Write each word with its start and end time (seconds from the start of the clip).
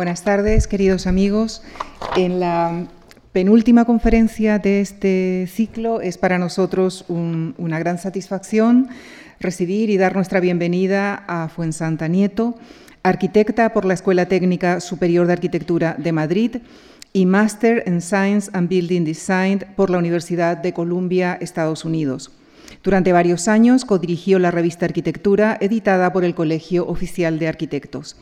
Buenas 0.00 0.22
tardes, 0.22 0.66
queridos 0.66 1.06
amigos. 1.06 1.60
En 2.16 2.40
la 2.40 2.86
penúltima 3.32 3.84
conferencia 3.84 4.58
de 4.58 4.80
este 4.80 5.46
ciclo 5.46 6.00
es 6.00 6.16
para 6.16 6.38
nosotros 6.38 7.04
una 7.08 7.78
gran 7.78 7.98
satisfacción 7.98 8.88
recibir 9.40 9.90
y 9.90 9.98
dar 9.98 10.14
nuestra 10.16 10.40
bienvenida 10.40 11.22
a 11.28 11.50
Fuensanta 11.50 12.08
Nieto, 12.08 12.54
arquitecta 13.02 13.74
por 13.74 13.84
la 13.84 13.92
Escuela 13.92 14.24
Técnica 14.24 14.80
Superior 14.80 15.26
de 15.26 15.34
Arquitectura 15.34 15.94
de 15.98 16.12
Madrid 16.12 16.56
y 17.12 17.26
Master 17.26 17.82
en 17.84 18.00
Science 18.00 18.50
and 18.54 18.70
Building 18.70 19.04
Design 19.04 19.66
por 19.76 19.90
la 19.90 19.98
Universidad 19.98 20.56
de 20.56 20.72
Columbia, 20.72 21.36
Estados 21.42 21.84
Unidos. 21.84 22.30
Durante 22.82 23.12
varios 23.12 23.46
años 23.46 23.84
codirigió 23.84 24.38
la 24.38 24.50
revista 24.50 24.86
Arquitectura, 24.86 25.58
editada 25.60 26.12
por 26.14 26.24
el 26.24 26.34
Colegio 26.34 26.86
Oficial 26.86 27.38
de 27.38 27.46
Arquitectos. 27.46 28.16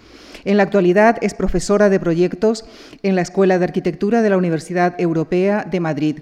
En 0.44 0.56
la 0.56 0.64
actualidad 0.64 1.16
es 1.20 1.34
profesora 1.34 1.88
de 1.88 2.00
proyectos 2.00 2.64
en 3.04 3.14
la 3.14 3.22
Escuela 3.22 3.58
de 3.58 3.64
Arquitectura 3.64 4.20
de 4.20 4.30
la 4.30 4.36
Universidad 4.36 5.00
Europea 5.00 5.64
de 5.70 5.78
Madrid. 5.78 6.18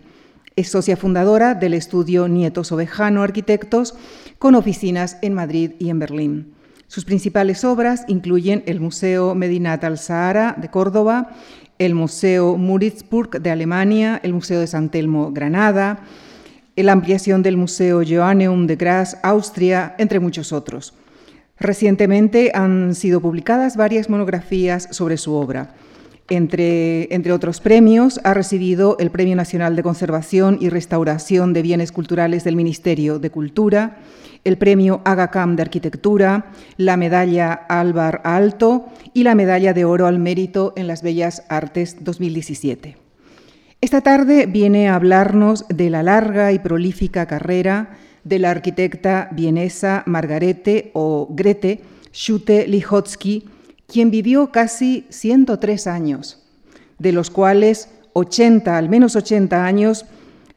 Es 0.55 0.71
socia 0.71 0.99
fundadora 0.99 1.55
del 1.55 1.73
estudio 1.73 2.29
Nietos 2.29 2.73
Ovejano 2.73 3.23
Arquitectos, 3.23 3.95
con 4.39 4.55
oficinas 4.55 5.17
en 5.23 5.33
Madrid 5.33 5.73
y 5.79 5.89
en 5.89 5.99
Berlín. 5.99 6.53
Sus 6.89 7.07
principales 7.07 7.65
obras 7.65 8.05
incluyen 8.07 8.63
el 8.67 8.81
Museo 8.81 9.35
Medinat 9.35 9.83
al-Sahara 9.83 10.55
de 10.59 10.69
Córdoba, 10.69 11.31
el 11.79 11.95
Museo 11.95 12.57
Muritzburg 12.57 13.41
de 13.41 13.51
Alemania, 13.51 14.21
el 14.23 14.35
Museo 14.35 14.61
de 14.61 14.67
San 14.67 14.91
Telmo 14.91 15.33
Granada, 15.33 16.01
la 16.85 16.93
ampliación 16.93 17.43
del 17.43 17.57
Museo 17.57 18.03
Joanneum 18.07 18.67
de 18.67 18.77
Graz, 18.77 19.19
Austria, 19.23 19.95
entre 19.99 20.21
muchos 20.21 20.53
otros. 20.53 20.93
Recientemente 21.59 22.53
han 22.55 22.95
sido 22.95 23.21
publicadas 23.21 23.77
varias 23.77 24.11
monografías 24.11 24.89
sobre 24.91 25.17
su 25.17 25.33
obra. 25.33 25.75
Entre, 26.29 27.15
entre, 27.15 27.33
otros 27.33 27.61
premios, 27.61 28.21
ha 28.25 28.35
recibido 28.35 28.97
el 28.99 29.11
Premio 29.11 29.37
Nacional 29.37 29.77
de 29.77 29.85
Conservación 29.85 30.59
y 30.61 30.69
Restauración 30.69 31.53
de 31.53 31.63
Bienes 31.63 31.93
Culturales 31.93 32.43
del 32.43 32.57
Ministerio 32.57 33.21
de 33.21 33.31
Cultura, 33.31 33.99
el 34.43 34.59
Premio 34.59 35.03
Agacam 35.05 35.55
de 35.57 35.63
Arquitectura, 35.63 36.47
la 36.77 36.97
Medalla 36.97 37.53
Álvar 37.53 38.23
Alto 38.25 38.87
y 39.15 39.23
la 39.23 39.35
Medalla 39.37 39.73
de 39.73 39.85
Oro 39.85 40.07
al 40.07 40.19
Mérito 40.19 40.73
en 40.77 40.89
las 40.89 41.03
Bellas 41.03 41.45
Artes 41.49 41.99
2017. 42.01 43.06
Esta 43.83 44.01
tarde 44.01 44.47
viene 44.47 44.89
a 44.89 44.95
hablarnos 44.95 45.67
de 45.69 45.91
la 45.91 46.03
larga 46.03 46.51
y 46.53 46.59
prolífica 46.59 47.27
carrera 47.27 47.99
de 48.25 48.39
la 48.39 48.51
arquitecta 48.51 49.29
vienesa 49.33 50.03
Margarete 50.07 50.91
o 50.95 51.29
Grete 51.31 51.83
Schute-Lihotzky, 52.11 53.45
quien 53.87 54.11
vivió 54.11 54.51
casi 54.51 55.07
103 55.11 55.87
años, 55.87 56.43
de 56.99 57.13
los 57.13 57.31
cuales 57.31 57.91
80, 58.15 58.79
al 58.79 58.89
menos 58.89 59.15
80 59.15 59.67
años, 59.67 60.07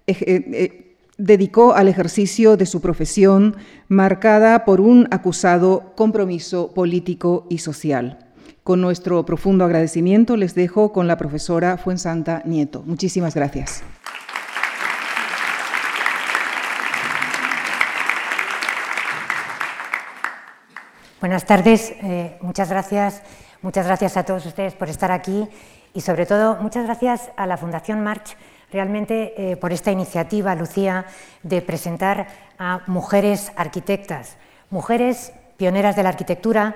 eh, 0.08 0.16
eh, 0.26 0.96
dedicó 1.18 1.74
al 1.74 1.90
ejercicio 1.90 2.56
de 2.56 2.66
su 2.66 2.80
profesión 2.80 3.58
marcada 3.90 4.64
por 4.64 4.80
un 4.80 5.10
acusado 5.12 5.92
compromiso 5.98 6.74
político 6.74 7.46
y 7.50 7.58
social. 7.58 8.29
Con 8.70 8.82
nuestro 8.82 9.26
profundo 9.26 9.66
agradecimiento 9.66 10.38
les 10.38 10.54
dejo 10.54 10.94
con 10.94 11.08
la 11.08 11.18
profesora 11.18 11.76
Fuensanta 11.78 12.44
Nieto. 12.46 12.84
Muchísimas 12.86 13.34
gracias. 13.34 13.82
Buenas 21.20 21.48
tardes, 21.48 21.96
eh, 22.04 22.38
muchas 22.42 22.70
gracias, 22.70 23.24
muchas 23.64 23.88
gracias 23.88 24.18
a 24.18 24.24
todos 24.24 24.46
ustedes 24.46 24.76
por 24.76 24.88
estar 24.88 25.12
aquí 25.12 25.48
y 25.96 26.02
sobre 26.02 26.28
todo 26.28 26.58
muchas 26.58 26.86
gracias 26.86 27.32
a 27.38 27.48
la 27.48 27.58
Fundación 27.58 28.04
March 28.04 28.38
realmente 28.72 29.34
eh, 29.36 29.58
por 29.58 29.74
esta 29.74 29.92
iniciativa, 29.92 30.54
Lucía, 30.54 31.08
de 31.42 31.64
presentar 31.64 32.28
a 32.60 32.82
mujeres 32.86 33.52
arquitectas, 33.56 34.38
mujeres 34.70 35.34
pioneras 35.58 35.96
de 35.96 36.04
la 36.04 36.10
arquitectura 36.10 36.76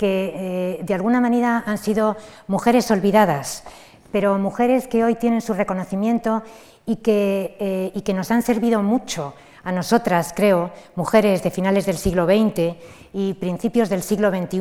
que 0.00 0.32
eh, 0.34 0.80
de 0.82 0.94
alguna 0.94 1.20
manera 1.20 1.62
han 1.66 1.76
sido 1.76 2.16
mujeres 2.48 2.90
olvidadas, 2.90 3.64
pero 4.10 4.38
mujeres 4.38 4.88
que 4.88 5.04
hoy 5.04 5.16
tienen 5.16 5.42
su 5.42 5.52
reconocimiento 5.52 6.42
y 6.86 6.96
que, 6.96 7.92
y 7.94 8.00
que 8.00 8.14
nos 8.14 8.30
han 8.30 8.40
servido 8.40 8.82
mucho 8.82 9.34
a 9.62 9.72
nosotras, 9.72 10.32
creo, 10.34 10.70
mujeres 10.96 11.42
de 11.42 11.50
finales 11.50 11.86
del 11.86 11.98
siglo 11.98 12.24
XX 12.24 12.76
y 13.12 13.34
principios 13.34 13.88
del 13.88 14.02
siglo 14.02 14.30
XXI, 14.30 14.60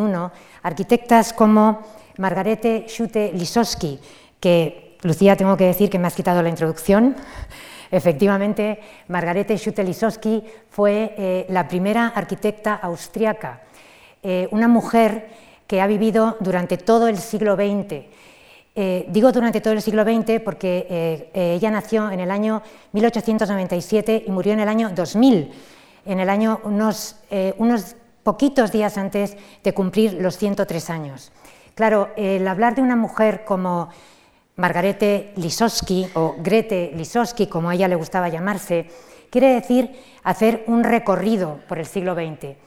arquitectas 0.63 1.33
como 1.33 1.79
Margarete 2.17 2.85
Schute-Lisowski, 2.87 3.99
que, 4.39 4.97
Lucía, 5.03 5.37
tengo 5.37 5.55
que 5.55 5.65
decir 5.65 5.89
que 5.89 5.99
me 5.99 6.07
has 6.07 6.15
quitado 6.15 6.41
la 6.41 6.49
introducción. 6.49 7.15
Efectivamente, 7.91 8.79
Margarete 9.07 9.57
Schute-Lisowski 9.57 10.43
fue 10.69 11.15
eh, 11.17 11.45
la 11.49 11.67
primera 11.67 12.07
arquitecta 12.07 12.75
austriaca, 12.75 13.61
eh, 14.23 14.47
una 14.51 14.67
mujer 14.67 15.29
que 15.67 15.81
ha 15.81 15.87
vivido 15.87 16.37
durante 16.39 16.77
todo 16.77 17.07
el 17.07 17.17
siglo 17.17 17.55
XX 17.55 18.05
eh, 18.75 19.05
digo 19.09 19.31
durante 19.31 19.61
todo 19.61 19.73
el 19.73 19.81
siglo 19.81 20.03
XX 20.03 20.39
porque 20.43 20.87
eh, 20.89 21.53
ella 21.55 21.69
nació 21.71 22.11
en 22.11 22.19
el 22.19 22.31
año 22.31 22.61
1897 22.93 24.23
y 24.25 24.31
murió 24.31 24.53
en 24.53 24.61
el 24.61 24.69
año 24.69 24.89
2000, 24.91 25.51
en 26.05 26.19
el 26.19 26.29
año 26.29 26.61
unos, 26.63 27.17
unos 27.57 27.95
poquitos 28.23 28.71
días 28.71 28.97
antes 28.97 29.35
de 29.63 29.73
cumplir 29.73 30.13
los 30.13 30.37
103 30.37 30.89
años. 30.91 31.31
Claro, 31.75 32.09
el 32.15 32.47
hablar 32.47 32.75
de 32.75 32.81
una 32.81 32.95
mujer 32.95 33.43
como 33.43 33.89
Margarete 34.55 35.33
Lisowski 35.37 36.07
o 36.15 36.35
Grete 36.39 36.91
Lisowski, 36.95 37.47
como 37.47 37.69
a 37.69 37.75
ella 37.75 37.87
le 37.87 37.95
gustaba 37.95 38.29
llamarse, 38.29 38.87
quiere 39.29 39.53
decir 39.53 39.91
hacer 40.23 40.63
un 40.67 40.83
recorrido 40.83 41.59
por 41.67 41.79
el 41.79 41.85
siglo 41.85 42.13
XX. 42.13 42.57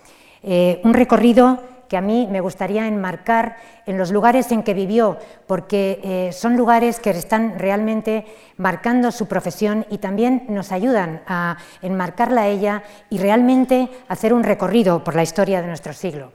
Un 0.43 0.95
recorrido 0.95 1.61
que 1.93 1.99
a 1.99 2.01
mí 2.01 2.27
me 2.31 2.41
gustaría 2.41 2.87
enmarcar 2.87 3.57
en 3.85 3.99
los 3.99 4.11
lugares 4.11 4.51
en 4.51 4.63
que 4.63 4.73
vivió, 4.73 5.19
porque 5.47 6.01
eh, 6.03 6.33
son 6.33 6.57
lugares 6.57 6.99
que 6.99 7.11
están 7.11 7.59
realmente 7.59 8.25
marcando 8.57 9.13
su 9.13 9.29
profesión 9.29 9.85
y 9.91 9.99
también 9.99 10.47
nos 10.49 10.73
ayudan 10.73 11.21
a 11.27 11.59
enmarcarla 11.83 12.41
a 12.41 12.49
ella 12.49 12.83
y 13.11 13.19
realmente 13.19 13.91
hacer 14.09 14.33
un 14.33 14.43
recorrido 14.43 15.05
por 15.05 15.15
la 15.15 15.23
historia 15.23 15.61
de 15.61 15.69
nuestro 15.69 15.93
siglo. 15.93 16.33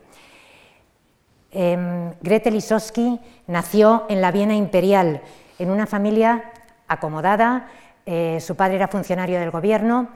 Eh, 1.50 2.12
Grete 2.22 2.52
Lisowski 2.52 3.18
nació 3.48 4.06
en 4.08 4.20
la 4.20 4.30
Viena 4.30 4.54
imperial, 4.54 5.22
en 5.58 5.70
una 5.70 5.88
familia 5.88 6.52
acomodada, 6.86 7.66
eh, 8.06 8.38
su 8.40 8.54
padre 8.54 8.76
era 8.76 8.86
funcionario 8.86 9.40
del 9.40 9.50
gobierno, 9.50 10.10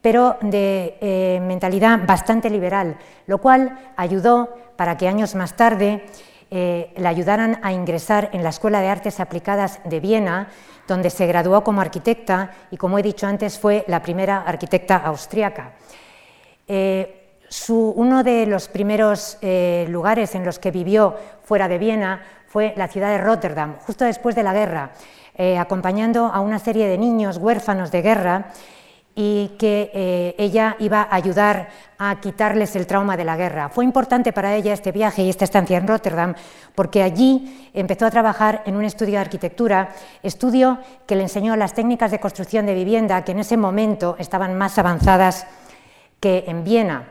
pero 0.00 0.36
de 0.40 0.96
eh, 1.00 1.40
mentalidad 1.42 2.00
bastante 2.06 2.50
liberal, 2.50 2.96
lo 3.26 3.38
cual 3.38 3.92
ayudó 3.96 4.48
para 4.76 4.96
que 4.96 5.08
años 5.08 5.34
más 5.34 5.56
tarde 5.56 6.04
eh, 6.50 6.92
le 6.96 7.08
ayudaran 7.08 7.58
a 7.62 7.72
ingresar 7.72 8.30
en 8.32 8.42
la 8.42 8.50
Escuela 8.50 8.80
de 8.80 8.88
Artes 8.88 9.20
Aplicadas 9.20 9.80
de 9.84 10.00
Viena, 10.00 10.48
donde 10.86 11.10
se 11.10 11.26
graduó 11.26 11.64
como 11.64 11.80
arquitecta 11.80 12.52
y, 12.70 12.76
como 12.76 12.98
he 12.98 13.02
dicho 13.02 13.26
antes, 13.26 13.58
fue 13.58 13.84
la 13.88 14.00
primera 14.00 14.42
arquitecta 14.42 14.96
austríaca. 14.96 15.72
Eh, 16.66 17.14
uno 17.68 18.22
de 18.22 18.46
los 18.46 18.68
primeros 18.68 19.38
lugares 19.88 20.34
en 20.34 20.44
los 20.44 20.58
que 20.58 20.70
vivió 20.70 21.16
fuera 21.42 21.66
de 21.66 21.78
Viena 21.78 22.20
fue 22.46 22.74
la 22.76 22.88
ciudad 22.88 23.08
de 23.08 23.16
Rotterdam, 23.16 23.78
justo 23.86 24.04
después 24.04 24.34
de 24.34 24.42
la 24.42 24.52
guerra, 24.52 24.90
acompañando 25.58 26.26
a 26.26 26.40
una 26.40 26.58
serie 26.58 26.86
de 26.88 26.98
niños 26.98 27.38
huérfanos 27.38 27.90
de 27.90 28.02
guerra 28.02 28.52
y 29.20 29.56
que 29.58 29.90
eh, 29.92 30.36
ella 30.38 30.76
iba 30.78 31.02
a 31.02 31.16
ayudar 31.16 31.70
a 31.98 32.20
quitarles 32.20 32.76
el 32.76 32.86
trauma 32.86 33.16
de 33.16 33.24
la 33.24 33.36
guerra. 33.36 33.68
Fue 33.68 33.84
importante 33.84 34.32
para 34.32 34.54
ella 34.54 34.72
este 34.72 34.92
viaje 34.92 35.24
y 35.24 35.28
esta 35.28 35.44
estancia 35.44 35.76
en 35.76 35.88
Rotterdam 35.88 36.36
porque 36.76 37.02
allí 37.02 37.68
empezó 37.74 38.06
a 38.06 38.12
trabajar 38.12 38.62
en 38.64 38.76
un 38.76 38.84
estudio 38.84 39.14
de 39.14 39.18
arquitectura, 39.18 39.88
estudio 40.22 40.78
que 41.04 41.16
le 41.16 41.22
enseñó 41.22 41.56
las 41.56 41.74
técnicas 41.74 42.12
de 42.12 42.20
construcción 42.20 42.64
de 42.64 42.74
vivienda 42.74 43.24
que 43.24 43.32
en 43.32 43.40
ese 43.40 43.56
momento 43.56 44.14
estaban 44.20 44.56
más 44.56 44.78
avanzadas 44.78 45.48
que 46.20 46.44
en 46.46 46.62
Viena. 46.62 47.08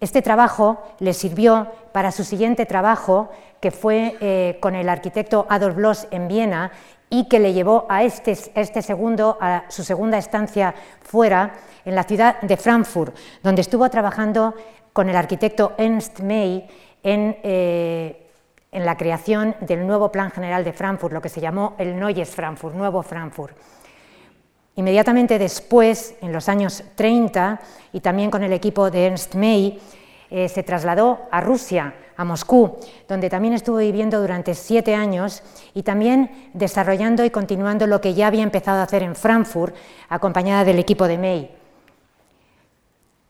Este 0.00 0.22
trabajo 0.22 0.82
le 1.00 1.12
sirvió 1.12 1.68
para 1.92 2.12
su 2.12 2.24
siguiente 2.24 2.64
trabajo, 2.64 3.28
que 3.60 3.70
fue 3.70 4.16
eh, 4.22 4.56
con 4.60 4.74
el 4.74 4.88
arquitecto 4.88 5.46
Adolf 5.50 5.76
Bloss 5.76 6.08
en 6.10 6.28
Viena 6.28 6.72
y 7.08 7.28
que 7.28 7.38
le 7.38 7.52
llevó 7.52 7.86
a 7.88 8.02
este, 8.02 8.36
este, 8.54 8.82
segundo, 8.82 9.38
a 9.40 9.64
su 9.68 9.84
segunda 9.84 10.18
estancia 10.18 10.74
fuera, 11.02 11.54
en 11.84 11.94
la 11.94 12.02
ciudad 12.02 12.40
de 12.40 12.56
Frankfurt, 12.56 13.16
donde 13.42 13.60
estuvo 13.60 13.88
trabajando 13.88 14.54
con 14.92 15.08
el 15.08 15.16
arquitecto 15.16 15.74
Ernst 15.78 16.20
May 16.20 16.66
en, 17.02 17.36
eh, 17.42 18.26
en 18.72 18.84
la 18.84 18.96
creación 18.96 19.54
del 19.60 19.86
nuevo 19.86 20.10
Plan 20.10 20.30
General 20.32 20.64
de 20.64 20.72
Frankfurt, 20.72 21.12
lo 21.12 21.22
que 21.22 21.28
se 21.28 21.40
llamó 21.40 21.76
el 21.78 21.98
Neues 21.98 22.30
Frankfurt, 22.30 22.74
Nuevo 22.74 23.02
Frankfurt. 23.02 23.56
Inmediatamente 24.74 25.38
después, 25.38 26.16
en 26.20 26.32
los 26.32 26.48
años 26.48 26.82
30, 26.96 27.60
y 27.92 28.00
también 28.00 28.30
con 28.30 28.42
el 28.42 28.52
equipo 28.52 28.90
de 28.90 29.06
Ernst 29.06 29.34
May, 29.34 29.80
eh, 30.28 30.48
se 30.48 30.62
trasladó 30.62 31.20
a 31.30 31.40
Rusia 31.40 31.94
a 32.16 32.24
Moscú, 32.24 32.78
donde 33.08 33.30
también 33.30 33.54
estuvo 33.54 33.78
viviendo 33.78 34.20
durante 34.20 34.54
siete 34.54 34.94
años 34.94 35.42
y 35.74 35.82
también 35.82 36.50
desarrollando 36.54 37.24
y 37.24 37.30
continuando 37.30 37.86
lo 37.86 38.00
que 38.00 38.14
ya 38.14 38.26
había 38.26 38.42
empezado 38.42 38.80
a 38.80 38.84
hacer 38.84 39.02
en 39.02 39.14
Frankfurt, 39.14 39.74
acompañada 40.08 40.64
del 40.64 40.78
equipo 40.78 41.06
de 41.06 41.18
May. 41.18 41.50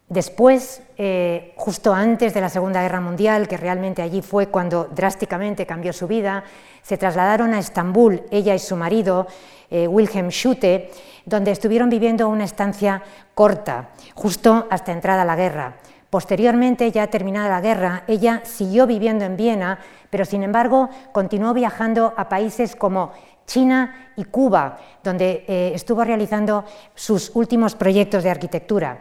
Después, 0.09 0.83
eh, 0.99 1.53
justo 1.57 1.93
antes 1.93 2.33
de 2.33 2.41
la 2.41 2.49
Segunda 2.49 2.81
Guerra 2.81 3.01
Mundial, 3.01 3.49
que 3.49 3.57
realmente 3.57 4.03
allí 4.03 4.23
fue 4.23 4.47
cuando 4.47 4.85
drásticamente 4.85 5.67
cambió 5.67 5.93
su 5.93 6.07
vida, 6.07 6.45
se 6.83 6.97
trasladaron 6.97 7.53
a 7.55 7.59
Estambul, 7.59 8.23
ella 8.31 8.55
y 8.55 8.61
su 8.61 8.77
marido, 8.77 9.27
eh, 9.69 9.89
Wilhelm 9.89 10.31
Schutte, 10.31 10.93
donde 11.25 11.51
estuvieron 11.51 11.91
viviendo 11.91 12.29
una 12.29 12.45
estancia 12.45 13.03
corta, 13.35 13.89
justo 14.15 14.69
hasta 14.71 14.93
entrada 14.93 15.25
la 15.25 15.35
guerra. 15.35 15.77
Posteriormente, 16.11 16.91
ya 16.93 17.09
terminada 17.09 17.49
la 17.49 17.61
guerra, 17.61 18.05
ella 18.07 18.43
siguió 18.45 18.87
viviendo 18.87 19.25
en 19.25 19.37
Viena, 19.37 19.79
pero 20.09 20.25
sin 20.25 20.43
embargo 20.43 20.89
continuó 21.13 21.53
viajando 21.53 22.15
a 22.17 22.29
países 22.29 22.77
como 22.77 23.13
China 23.47 24.13
y 24.17 24.25
Cuba, 24.25 24.79
donde 25.03 25.45
eh, 25.47 25.73
estuvo 25.75 26.05
realizando 26.05 26.65
sus 26.95 27.35
últimos 27.35 27.75
proyectos 27.75 28.23
de 28.23 28.31
arquitectura. 28.31 28.99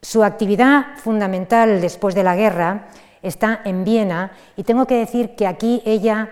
Su 0.00 0.22
actividad 0.22 0.96
fundamental 0.96 1.80
después 1.80 2.14
de 2.14 2.24
la 2.24 2.36
guerra 2.36 2.88
está 3.22 3.62
en 3.64 3.84
Viena 3.84 4.32
y 4.56 4.64
tengo 4.64 4.86
que 4.86 4.98
decir 4.98 5.34
que 5.34 5.46
aquí 5.46 5.82
ella 5.86 6.30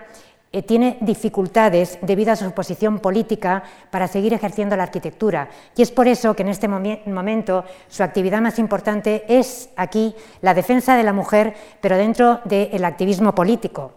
tiene 0.61 0.97
dificultades 1.01 1.97
debido 2.01 2.31
a 2.31 2.35
su 2.35 2.51
posición 2.51 2.99
política 2.99 3.63
para 3.89 4.07
seguir 4.07 4.33
ejerciendo 4.33 4.75
la 4.75 4.83
arquitectura. 4.83 5.49
Y 5.75 5.81
es 5.81 5.89
por 5.89 6.07
eso 6.07 6.35
que 6.35 6.43
en 6.43 6.49
este 6.49 6.67
momento 6.67 7.65
su 7.87 8.03
actividad 8.03 8.41
más 8.41 8.59
importante 8.59 9.25
es 9.27 9.69
aquí 9.75 10.13
la 10.41 10.53
defensa 10.53 10.95
de 10.95 11.03
la 11.03 11.13
mujer, 11.13 11.55
pero 11.81 11.97
dentro 11.97 12.41
del 12.45 12.85
activismo 12.85 13.33
político. 13.33 13.93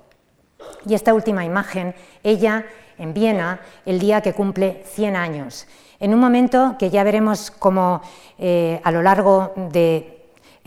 Y 0.87 0.95
esta 0.95 1.13
última 1.13 1.45
imagen, 1.45 1.95
ella 2.23 2.65
en 2.97 3.13
Viena, 3.13 3.61
el 3.85 3.99
día 3.99 4.23
que 4.23 4.33
cumple 4.33 4.83
100 4.87 5.17
años 5.17 5.67
en 6.01 6.15
un 6.15 6.21
momento 6.21 6.77
que 6.79 6.91
ya 6.91 7.05
veremos 7.05 7.51
como 7.51 8.03
eh, 8.39 8.81
a 8.85 8.91
lo 8.91 9.03
largo 9.03 9.53
de 9.73 10.16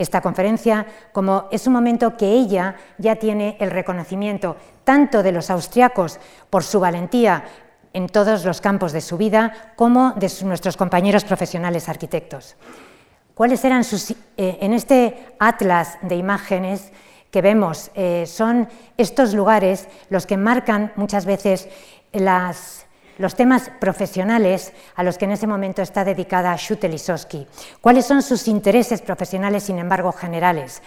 esta 0.00 0.22
conferencia, 0.22 0.86
como 1.12 1.46
es 1.50 1.66
un 1.66 1.74
momento 1.74 2.16
que 2.16 2.26
ella 2.26 2.74
ya 2.96 3.16
tiene 3.16 3.56
el 3.60 3.70
reconocimiento 3.70 4.56
tanto 4.82 5.22
de 5.22 5.30
los 5.30 5.50
austriacos 5.50 6.18
por 6.48 6.64
su 6.64 6.80
valentía 6.80 7.44
en 7.92 8.08
todos 8.08 8.44
los 8.46 8.62
campos 8.62 8.92
de 8.92 9.02
su 9.02 9.18
vida, 9.18 9.74
como 9.76 10.12
de 10.12 10.30
nuestros 10.44 10.76
compañeros 10.78 11.24
profesionales 11.24 11.88
arquitectos. 11.88 12.56
¿Cuáles 13.34 13.62
eran 13.64 13.84
sus, 13.84 14.10
eh, 14.10 14.16
en 14.36 14.72
este 14.72 15.34
atlas 15.38 15.98
de 16.00 16.16
imágenes 16.16 16.92
que 17.30 17.42
vemos? 17.42 17.90
Eh, 17.94 18.24
son 18.26 18.68
estos 18.96 19.34
lugares 19.34 19.86
los 20.08 20.26
que 20.26 20.38
marcan 20.38 20.92
muchas 20.96 21.26
veces 21.26 21.68
las 22.12 22.86
los 23.20 23.34
temas 23.34 23.70
profesionales 23.78 24.72
a 24.96 25.02
los 25.02 25.18
que 25.18 25.26
en 25.26 25.32
ese 25.32 25.46
momento 25.46 25.82
está 25.82 26.04
dedicada 26.04 26.56
Schutte 26.56 26.88
¿Cuáles 27.82 28.06
son 28.06 28.22
sus 28.22 28.48
intereses 28.48 29.02
profesionales, 29.02 29.64
sin 29.64 29.78
embargo, 29.78 30.10
generales? 30.10 30.80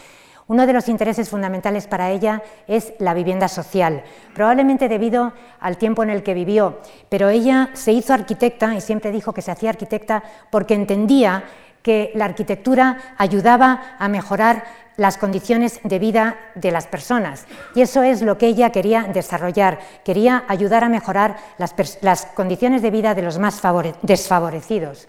Uno 0.47 0.65
de 0.65 0.73
los 0.73 0.89
intereses 0.89 1.29
fundamentales 1.29 1.85
para 1.85 2.09
ella 2.09 2.41
es 2.67 2.93
la 2.97 3.13
vivienda 3.13 3.47
social, 3.47 4.03
probablemente 4.33 4.89
debido 4.89 5.33
al 5.59 5.77
tiempo 5.77 6.01
en 6.01 6.09
el 6.09 6.23
que 6.23 6.33
vivió, 6.33 6.79
pero 7.07 7.29
ella 7.29 7.69
se 7.73 7.91
hizo 7.93 8.15
arquitecta 8.15 8.73
y 8.73 8.81
siempre 8.81 9.11
dijo 9.11 9.31
que 9.31 9.43
se 9.43 9.51
hacía 9.51 9.69
arquitecta 9.69 10.23
porque 10.49 10.73
entendía 10.73 11.43
que 11.83 12.11
la 12.15 12.25
arquitectura 12.25 12.97
ayudaba 13.17 13.95
a 13.99 14.07
mejorar 14.07 14.63
las 14.97 15.17
condiciones 15.17 15.79
de 15.83 15.99
vida 15.99 16.37
de 16.55 16.71
las 16.71 16.87
personas. 16.87 17.45
Y 17.75 17.81
eso 17.81 18.03
es 18.03 18.21
lo 18.21 18.37
que 18.37 18.47
ella 18.47 18.71
quería 18.71 19.03
desarrollar, 19.03 19.79
quería 20.03 20.43
ayudar 20.47 20.83
a 20.83 20.89
mejorar 20.89 21.37
las, 21.57 22.25
condiciones 22.27 22.81
de 22.81 22.91
vida 22.91 23.15
de 23.15 23.21
los 23.21 23.39
más 23.39 23.61
desfavorecidos. 24.01 25.07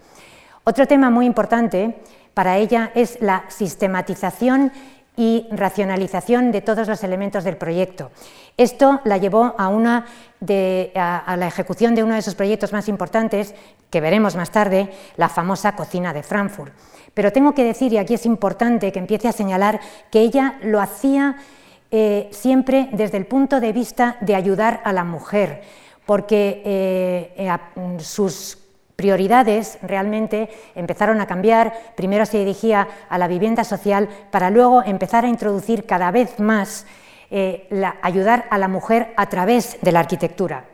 Otro 0.63 0.87
tema 0.87 1.09
muy 1.09 1.25
importante 1.25 1.95
para 2.33 2.57
ella 2.57 2.91
es 2.95 3.17
la 3.21 3.45
sistematización 3.47 4.71
y 5.17 5.47
racionalización 5.51 6.51
de 6.51 6.61
todos 6.61 6.87
los 6.87 7.03
elementos 7.03 7.43
del 7.43 7.57
proyecto. 7.57 8.11
Esto 8.57 9.01
la 9.03 9.17
llevó 9.17 9.55
a, 9.57 9.69
la 11.35 11.47
ejecución 11.47 11.95
de 11.95 12.03
uno 12.03 12.15
de 12.15 12.21
sus 12.21 12.35
proyectos 12.35 12.73
más 12.73 12.87
importantes, 12.87 13.53
que 13.89 14.01
veremos 14.01 14.35
más 14.35 14.51
tarde, 14.51 14.89
la 15.17 15.29
famosa 15.29 15.75
cocina 15.75 16.13
de 16.13 16.23
Frankfurt. 16.23 16.73
Pero 17.13 17.31
tengo 17.31 17.53
que 17.53 17.63
decir, 17.63 17.93
y 17.93 17.97
aquí 17.97 18.13
es 18.13 18.25
importante 18.25 18.91
que 18.91 18.99
empiece 18.99 19.27
a 19.27 19.31
señalar, 19.31 19.79
que 20.11 20.19
ella 20.19 20.55
lo 20.63 20.81
hacía 20.81 21.37
eh, 21.91 22.27
siempre 22.31 22.89
desde 22.91 23.17
el 23.17 23.25
punto 23.25 23.59
de 23.59 23.71
vista 23.71 24.17
de 24.21 24.35
ayudar 24.35 24.81
a 24.83 24.91
la 24.91 25.03
mujer, 25.03 25.61
porque 26.05 26.61
eh, 26.65 27.33
eh, 27.37 27.99
sus 27.99 28.57
prioridades 28.95 29.77
realmente 29.81 30.49
empezaron 30.75 31.21
a 31.21 31.27
cambiar. 31.27 31.73
Primero 31.95 32.25
se 32.25 32.39
dirigía 32.39 32.87
a 33.09 33.17
la 33.17 33.27
vivienda 33.27 33.63
social 33.63 34.09
para 34.31 34.49
luego 34.49 34.83
empezar 34.83 35.25
a 35.25 35.29
introducir 35.29 35.85
cada 35.85 36.11
vez 36.11 36.39
más 36.39 36.85
eh, 37.31 37.67
ayudar 38.01 38.45
a 38.49 38.57
la 38.57 38.67
mujer 38.67 39.13
a 39.17 39.27
través 39.27 39.77
de 39.81 39.91
la 39.91 39.99
arquitectura. 39.99 40.65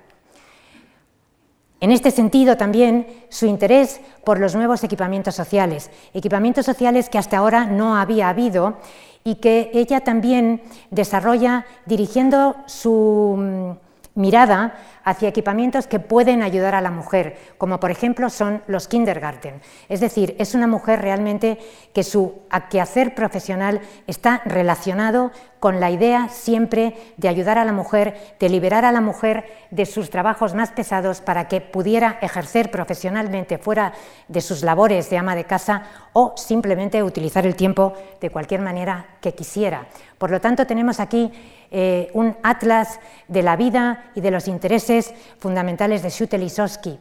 En 1.79 1.91
este 1.91 2.11
sentido 2.11 2.57
también 2.57 3.07
su 3.29 3.47
interés 3.47 4.01
por 4.23 4.39
los 4.39 4.53
nuevos 4.53 4.83
equipamientos 4.83 5.33
sociales, 5.33 5.89
equipamientos 6.13 6.65
sociales 6.65 7.09
que 7.09 7.17
hasta 7.17 7.37
ahora 7.37 7.65
no 7.65 7.97
había 7.97 8.29
habido 8.29 8.77
y 9.23 9.35
que 9.35 9.71
ella 9.73 10.01
también 10.01 10.61
desarrolla 10.91 11.65
dirigiendo 11.87 12.55
su 12.67 13.35
mm, 13.37 13.90
mirada 14.15 14.75
hacia 15.03 15.29
equipamientos 15.29 15.87
que 15.87 15.99
pueden 15.99 16.43
ayudar 16.43 16.75
a 16.75 16.81
la 16.81 16.91
mujer, 16.91 17.37
como 17.57 17.79
por 17.79 17.91
ejemplo 17.91 18.29
son 18.29 18.61
los 18.67 18.87
kindergarten. 18.87 19.61
Es 19.89 19.99
decir, 19.99 20.35
es 20.37 20.53
una 20.53 20.67
mujer 20.67 21.01
realmente 21.01 21.57
que 21.93 22.03
su 22.03 22.41
quehacer 22.69 23.15
profesional 23.15 23.81
está 24.07 24.41
relacionado 24.45 25.31
con 25.59 25.79
la 25.79 25.91
idea 25.91 26.27
siempre 26.29 26.95
de 27.17 27.29
ayudar 27.29 27.57
a 27.57 27.65
la 27.65 27.71
mujer, 27.71 28.35
de 28.39 28.49
liberar 28.49 28.83
a 28.83 28.91
la 28.91 29.01
mujer 29.01 29.45
de 29.69 29.85
sus 29.85 30.09
trabajos 30.09 30.55
más 30.55 30.71
pesados 30.71 31.21
para 31.21 31.47
que 31.47 31.61
pudiera 31.61 32.17
ejercer 32.21 32.71
profesionalmente 32.71 33.59
fuera 33.59 33.93
de 34.27 34.41
sus 34.41 34.63
labores 34.63 35.09
de 35.09 35.17
ama 35.17 35.35
de 35.35 35.45
casa 35.45 35.83
o 36.13 36.33
simplemente 36.35 37.03
utilizar 37.03 37.45
el 37.45 37.55
tiempo 37.55 37.93
de 38.19 38.29
cualquier 38.29 38.61
manera 38.61 39.17
que 39.21 39.33
quisiera. 39.33 39.87
Por 40.17 40.31
lo 40.31 40.41
tanto, 40.41 40.65
tenemos 40.65 40.99
aquí 40.99 41.31
eh, 41.71 42.11
un 42.13 42.35
atlas 42.43 42.99
de 43.29 43.41
la 43.43 43.55
vida 43.55 44.11
y 44.13 44.21
de 44.21 44.31
los 44.31 44.47
intereses 44.47 45.13
fundamentales 45.39 46.03
de 46.03 46.09
Schutte 46.09 46.99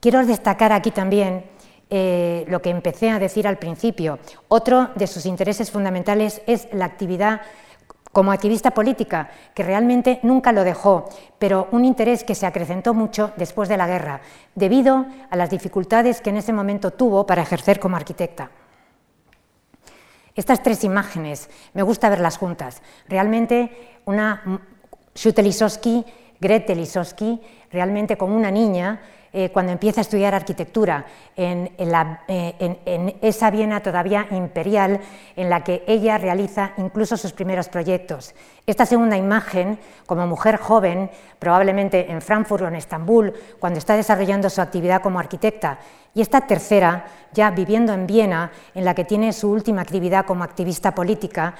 Quiero 0.00 0.24
destacar 0.24 0.72
aquí 0.72 0.92
también 0.92 1.44
eh, 1.90 2.44
lo 2.48 2.62
que 2.62 2.70
empecé 2.70 3.10
a 3.10 3.18
decir 3.18 3.46
al 3.46 3.58
principio. 3.58 4.18
Otro 4.48 4.90
de 4.94 5.06
sus 5.06 5.26
intereses 5.26 5.70
fundamentales 5.70 6.42
es 6.46 6.68
la 6.72 6.84
actividad 6.84 7.42
como 8.12 8.30
activista 8.30 8.70
política, 8.70 9.30
que 9.54 9.62
realmente 9.62 10.20
nunca 10.22 10.52
lo 10.52 10.64
dejó, 10.64 11.08
pero 11.38 11.68
un 11.72 11.84
interés 11.84 12.24
que 12.24 12.34
se 12.34 12.46
acrecentó 12.46 12.94
mucho 12.94 13.32
después 13.36 13.68
de 13.68 13.78
la 13.78 13.86
guerra, 13.86 14.20
debido 14.54 15.06
a 15.30 15.36
las 15.36 15.50
dificultades 15.50 16.20
que 16.20 16.30
en 16.30 16.36
ese 16.36 16.52
momento 16.52 16.92
tuvo 16.92 17.26
para 17.26 17.42
ejercer 17.42 17.80
como 17.80 17.96
arquitecta. 17.96 18.50
Estas 20.34 20.62
tres 20.62 20.84
imágenes, 20.84 21.50
me 21.74 21.82
gusta 21.82 22.08
verlas 22.08 22.38
juntas. 22.38 22.82
Realmente 23.08 23.98
una 24.06 24.60
Shute 25.14 25.42
Lisowski, 25.42 26.04
Grete 26.40 26.74
Lisowski, 26.74 27.40
realmente 27.70 28.16
como 28.16 28.36
una 28.36 28.50
niña, 28.50 29.00
eh, 29.34 29.48
cuando 29.50 29.72
empieza 29.72 30.00
a 30.00 30.02
estudiar 30.02 30.34
arquitectura 30.34 31.06
en, 31.36 31.70
eh, 31.78 32.76
en, 32.84 33.16
esa 33.22 33.50
Viena 33.50 33.80
todavía 33.80 34.26
imperial 34.30 35.00
en 35.36 35.48
la 35.48 35.64
que 35.64 35.84
ella 35.86 36.18
realiza 36.18 36.72
incluso 36.76 37.16
sus 37.16 37.32
primeros 37.32 37.70
proyectos. 37.70 38.34
Esta 38.66 38.84
segunda 38.84 39.16
imagen, 39.16 39.78
como 40.04 40.26
mujer 40.26 40.58
joven, 40.58 41.10
probablemente 41.38 42.12
en 42.12 42.20
Frankfurt 42.20 42.64
o 42.64 42.68
en 42.68 42.74
Estambul, 42.74 43.32
cuando 43.58 43.78
está 43.78 43.96
desarrollando 43.96 44.50
su 44.50 44.60
actividad 44.60 45.00
como 45.00 45.18
arquitecta, 45.18 45.78
y 46.14 46.20
esta 46.20 46.42
tercera, 46.42 47.06
ya 47.32 47.50
viviendo 47.50 47.92
en 47.92 48.06
Viena, 48.06 48.52
en 48.74 48.84
la 48.84 48.94
que 48.94 49.04
tiene 49.04 49.32
su 49.32 49.50
última 49.50 49.82
actividad 49.82 50.26
como 50.26 50.44
activista 50.44 50.94
política, 50.94 51.54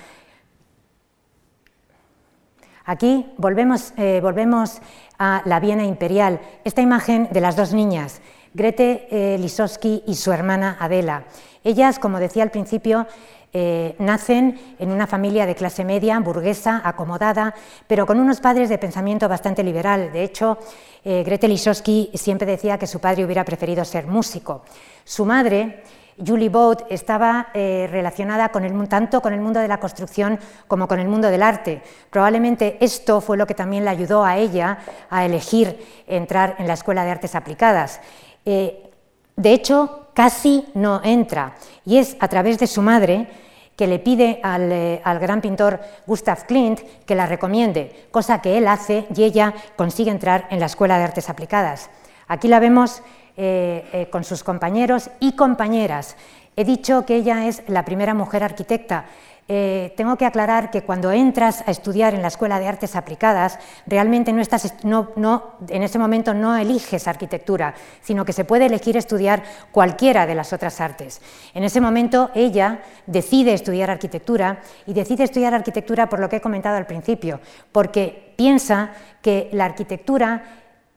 Aquí 2.85 3.33
volvemos, 3.39 3.95
eh, 3.97 4.19
volvemos, 4.21 4.81
a 5.19 5.43
la 5.45 5.61
Viena 5.61 5.85
imperial, 5.85 6.41
esta 6.65 6.83
imagen 6.83 7.29
de 7.31 7.41
las 7.41 7.55
dos 7.55 7.73
niñas, 7.73 8.21
Grete 8.55 9.07
eh, 9.11 9.39
Lisowski 9.39 10.03
y 10.07 10.17
su 10.17 10.33
hermana 10.33 10.77
Adela. 10.81 11.25
Ellas, 11.63 12.01
como 12.01 12.19
decía 12.19 12.43
al 12.43 12.51
principio, 12.51 13.07
eh, 13.53 13.95
nacen 13.99 14.77
en 14.79 14.91
una 14.91 15.07
familia 15.07 15.47
de 15.47 15.55
clase 15.55 15.85
media, 15.85 16.19
burguesa, 16.21 16.81
acomodada, 16.85 17.55
pero 17.87 18.07
con 18.07 18.19
unos 18.19 18.41
padres 18.41 18.69
de 18.69 18.79
pensamiento 18.79 19.29
bastante 19.29 19.63
liberal. 19.63 20.13
De 20.13 20.25
hecho, 20.25 20.59
Grete 21.05 21.49
Lisowski 21.49 22.11
siempre 22.15 22.47
decía 22.47 22.79
que 22.79 22.87
su 22.87 23.01
padre 23.01 23.25
hubiera 23.25 23.45
preferido 23.45 23.85
ser 23.85 24.07
músico. 24.07 24.63
Su 25.05 25.25
madre 25.25 25.83
Julie 26.25 26.49
Boat 26.49 26.85
estaba 26.91 27.49
eh, 27.55 27.89
relacionada 27.91 28.51
con 28.51 28.65
el, 28.65 28.89
tanto 28.89 29.21
con 29.21 29.33
el 29.33 29.41
mundo 29.41 29.61
de 29.61 29.69
la 29.69 29.81
construcción 29.81 30.39
como 30.69 30.87
con 30.87 31.01
el 31.01 31.09
mundo 31.09 31.29
del 31.29 31.43
arte. 31.43 31.83
Probablemente 32.11 32.77
esto 32.81 33.21
fue 33.21 33.37
lo 33.37 33.47
que 33.47 33.55
también 33.55 33.85
le 33.85 33.91
ayudó 33.91 34.25
a 34.25 34.37
ella 34.37 34.79
a 35.11 35.25
elegir 35.25 35.79
entrar 36.07 36.57
en 36.59 36.67
la 36.69 36.75
Escuela 36.75 37.05
de 37.05 37.11
Artes 37.11 37.35
Aplicadas. 37.35 38.01
Eh, 38.45 38.91
de 39.37 39.53
hecho, 39.53 40.09
casi 40.15 40.67
no 40.75 41.01
entra 41.05 41.57
y 41.85 41.99
es 41.99 42.17
a 42.21 42.29
través 42.29 42.59
de 42.59 42.67
su 42.67 42.83
madre 42.83 43.29
que 43.77 43.87
le 43.87 43.99
pide 43.99 44.41
al, 44.43 44.71
eh, 44.71 45.01
al, 45.05 45.19
gran 45.19 45.41
pintor 45.41 45.81
Gustav 46.07 46.47
Klimt 46.47 46.81
que 47.07 47.15
la 47.15 47.27
recomiende, 47.27 48.07
cosa 48.11 48.43
que 48.43 48.59
él 48.59 48.69
hace 48.69 49.07
y 49.15 49.25
ella 49.25 49.55
consigue 49.77 50.11
entrar 50.11 50.47
en 50.51 50.61
la 50.61 50.67
Escuela 50.67 50.99
de 50.99 51.05
Artes 51.05 51.31
Aplicadas. 51.31 51.89
Aquí 52.29 52.49
la 52.49 52.61
vemos 52.61 53.03
eh, 53.37 53.89
eh, 53.93 54.09
con 54.11 54.25
sus 54.25 54.45
compañeros 54.45 55.11
y 55.19 55.33
compañeras. 55.33 56.17
He 56.55 56.65
dicho 56.65 57.07
que 57.07 57.17
ella 57.17 57.47
es 57.47 57.62
la 57.67 57.85
primera 57.85 58.12
mujer 58.12 58.45
arquitecta. 58.45 59.07
Eh, 59.49 59.93
tengo 59.97 60.17
que 60.17 60.25
aclarar 60.25 60.71
que 60.71 60.83
cuando 60.83 61.11
entras 61.11 61.65
a 61.67 61.73
estudiar 61.73 62.15
en 62.15 62.23
la 62.23 62.29
Escuela 62.29 62.61
de 62.61 62.69
Artes 62.69 62.95
Aplicadas, 62.95 63.59
realmente 63.87 64.33
no 64.33 64.41
estás, 64.41 64.73
en 64.83 65.83
ese 65.83 65.99
momento 65.99 66.33
no 66.33 66.57
eliges 66.57 67.09
arquitectura, 67.09 67.75
sino 68.01 68.25
que 68.25 68.33
se 68.33 68.45
puede 68.45 68.67
elegir 68.67 68.97
estudiar 68.97 69.43
cualquiera 69.73 70.27
de 70.27 70.37
las 70.37 70.53
otras 70.53 70.81
artes. 70.81 71.21
En 71.55 71.65
ese 71.65 71.81
momento 71.81 72.31
ella 72.35 72.83
decide 73.07 73.53
estudiar 73.53 73.91
arquitectura 73.91 74.61
y 74.87 74.95
decide 74.95 75.25
estudiar 75.25 75.55
arquitectura 75.55 76.09
por 76.09 76.21
lo 76.21 76.29
que 76.29 76.37
he 76.37 76.41
comentado 76.41 76.77
al 76.77 76.87
principio, 76.87 77.41
porque 77.73 78.35
piensa 78.37 78.93
que 79.23 79.51
la 79.53 79.65
arquitectura 79.65 80.45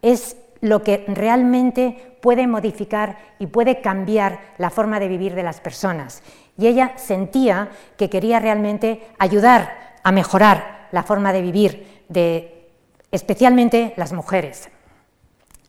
es 0.02 0.38
lo 0.62 0.84
que 0.84 1.04
realmente 1.08 2.18
puede 2.22 2.48
modificar 2.48 3.18
y 3.38 3.48
puede 3.48 3.82
cambiar 3.82 4.40
la 4.58 4.70
forma 4.70 5.00
de 5.00 5.08
vivir 5.08 5.36
de 5.36 5.44
las 5.44 5.60
personas. 5.60 6.24
Y 6.58 6.68
ella 6.68 6.94
sentía 6.98 7.70
que 7.98 8.10
quería 8.10 8.40
realmente 8.40 9.08
ayudar 9.18 9.96
a 10.04 10.12
mejorar 10.12 10.88
la 10.92 11.04
forma 11.04 11.34
de 11.34 11.42
vivir 11.42 12.04
de 12.08 12.70
especialmente 13.12 13.94
las 13.98 14.14
mujeres. 14.14 14.70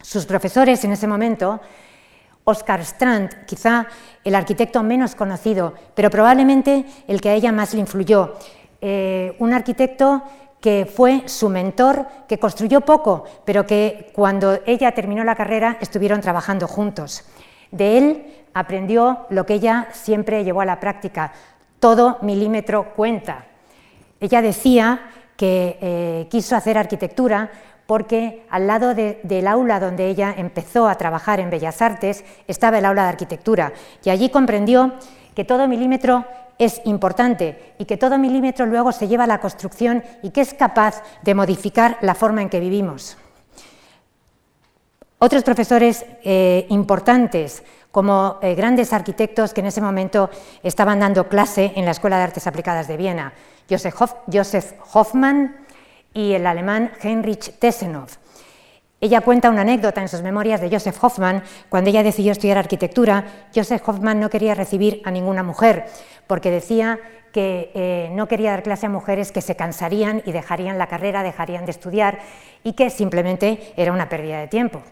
Sus 0.02 0.26
profesores 0.26 0.84
en 0.84 0.92
ese 0.92 1.06
momento, 1.06 1.60
Oscar 2.44 2.80
Strand, 2.80 3.46
quizá 3.46 3.86
el 4.22 4.34
arquitecto 4.34 4.82
menos 4.82 5.14
conocido, 5.14 5.74
pero 5.94 6.10
probablemente 6.10 6.84
el 7.08 7.20
que 7.20 7.30
a 7.30 7.34
ella 7.34 7.50
más 7.50 7.74
le 7.74 7.80
influyó, 7.80 8.34
eh, 8.80 9.34
un 9.40 9.52
arquitecto 9.52 10.22
que 10.60 10.86
fue 10.86 11.22
su 11.26 11.48
mentor, 11.48 12.06
que 12.28 12.38
construyó 12.38 12.80
poco, 12.80 13.24
pero 13.44 13.66
que 13.66 14.10
cuando 14.14 14.60
ella 14.66 14.92
terminó 14.92 15.24
la 15.24 15.34
carrera 15.34 15.76
estuvieron 15.80 16.20
trabajando 16.20 16.66
juntos. 16.66 17.24
De 17.76 17.98
él 17.98 18.26
aprendió 18.54 19.26
lo 19.28 19.44
que 19.44 19.54
ella 19.54 19.88
siempre 19.92 20.42
llevó 20.44 20.62
a 20.62 20.64
la 20.64 20.80
práctica, 20.80 21.32
todo 21.78 22.18
milímetro 22.22 22.94
cuenta. 22.94 23.44
Ella 24.18 24.40
decía 24.40 25.10
que 25.36 25.78
eh, 25.80 26.26
quiso 26.30 26.56
hacer 26.56 26.78
arquitectura 26.78 27.50
porque 27.86 28.46
al 28.50 28.66
lado 28.66 28.94
del 28.94 29.46
aula 29.46 29.78
donde 29.78 30.08
ella 30.08 30.34
empezó 30.36 30.88
a 30.88 30.96
trabajar 30.96 31.38
en 31.38 31.50
Bellas 31.50 31.82
Artes 31.82 32.24
estaba 32.48 32.78
el 32.78 32.84
aula 32.84 33.02
de 33.02 33.08
arquitectura 33.10 33.72
y 34.02 34.10
allí 34.10 34.30
comprendió 34.30 34.94
que 35.34 35.44
todo 35.44 35.68
milímetro 35.68 36.24
es 36.58 36.80
importante 36.86 37.74
y 37.78 37.84
que 37.84 37.98
todo 37.98 38.18
milímetro 38.18 38.64
luego 38.64 38.90
se 38.90 39.06
lleva 39.06 39.24
a 39.24 39.28
la 39.28 39.40
construcción 39.40 40.02
y 40.22 40.30
que 40.30 40.40
es 40.40 40.54
capaz 40.54 41.02
de 41.22 41.34
modificar 41.34 41.98
la 42.00 42.14
forma 42.14 42.40
en 42.40 42.48
que 42.48 42.58
vivimos. 42.58 43.18
Otros 45.18 45.44
profesores 45.44 46.04
eh, 46.24 46.66
importantes, 46.68 47.62
como 47.90 48.38
eh, 48.42 48.54
grandes 48.54 48.92
arquitectos 48.92 49.54
que 49.54 49.62
en 49.62 49.68
ese 49.68 49.80
momento 49.80 50.28
estaban 50.62 51.00
dando 51.00 51.26
clase 51.26 51.72
en 51.74 51.86
la 51.86 51.92
Escuela 51.92 52.18
de 52.18 52.24
Artes 52.24 52.46
Aplicadas 52.46 52.86
de 52.86 52.98
Viena, 52.98 53.32
Josef, 53.70 54.74
Hoffmann 54.92 55.56
y 56.12 56.34
el 56.34 56.46
alemán 56.46 56.92
Heinrich 57.02 57.58
Tessenhoff. 57.58 58.18
Ella 59.00 59.22
cuenta 59.22 59.48
una 59.48 59.62
anécdota 59.62 60.02
en 60.02 60.08
sus 60.08 60.20
memorias 60.20 60.60
de 60.60 60.68
Joseph 60.70 61.02
Hoffmann. 61.02 61.42
Cuando 61.70 61.88
ella 61.88 62.02
decidió 62.02 62.32
estudiar 62.32 62.58
arquitectura, 62.58 63.24
Joseph 63.54 63.88
Hoffmann 63.88 64.20
no 64.20 64.28
quería 64.28 64.54
recibir 64.54 65.00
a 65.06 65.10
ninguna 65.10 65.42
mujer, 65.42 65.86
porque 66.26 66.50
decía 66.50 66.98
que 67.32 67.70
eh, 67.74 68.10
no 68.12 68.28
quería 68.28 68.50
dar 68.50 68.62
clase 68.62 68.84
a 68.84 68.90
mujeres 68.90 69.32
que 69.32 69.40
se 69.40 69.56
cansarían 69.56 70.22
y 70.26 70.32
dejarían 70.32 70.76
la 70.76 70.88
carrera, 70.88 71.22
dejarían 71.22 71.64
de 71.64 71.70
estudiar 71.70 72.18
y 72.62 72.74
que 72.74 72.90
simplemente 72.90 73.72
era 73.76 73.92
una 73.92 74.10
pérdida 74.10 74.40
de 74.40 74.48
tiempo. 74.48 74.82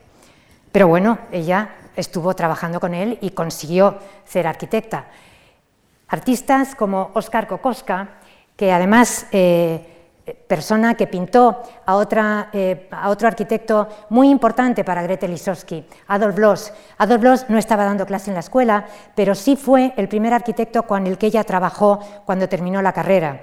Pero 0.74 0.88
bueno, 0.88 1.18
ella 1.30 1.68
estuvo 1.94 2.34
trabajando 2.34 2.80
con 2.80 2.94
él 2.94 3.16
y 3.20 3.30
consiguió 3.30 3.96
ser 4.24 4.48
arquitecta. 4.48 5.04
Artistas 6.08 6.74
como 6.74 7.12
Oskar 7.14 7.46
Kokoska, 7.46 8.08
que 8.56 8.72
además 8.72 9.28
eh, 9.30 9.94
persona 10.48 10.94
que 10.94 11.06
pintó 11.06 11.62
eh, 11.62 12.88
a, 12.90 13.08
otro 13.08 13.28
arquitecto 13.28 13.88
muy 14.08 14.28
importante 14.28 14.82
para 14.82 15.04
Gretel 15.04 15.30
Lisowski, 15.30 15.86
Adolf 16.08 16.38
Loos. 16.38 16.72
Adolf 16.98 17.22
Loos 17.22 17.44
no 17.48 17.56
estaba 17.56 17.84
dando 17.84 18.04
clase 18.04 18.32
en 18.32 18.34
la 18.34 18.40
escuela, 18.40 18.84
pero 19.14 19.36
sí 19.36 19.54
fue 19.54 19.94
el 19.96 20.08
primer 20.08 20.34
arquitecto 20.34 20.82
con 20.82 21.06
el 21.06 21.18
que 21.18 21.26
ella 21.26 21.44
trabajó 21.44 22.00
cuando 22.24 22.48
terminó 22.48 22.82
la 22.82 22.92
carrera. 22.92 23.42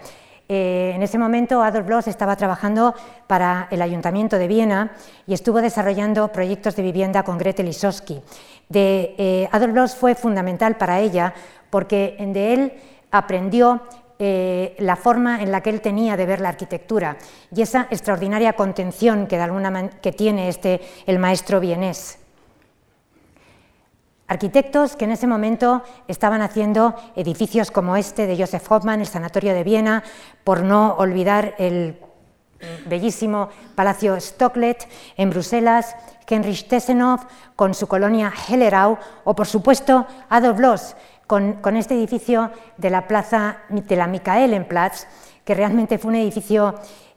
Eh, 0.53 0.91
en 0.93 1.01
ese 1.01 1.17
momento 1.17 1.63
Adolf 1.63 1.88
Loos 1.88 2.08
estaba 2.08 2.36
trabajando 2.36 2.93
para 3.25 3.70
el 3.72 3.81
Ayuntamiento 3.81 4.38
de 4.38 4.50
Viena 4.50 4.91
y 5.25 5.34
estuvo 5.34 5.62
desarrollando 5.62 6.27
proyectos 6.27 6.75
de 6.75 6.84
vivienda 6.84 7.24
con 7.24 7.38
Gretel 7.38 7.67
Lisowski. 7.67 8.20
De, 8.67 9.15
eh, 9.17 9.48
Adolf 9.53 9.74
Loos 9.74 9.96
fue 9.96 10.13
fundamental 10.13 10.75
para 10.75 11.00
ella 11.00 11.34
porque 11.70 12.17
de 12.20 12.53
él 12.53 12.74
aprendió 13.12 13.79
eh, 14.20 14.75
la 14.79 14.98
forma 14.98 15.41
en 15.41 15.53
la 15.53 15.62
que 15.62 15.70
él 15.70 15.79
tenía 15.79 16.17
de 16.17 16.25
ver 16.25 16.41
la 16.41 16.50
arquitectura 16.50 17.15
y 17.55 17.62
esa 17.62 17.88
extraordinaria 17.89 18.51
contención 18.51 19.27
que 19.27 20.12
tiene 20.12 20.50
este, 20.50 20.81
el 21.05 21.17
maestro 21.17 21.62
vienés. 21.62 22.20
Arquitectos 24.31 24.95
que 24.95 25.03
en 25.03 25.11
ese 25.11 25.27
momento 25.27 25.83
estaban 26.07 26.41
haciendo 26.41 26.95
edificios 27.17 27.69
como 27.69 27.97
este 27.97 28.27
de 28.27 28.38
Joseph 28.38 28.71
Hoffmann, 28.71 29.01
el 29.01 29.05
Sanatorio 29.05 29.53
de 29.53 29.65
Viena, 29.65 30.03
por 30.45 30.63
no 30.63 30.93
olvidar 30.93 31.53
el 31.57 32.00
bellísimo 32.85 33.50
Palacio 33.75 34.15
Stocklet 34.15 34.88
en 35.17 35.31
Bruselas, 35.31 35.97
Heinrich 36.29 36.69
Tessenhoff 36.69 37.25
con 37.57 37.73
su 37.73 37.88
colonia 37.88 38.31
Hellerau 38.47 38.97
o, 39.25 39.35
por 39.35 39.47
supuesto, 39.47 40.07
Adolf 40.29 40.59
Loos, 40.61 40.95
con, 41.27 41.75
este 41.75 41.95
edificio 41.95 42.51
de 42.77 42.89
la 42.89 43.09
plaza 43.09 43.57
de 43.67 43.95
la 43.97 44.07
Michaelenplatz, 44.07 45.07
que 45.43 45.55
realmente 45.55 45.97
fue 45.97 46.07
un 46.07 46.15
edificio 46.15 46.75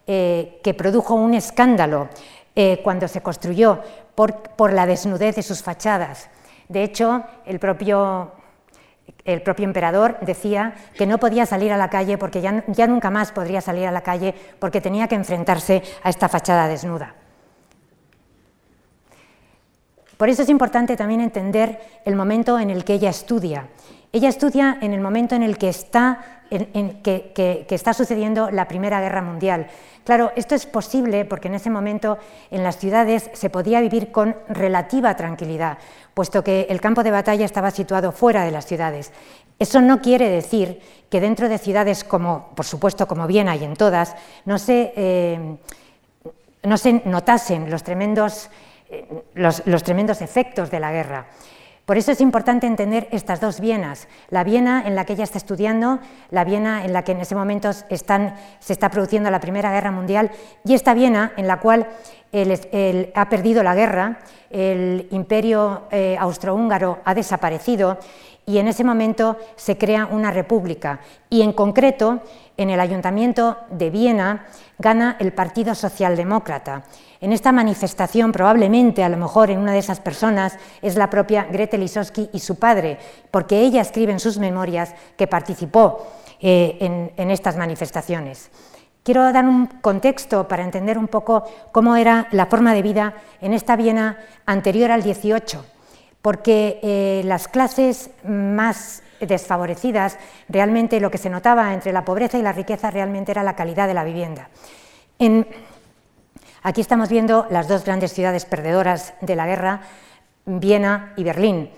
eh, 0.08 0.58
que 0.64 0.74
produjo 0.74 1.14
un 1.14 1.34
escándalo 1.34 2.08
eh, 2.56 2.80
cuando 2.82 3.06
se 3.06 3.20
construyó 3.20 3.82
por, 4.16 4.72
la 4.72 4.84
desnudez 4.84 5.36
de 5.36 5.44
sus 5.44 5.62
fachadas. 5.62 6.28
De 6.68 6.82
hecho, 6.82 7.24
el 7.44 7.58
propio, 7.58 8.32
el 9.24 9.42
propio 9.42 9.64
emperador 9.64 10.18
decía 10.20 10.74
que 10.96 11.06
no 11.06 11.18
podía 11.18 11.46
salir 11.46 11.72
a 11.72 11.76
la 11.76 11.90
calle 11.90 12.18
porque 12.18 12.40
ya, 12.40 12.64
ya 12.68 12.86
nunca 12.86 13.10
más 13.10 13.32
podría 13.32 13.60
salir 13.60 13.86
a 13.86 13.92
la 13.92 14.02
calle 14.02 14.34
porque 14.58 14.80
tenía 14.80 15.08
que 15.08 15.14
enfrentarse 15.14 15.82
a 16.02 16.10
esta 16.10 16.28
fachada 16.28 16.68
desnuda. 16.68 17.14
Por 20.16 20.28
eso 20.28 20.42
es 20.42 20.48
importante 20.48 20.96
también 20.96 21.20
entender 21.20 21.80
el 22.04 22.16
momento 22.16 22.58
en 22.58 22.70
el 22.70 22.84
que 22.84 22.94
ella 22.94 23.10
estudia. 23.10 23.68
Ella 24.14 24.28
estudia 24.28 24.78
en 24.80 24.92
el 24.92 25.00
momento 25.00 25.34
en 25.34 25.42
el 25.42 25.58
que 25.58 25.68
está, 25.68 26.44
que, 26.48 27.66
está 27.68 27.92
sucediendo 27.92 28.48
la 28.48 28.68
Primera 28.68 29.00
Guerra 29.00 29.22
Mundial. 29.22 29.66
Claro, 30.04 30.30
esto 30.36 30.54
es 30.54 30.66
posible 30.66 31.24
porque 31.24 31.48
en 31.48 31.54
ese 31.54 31.68
momento 31.68 32.18
en 32.52 32.62
las 32.62 32.78
ciudades 32.78 33.28
se 33.32 33.50
podía 33.50 33.80
vivir 33.80 34.12
con 34.12 34.36
relativa 34.48 35.16
tranquilidad, 35.16 35.78
puesto 36.14 36.44
que 36.44 36.68
el 36.70 36.80
campo 36.80 37.02
de 37.02 37.10
batalla 37.10 37.44
estaba 37.44 37.72
situado 37.72 38.12
fuera 38.12 38.44
de 38.44 38.52
las 38.52 38.66
ciudades. 38.66 39.10
Eso 39.58 39.80
no 39.80 40.00
quiere 40.00 40.30
decir 40.30 40.80
que 41.10 41.20
dentro 41.20 41.48
de 41.48 41.58
ciudades 41.58 42.04
como, 42.04 42.50
por 42.54 42.66
supuesto, 42.66 43.08
como 43.08 43.26
Viena 43.26 43.56
y 43.56 43.64
en 43.64 43.74
todas, 43.74 44.14
no 44.44 44.58
se, 44.58 44.92
eh, 44.94 45.56
no 46.62 46.78
se 46.78 47.02
notasen 47.04 47.68
los 47.68 47.82
tremendos, 47.82 48.48
eh, 48.90 49.24
los 49.34 49.82
tremendos 49.82 50.22
efectos 50.22 50.70
de 50.70 50.78
la 50.78 50.92
guerra. 50.92 51.26
Por 51.84 51.98
eso 51.98 52.12
es 52.12 52.22
importante 52.22 52.66
entender 52.66 53.08
estas 53.10 53.40
dos 53.40 53.60
Vienas, 53.60 54.08
la 54.30 54.42
Viena 54.42 54.84
en 54.86 54.94
la 54.94 55.04
que 55.04 55.12
ella 55.12 55.24
está 55.24 55.36
estudiando, 55.36 55.98
la 56.30 56.44
Viena 56.44 56.84
en 56.84 56.94
la 56.94 57.04
que 57.04 57.12
en 57.12 57.20
ese 57.20 57.34
momento 57.34 57.72
se 57.74 57.94
está 57.94 58.90
produciendo 58.90 59.30
la 59.30 59.40
Primera 59.40 59.70
Guerra 59.70 59.90
Mundial 59.90 60.30
y 60.64 60.72
esta 60.72 60.94
Viena 60.94 61.32
en 61.36 61.46
la 61.46 61.60
cual 61.60 61.86
ha 63.14 63.28
perdido 63.28 63.62
la 63.62 63.74
guerra, 63.74 64.18
el 64.50 65.08
imperio 65.10 65.82
eh, 65.90 66.16
austrohúngaro 66.18 67.00
ha 67.04 67.14
desaparecido 67.14 67.98
y 68.46 68.58
en 68.58 68.68
ese 68.68 68.84
momento 68.84 69.36
se 69.56 69.78
crea 69.78 70.06
una 70.06 70.30
república. 70.30 71.00
Y 71.30 71.42
en 71.42 71.52
concreto 71.52 72.22
en 72.56 72.70
el 72.70 72.80
Ayuntamiento 72.80 73.58
de 73.70 73.90
Viena 73.90 74.46
gana 74.78 75.16
el 75.18 75.32
Partido 75.32 75.74
Socialdemócrata. 75.74 76.84
En 77.20 77.32
esta 77.32 77.52
manifestación, 77.52 78.32
probablemente, 78.32 79.02
a 79.02 79.08
lo 79.08 79.16
mejor 79.16 79.50
en 79.50 79.58
una 79.58 79.72
de 79.72 79.78
esas 79.78 80.00
personas, 80.00 80.58
es 80.82 80.96
la 80.96 81.10
propia 81.10 81.44
Gretel 81.44 81.80
Lisowski 81.80 82.28
y 82.32 82.40
su 82.40 82.56
padre, 82.56 82.98
porque 83.30 83.60
ella 83.60 83.80
escribe 83.80 84.12
en 84.12 84.20
sus 84.20 84.38
memorias 84.38 84.94
que 85.16 85.26
participó 85.26 86.06
eh, 86.40 87.10
en, 87.16 87.30
estas 87.30 87.56
manifestaciones. 87.56 88.50
Quiero 89.02 89.32
dar 89.32 89.46
un 89.46 89.66
contexto 89.66 90.48
para 90.48 90.64
entender 90.64 90.98
un 90.98 91.08
poco 91.08 91.44
cómo 91.72 91.96
era 91.96 92.26
la 92.30 92.46
forma 92.46 92.74
de 92.74 92.82
vida 92.82 93.14
en 93.40 93.52
esta 93.52 93.76
Viena 93.76 94.18
anterior 94.44 94.90
al 94.90 95.02
18, 95.02 95.64
porque 96.20 96.80
eh, 96.82 97.22
las 97.24 97.48
clases 97.48 98.10
más 98.24 99.02
desfavorecidas, 99.26 100.18
realmente 100.48 101.00
lo 101.00 101.10
que 101.10 101.18
se 101.18 101.30
notaba 101.30 101.74
entre 101.74 101.92
la 101.92 102.04
pobreza 102.04 102.38
y 102.38 102.42
la 102.42 102.52
riqueza 102.52 102.90
realmente 102.90 103.32
era 103.32 103.42
la 103.42 103.56
calidad 103.56 103.86
de 103.88 103.94
la 103.94 104.04
vivienda. 104.04 104.48
aquí 106.62 106.80
estamos 106.80 107.08
viendo 107.08 107.46
las 107.50 107.68
dos 107.68 107.84
grandes 107.84 108.12
ciudades 108.12 108.44
perdedoras 108.44 109.14
de 109.20 109.36
la 109.36 109.46
guerra, 109.46 109.80
Viena 110.46 111.14
y 111.16 111.24
Berlín, 111.24 111.70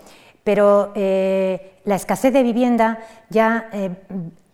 pero 0.43 0.91
eh, 0.95 1.79
la 1.85 1.95
escasez 1.95 2.33
de 2.33 2.43
vivienda 2.43 2.99
ya 3.29 3.69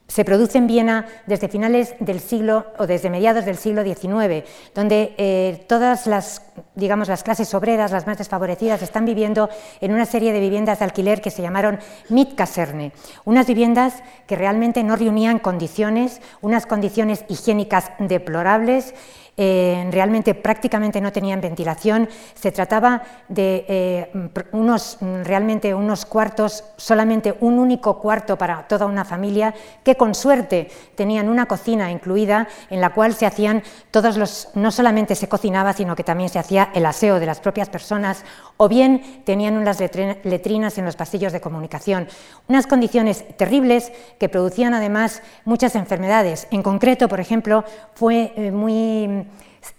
se 0.08 0.26
produce 0.26 0.58
en 0.58 0.68
Viena 0.68 1.06
desde 1.28 1.48
finales 1.48 1.96
del 2.00 2.20
siglo 2.20 2.68
o 2.78 2.86
desde 2.86 3.10
mediados 3.10 3.46
del 3.46 3.58
siglo 3.58 3.84
XIX, 3.84 4.48
donde 4.76 5.16
eh, 5.18 5.66
todas 5.68 6.08
las, 6.08 6.42
digamos, 6.76 7.08
las 7.08 7.24
clases 7.24 7.54
obreras, 7.54 7.92
las 7.92 8.06
más 8.06 8.18
desfavorecidas, 8.18 8.82
están 8.82 9.06
viviendo 9.06 9.50
en 9.82 9.94
una 9.94 10.06
serie 10.06 10.34
de 10.34 10.40
viviendas 10.40 10.80
de 10.80 10.86
alquiler 10.86 11.22
que 11.22 11.32
se 11.32 11.42
llamaron 11.42 11.80
Mitkaserne, 12.10 12.92
unas 13.26 13.48
viviendas 13.48 14.04
que 14.28 14.36
realmente 14.36 14.84
no 14.84 14.96
reunían 14.96 15.40
condiciones, 15.40 16.22
unas 16.42 16.66
condiciones 16.66 17.26
higiénicas 17.30 17.92
deplorables 18.00 18.94
eh, 19.36 19.88
realmente 19.92 20.36
prácticamente 20.36 21.02
no 21.02 21.12
tenían 21.12 21.42
ventilación, 21.42 22.08
se 22.36 22.52
trataba 22.52 23.02
de 23.28 23.66
eh, 23.68 24.30
unos, 24.52 24.98
realmente 25.24 25.74
unos 25.74 26.06
cuartos, 26.06 26.64
solamente 26.78 27.36
un 27.40 27.58
único 27.58 28.00
cuarto 28.00 28.38
para 28.38 28.68
toda 28.68 28.86
una 28.86 29.06
familia, 29.06 29.54
que 29.84 29.96
con 29.96 30.14
suerte 30.14 30.70
tenían 30.96 31.30
una 31.30 31.48
cocina 31.48 31.92
incluida 31.92 32.48
en 32.70 32.80
la 32.80 32.92
cual 32.92 33.14
se 33.16 33.26
hacían 33.26 33.64
todos 33.90 34.18
los, 34.18 34.50
no 34.54 34.72
solamente 34.72 35.16
se 35.16 35.28
cocinaba, 35.28 35.74
sino 35.74 35.96
que 35.96 36.04
también 36.04 36.30
se 36.30 36.40
hacía 36.40 36.70
el 36.74 36.86
aseo 36.86 37.20
de 37.20 37.26
las 37.26 37.40
propias 37.40 37.70
personas, 37.70 38.24
o 38.58 38.70
bien 38.70 39.24
tenían 39.26 39.58
unas 39.58 39.80
letrinas 39.80 40.78
en 40.78 40.86
los 40.86 40.96
pasillos 40.96 41.34
de 41.34 41.42
comunicación. 41.42 42.08
Unas 42.48 42.68
condiciones 42.68 43.26
terribles 43.36 43.92
que 44.20 44.30
producían 44.30 44.74
además 44.74 45.22
muchas 45.44 45.76
enfermedades. 45.76 46.48
En 46.52 46.62
concreto, 46.62 47.08
por 47.08 47.20
ejemplo, 47.20 47.64
fue 47.96 48.32
eh, 48.36 48.52
muy 48.52 49.23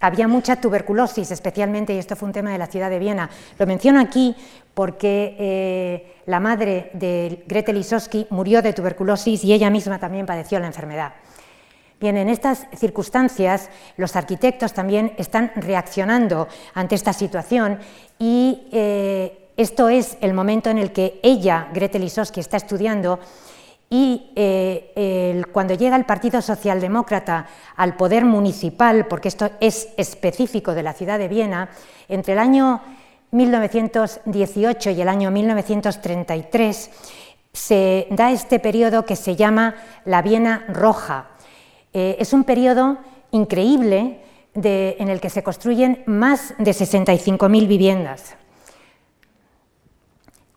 había 0.01 0.29
mucha 0.29 0.61
tuberculosis, 0.61 1.31
especialmente, 1.31 1.95
y 1.95 1.99
esto 1.99 2.17
fue 2.17 2.27
un 2.27 2.33
tema 2.33 2.53
de 2.53 2.59
la 2.59 2.67
ciudad 2.67 2.91
de 2.91 2.99
Viena. 2.99 3.29
Lo 3.59 3.67
menciono 3.67 4.01
aquí 4.01 4.35
porque 4.75 5.37
eh, 5.39 6.15
la 6.27 6.41
madre 6.41 6.91
de 6.95 7.45
Gretel 7.47 7.77
Lisowski 7.77 8.27
murió 8.31 8.63
de 8.63 8.73
tuberculosis 8.73 9.45
y 9.45 9.53
ella 9.53 9.71
misma 9.71 9.99
también 9.99 10.27
padeció 10.27 10.59
la 10.59 10.67
enfermedad. 10.67 11.13
Bien, 12.01 12.17
en 12.17 12.29
estas 12.29 12.67
circunstancias 12.77 13.71
los 13.97 14.17
arquitectos 14.17 14.73
también 14.73 15.15
están 15.17 15.53
reaccionando 15.55 16.49
ante 16.75 16.97
esta 16.97 17.13
situación 17.13 17.79
y 18.19 18.69
eh, 18.73 19.51
esto 19.57 19.89
es 19.89 20.19
el 20.21 20.35
momento 20.35 20.69
en 20.71 20.79
el 20.79 20.93
que 20.93 21.21
ella, 21.23 21.69
Gretel 21.73 22.03
Lisowski, 22.03 22.41
está 22.41 22.57
estudiando 22.57 23.21
y 23.91 24.33
eh, 24.35 25.43
cuando 25.53 25.75
llega 25.75 25.97
el 25.97 26.05
Partido 26.05 26.43
Socialdemócrata 26.43 27.47
al 27.77 27.97
poder 27.97 28.25
municipal, 28.25 29.07
porque 29.07 29.29
esto 29.29 29.51
es 29.61 29.89
específico 29.97 30.75
de 30.75 30.83
la 30.83 30.95
ciudad 30.95 31.19
de 31.19 31.29
Viena, 31.29 31.69
entre 32.09 32.33
el 32.33 32.39
año 32.39 32.81
1918 33.31 34.91
y 34.91 35.01
el 35.01 35.09
año 35.09 35.31
1933 35.31 36.91
se 37.53 38.07
da 38.11 38.33
este 38.33 38.59
periodo 38.59 39.05
que 39.05 39.17
se 39.17 39.37
llama 39.37 39.77
la 40.05 40.23
Viena 40.23 40.65
Roja. 40.69 41.29
Eh, 41.93 42.17
es 42.19 42.33
un 42.33 42.45
periodo 42.45 42.99
increíble 43.31 44.21
en 44.55 45.09
el 45.09 45.21
que 45.21 45.31
se 45.31 45.43
construyen 45.43 46.05
más 46.07 46.55
de 46.59 46.71
65.000 46.71 47.67
viviendas. 47.67 48.37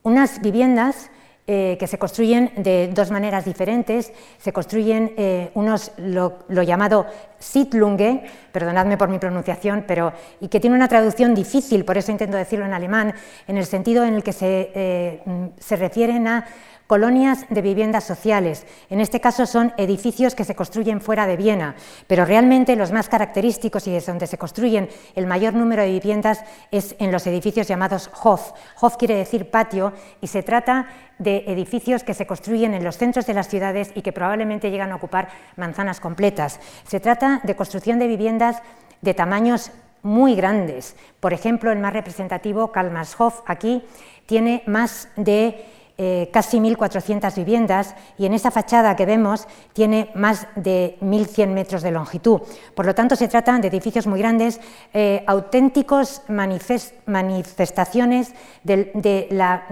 Unas 0.04 0.40
viviendas 0.42 1.10
eh, 1.50 1.78
que 1.80 1.88
se 1.88 1.98
construyen 1.98 2.52
de 2.58 2.90
dos 2.94 3.10
maneras 3.10 3.46
diferentes. 3.46 4.12
Se 4.38 4.52
construyen 4.52 5.14
eh, 5.16 5.50
unos, 5.54 5.94
lo, 5.96 6.46
llamado 6.50 7.06
Siedlunge, 7.40 8.26
perdonadme 8.52 8.98
por 8.98 9.08
mi 9.08 9.18
pronunciación, 9.18 9.86
pero, 9.88 10.12
y 10.42 10.50
que 10.50 10.60
tiene 10.60 10.76
una 10.76 10.90
traducción 10.90 11.34
difícil, 11.34 11.86
por 11.86 11.98
eso 11.98 12.12
intento 12.12 12.36
decirlo 12.36 12.66
en 12.66 12.74
alemán, 12.74 13.14
en 13.48 13.56
el 13.56 13.66
sentido 13.66 14.04
en 14.04 14.16
el 14.16 14.24
que 14.24 14.34
se, 14.34 14.72
eh, 14.76 15.22
se 15.58 15.78
refieren 15.78 16.28
a 16.28 16.46
colonias 16.88 17.46
de 17.50 17.62
viviendas 17.62 18.06
sociales. 18.06 18.66
En 18.90 19.02
este 19.02 19.20
caso 19.20 19.46
son 19.46 19.74
edificios 19.78 20.34
que 20.36 20.46
se 20.46 20.56
construyen 20.56 21.02
fuera 21.02 21.28
de 21.28 21.38
Viena, 21.38 21.76
pero 22.08 22.26
realmente 22.26 22.76
los 22.76 22.92
más 22.92 23.10
característicos 23.10 23.88
y 23.88 23.96
es 23.96 24.06
donde 24.06 24.26
se 24.26 24.38
construyen 24.38 24.90
el 25.16 25.28
mayor 25.28 25.54
número 25.54 25.84
de 25.84 25.92
viviendas 25.92 26.44
es 26.72 26.96
en 27.00 27.12
los 27.12 27.28
edificios 27.28 27.68
llamados 27.68 28.10
Hof. 28.24 28.54
Hof 28.80 28.96
quiere 28.98 29.16
decir 29.16 29.52
patio 29.52 29.94
y 30.22 30.28
se 30.28 30.44
trata 30.44 30.88
de 31.20 31.44
edificios 31.48 32.04
que 32.04 32.14
se 32.14 32.26
construyen 32.28 32.74
en 32.74 32.84
los 32.84 32.98
centros 32.98 33.26
de 33.26 33.34
las 33.34 33.50
ciudades 33.50 33.92
y 33.96 34.02
que 34.02 34.14
probablemente 34.14 34.72
llegan 34.72 34.92
a 34.92 34.96
ocupar 34.96 35.30
manzanas 35.56 36.00
completas. 36.00 36.60
Se 36.88 37.00
trata 37.00 37.42
de 37.44 37.56
construcción 37.56 38.00
de 38.00 38.08
viviendas 38.08 38.62
de 39.02 39.14
tamaños 39.14 39.72
muy 40.04 40.36
grandes. 40.36 40.96
Por 41.20 41.34
ejemplo, 41.34 41.72
el 41.72 41.80
más 41.80 41.94
representativo, 41.94 42.72
Kalmarshof, 42.72 43.42
aquí 43.46 43.84
tiene 44.26 44.64
más 44.68 45.10
de 45.16 45.66
eh, 46.00 46.30
casi 46.32 46.60
1.400 46.60 47.34
viviendas 47.34 47.96
y 48.20 48.28
en 48.28 48.34
esa 48.34 48.52
fachada 48.52 48.96
que 48.96 49.08
vemos 49.08 49.48
tiene 49.74 50.12
más 50.14 50.46
de 50.56 50.96
1.100 51.02 51.48
metros 51.48 51.82
de 51.82 51.90
longitud. 51.90 52.42
Por 52.76 52.86
lo 52.86 52.94
tanto, 52.94 53.16
se 53.16 53.28
trata 53.28 53.58
de 53.58 53.68
edificios 53.68 54.06
muy 54.06 54.20
grandes, 54.20 54.62
eh, 54.94 55.24
auténticos 55.26 56.22
manifestaciones 56.28 58.32
de, 58.64 59.28
la, 59.32 59.66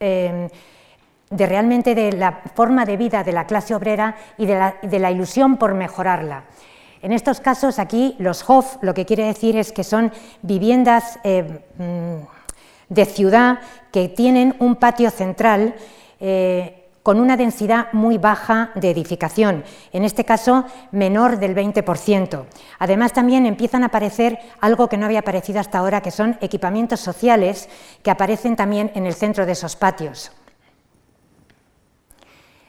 em, 0.00 0.48
realmente 1.32 1.94
de 1.94 2.12
la 2.12 2.40
forma 2.54 2.86
de 2.86 2.96
vida 2.96 3.22
de 3.22 3.32
la 3.32 3.46
clase 3.46 3.74
obrera 3.74 4.16
y 4.38 4.46
de 4.46 4.98
la, 4.98 5.10
ilusión 5.10 5.58
por 5.58 5.74
mejorarla. 5.74 6.44
En 7.02 7.12
estos 7.12 7.40
casos, 7.40 7.78
aquí 7.78 8.16
los 8.18 8.42
HOF 8.48 8.78
lo 8.80 8.94
que 8.94 9.04
quiere 9.04 9.26
decir 9.26 9.54
es 9.58 9.70
que 9.70 9.84
son 9.84 10.10
viviendas 10.40 11.18
eh, 11.24 11.60
mm, 11.76 12.37
de 12.88 13.04
ciudad 13.04 13.60
que 13.92 14.08
tienen 14.08 14.56
un 14.58 14.76
patio 14.76 15.10
central 15.10 15.74
eh, 16.20 16.88
con 17.02 17.20
una 17.20 17.38
densidad 17.38 17.90
muy 17.92 18.18
baja 18.18 18.70
de 18.74 18.90
edificación, 18.90 19.64
en 19.92 20.04
este 20.04 20.24
caso 20.24 20.66
menor 20.90 21.38
del 21.38 21.54
20%. 21.54 22.44
Además, 22.78 23.14
también 23.14 23.46
empiezan 23.46 23.82
a 23.82 23.86
aparecer 23.86 24.38
algo 24.60 24.90
que 24.90 24.98
no 24.98 25.06
había 25.06 25.20
aparecido 25.20 25.58
hasta 25.58 25.78
ahora, 25.78 26.02
que 26.02 26.10
son 26.10 26.36
equipamientos 26.42 27.00
sociales 27.00 27.70
que 28.02 28.10
aparecen 28.10 28.56
también 28.56 28.92
en 28.94 29.06
el 29.06 29.14
centro 29.14 29.46
de 29.46 29.52
esos 29.52 29.74
patios. 29.74 30.32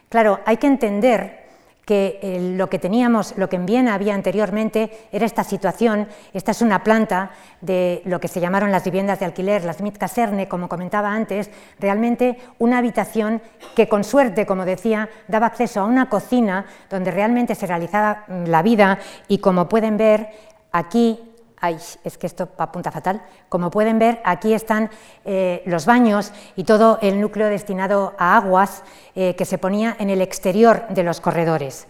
Claro, 0.08 0.40
hay 0.46 0.56
que 0.56 0.68
entender 0.68 1.49
que 1.90 2.20
eh, 2.22 2.54
lo 2.56 2.70
que 2.70 2.78
teníamos, 2.78 3.34
lo 3.36 3.50
que 3.50 3.56
en 3.56 3.66
Viena 3.66 3.96
había 3.96 4.14
anteriormente 4.14 5.08
era 5.12 5.26
esta 5.26 5.44
situación, 5.44 6.08
esta 6.36 6.52
es 6.52 6.62
una 6.62 6.84
planta 6.84 7.32
de 7.62 8.04
lo 8.06 8.20
que 8.20 8.28
se 8.28 8.40
llamaron 8.40 8.72
las 8.72 8.84
viviendas 8.84 9.20
de 9.20 9.26
alquiler, 9.26 9.66
las 9.66 9.82
Mitkaserne, 9.82 10.48
como 10.48 10.70
comentaba 10.70 11.12
antes, 11.12 11.50
realmente 11.80 12.38
una 12.60 12.78
habitación 12.78 13.42
que 13.76 13.90
con 13.90 14.04
suerte, 14.04 14.46
como 14.46 14.66
decía, 14.66 15.10
daba 15.28 15.48
acceso 15.48 15.80
a 15.80 15.86
una 15.86 16.10
cocina 16.10 16.68
donde 16.92 17.10
realmente 17.10 17.56
se 17.56 17.66
realizaba 17.66 18.24
mm, 18.28 18.44
la 18.44 18.62
vida. 18.62 19.00
Y 19.28 19.40
como 19.40 19.68
pueden 19.68 19.98
ver 19.98 20.30
aquí 20.72 21.29
Ay, 21.62 21.78
es 22.04 22.18
que 22.18 22.28
esto 22.28 22.48
apunta 22.58 22.92
fatal. 22.92 23.22
Como 23.50 23.70
pueden 23.70 24.00
ver, 24.00 24.22
aquí 24.24 24.54
están 24.54 24.90
eh, 25.26 25.62
los 25.66 25.86
baños 25.86 26.32
y 26.56 26.64
todo 26.64 27.00
el 27.02 27.20
núcleo 27.20 27.48
destinado 27.48 28.14
a 28.18 28.38
aguas 28.38 28.84
eh, 29.16 29.36
que 29.36 29.46
se 29.46 29.58
ponía 29.58 29.96
en 30.00 30.10
el 30.10 30.22
exterior 30.22 30.88
de 30.90 31.04
los 31.04 31.20
corredores. 31.20 31.88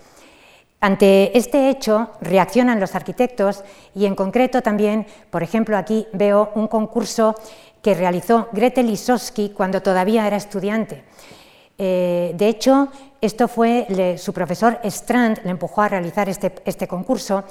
Ante 0.82 1.38
este 1.38 1.70
hecho 1.70 2.10
reaccionan 2.22 2.80
los 2.80 2.96
arquitectos 2.96 3.64
y 3.94 4.06
en 4.06 4.16
concreto 4.16 4.62
también, 4.62 5.06
por 5.30 5.44
ejemplo, 5.44 5.78
aquí 5.78 6.08
veo 6.14 6.52
un 6.56 6.68
concurso 6.68 7.36
que 7.82 7.94
realizó 7.94 8.50
Gretel 8.54 8.88
Lisowski 8.88 9.50
cuando 9.50 9.82
todavía 9.82 10.26
era 10.26 10.38
estudiante. 10.38 11.04
Eh, 11.78 12.34
de 12.36 12.48
hecho, 12.48 12.88
esto 13.22 13.48
fue 13.48 14.18
su 14.18 14.34
profesor 14.34 14.80
Strand 14.84 15.44
le 15.44 15.52
empujó 15.52 15.82
a 15.82 15.90
realizar 15.90 16.28
este, 16.28 16.54
este 16.66 16.88
concurso 16.88 17.44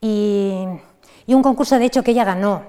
y 0.00 0.66
y 1.26 1.34
un 1.34 1.42
concurso 1.42 1.78
de 1.78 1.86
hecho 1.86 2.02
que 2.02 2.12
ella 2.12 2.24
ganó 2.24 2.62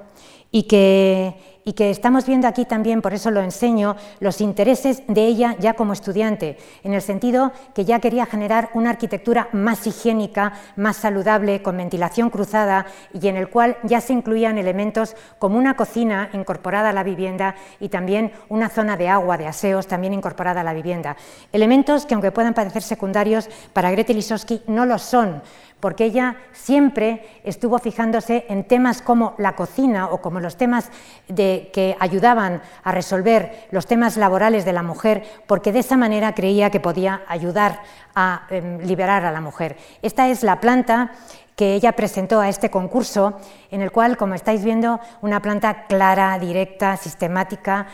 y 0.51 0.63
que 0.63 1.55
y 1.65 1.73
que 1.73 1.89
estamos 1.89 2.27
viendo 2.27 2.47
aquí 2.47 2.63
también, 2.63 3.01
por 3.01 3.13
eso 3.13 3.31
lo 3.31 3.41
enseño, 3.41 3.95
los 4.19 4.39
intereses 4.39 5.01
de 5.07 5.25
ella 5.25 5.55
ya 5.59 5.73
como 5.73 5.93
estudiante, 5.93 6.57
en 6.83 6.93
el 6.93 7.01
sentido 7.01 7.51
que 7.73 7.85
ya 7.85 7.99
quería 7.99 8.27
generar 8.27 8.69
una 8.75 8.91
arquitectura 8.91 9.49
más 9.51 9.87
higiénica, 9.87 10.53
más 10.75 10.97
saludable, 10.97 11.63
con 11.63 11.75
ventilación 11.75 12.29
cruzada 12.29 12.85
y 13.13 13.27
en 13.27 13.35
el 13.35 13.49
cual 13.49 13.77
ya 13.83 13.99
se 13.99 14.13
incluían 14.13 14.59
elementos 14.59 15.15
como 15.39 15.57
una 15.57 15.75
cocina 15.75 16.29
incorporada 16.33 16.89
a 16.89 16.93
la 16.93 17.03
vivienda 17.03 17.55
y 17.79 17.89
también 17.89 18.31
una 18.47 18.69
zona 18.69 18.95
de 18.95 19.09
agua, 19.09 19.37
de 19.37 19.47
aseos, 19.47 19.87
también 19.87 20.13
incorporada 20.13 20.61
a 20.61 20.63
la 20.63 20.73
vivienda. 20.73 21.17
Elementos 21.51 22.05
que, 22.05 22.13
aunque 22.13 22.31
puedan 22.31 22.53
parecer 22.53 22.83
secundarios, 22.83 23.49
para 23.73 23.89
Gretel 23.89 24.17
Lisowski 24.17 24.61
no 24.67 24.85
lo 24.85 24.99
son, 24.99 25.41
porque 25.85 26.05
ella 26.05 26.37
siempre 26.51 27.23
estuvo 27.43 27.77
fijándose 27.77 28.47
en 28.49 28.63
temas 28.63 29.03
como 29.03 29.35
la 29.37 29.55
cocina 29.55 30.07
o 30.09 30.19
como 30.19 30.39
los 30.39 30.57
temas 30.57 30.89
que 31.27 31.95
ayudaban 31.99 32.63
a 32.83 32.91
resolver 32.91 33.67
los 33.69 33.85
temas 33.85 34.17
laborales 34.17 34.65
de 34.65 34.73
la 34.73 34.81
mujer, 34.81 35.21
porque 35.45 35.71
de 35.71 35.81
esa 35.81 35.95
manera 35.95 36.33
creía 36.33 36.71
que 36.71 36.79
podía 36.79 37.21
ayudar 37.27 37.83
a 38.15 38.47
em, 38.49 38.79
liberar 38.79 39.25
a 39.25 39.31
la 39.31 39.41
mujer. 39.41 39.77
Esta 40.01 40.27
es 40.27 40.41
la 40.41 40.59
planta 40.59 41.11
que 41.55 41.75
ella 41.75 41.91
presentó 41.91 42.39
a 42.41 42.49
este 42.49 42.71
concurso, 42.71 43.39
en 43.69 43.83
el 43.83 43.91
cual, 43.91 44.17
como 44.17 44.33
estáis 44.33 44.63
viendo, 44.63 44.99
una 45.21 45.39
planta 45.39 45.85
clara, 45.85 46.39
directa, 46.39 46.97
sistemática, 46.97 47.85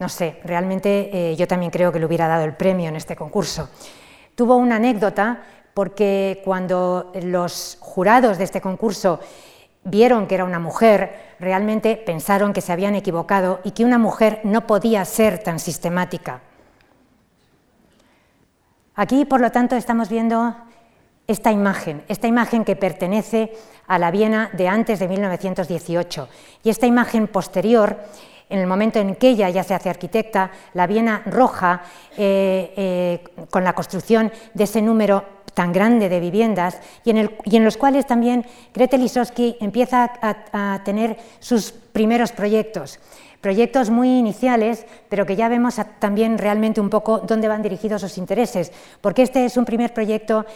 no 0.00 0.08
sé, 0.08 0.40
realmente 0.42 1.30
eh, 1.30 1.36
yo 1.36 1.46
también 1.46 1.70
creo 1.70 1.92
que 1.92 2.00
le 2.00 2.06
hubiera 2.06 2.26
dado 2.26 2.42
el 2.42 2.54
premio 2.54 2.88
en 2.88 2.96
este 2.96 3.14
concurso. 3.14 3.70
Tuvo 4.34 4.56
una 4.56 4.74
anécdota 4.74 5.42
porque 5.74 6.42
cuando 6.44 7.12
los 7.22 7.78
jurados 7.80 8.38
de 8.38 8.44
este 8.44 8.60
concurso 8.60 9.20
vieron 9.84 10.26
que 10.26 10.34
era 10.34 10.44
una 10.44 10.58
mujer, 10.58 11.34
realmente 11.40 11.96
pensaron 11.96 12.52
que 12.52 12.60
se 12.60 12.72
habían 12.72 12.94
equivocado 12.94 13.60
y 13.64 13.72
que 13.72 13.84
una 13.84 13.98
mujer 13.98 14.40
no 14.44 14.66
podía 14.66 15.04
ser 15.04 15.38
tan 15.38 15.58
sistemática. 15.58 16.40
Aquí, 18.94 19.24
por 19.24 19.40
lo 19.40 19.50
tanto, 19.50 19.74
estamos 19.74 20.08
viendo 20.08 20.54
esta 21.26 21.50
imagen, 21.50 22.04
esta 22.08 22.26
imagen 22.26 22.64
que 22.64 22.76
pertenece 22.76 23.52
a 23.86 23.98
la 23.98 24.10
Viena 24.10 24.50
de 24.52 24.68
antes 24.68 24.98
de 24.98 25.08
1918 25.08 26.28
y 26.62 26.70
esta 26.70 26.86
imagen 26.86 27.26
posterior 27.26 27.98
en 28.52 28.58
el 28.58 28.66
momento 28.66 28.98
en 28.98 29.14
que 29.16 29.30
ella 29.30 29.48
ya 29.48 29.64
se 29.64 29.74
hace 29.74 29.88
arquitecta, 29.88 30.50
la 30.74 30.86
Viena 30.86 31.22
roja, 31.24 31.82
eh, 32.16 32.72
eh, 32.76 33.24
con 33.50 33.64
la 33.64 33.72
construcción 33.72 34.30
de 34.52 34.64
ese 34.64 34.82
número 34.82 35.24
tan 35.54 35.72
grande 35.72 36.08
de 36.08 36.20
viviendas 36.20 36.78
y 37.04 37.10
en, 37.10 37.64
los 37.64 37.76
cuales 37.76 38.06
también 38.06 38.44
Gretel 38.74 39.02
Lisowski 39.02 39.56
empieza 39.60 40.10
a, 40.22 40.82
tener 40.84 41.16
sus 41.40 41.72
primeros 41.72 42.32
proyectos. 42.32 43.00
Proyectos 43.42 43.90
muy 43.90 44.08
iniciales, 44.08 44.86
pero 45.08 45.26
que 45.26 45.34
ya 45.34 45.48
vemos 45.48 45.74
también 45.98 46.38
realmente 46.38 46.80
un 46.80 46.88
poco 46.88 47.18
dónde 47.18 47.48
van 47.48 47.60
dirigidos 47.60 48.00
sus 48.00 48.16
intereses, 48.16 48.70
porque 49.00 49.22
este 49.22 49.44
es 49.44 49.56
un 49.56 49.64
primer 49.64 49.92
proyecto 49.92 50.46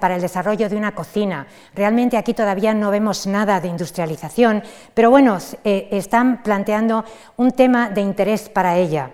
para 0.00 0.16
el 0.16 0.22
desarrollo 0.22 0.70
de 0.70 0.76
una 0.76 0.94
cocina. 0.94 1.46
Realmente 1.74 2.16
aquí 2.16 2.32
todavía 2.32 2.72
no 2.72 2.90
vemos 2.90 3.26
nada 3.26 3.60
de 3.60 3.68
industrialización, 3.68 4.62
pero 4.94 5.10
bueno, 5.10 5.36
eh, 5.64 5.88
están 5.90 6.42
planteando 6.42 7.04
un 7.36 7.52
tema 7.52 7.90
de 7.90 8.00
interés 8.00 8.48
para 8.48 8.78
ella. 8.78 9.10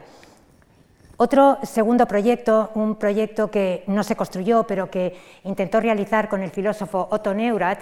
Otro 1.16 1.59
segundo 1.64 2.07
proyecto, 2.07 2.70
un 2.75 2.94
proyecto 2.94 3.51
que 3.51 3.85
no 3.88 4.03
se 4.05 4.16
construyó, 4.16 4.62
pero 4.66 4.88
que 4.88 5.14
intentó 5.44 5.81
realizar 5.81 6.29
con 6.29 6.42
el 6.42 6.51
filósofo 6.51 7.09
Otto 7.11 7.35
Neurath, 7.35 7.81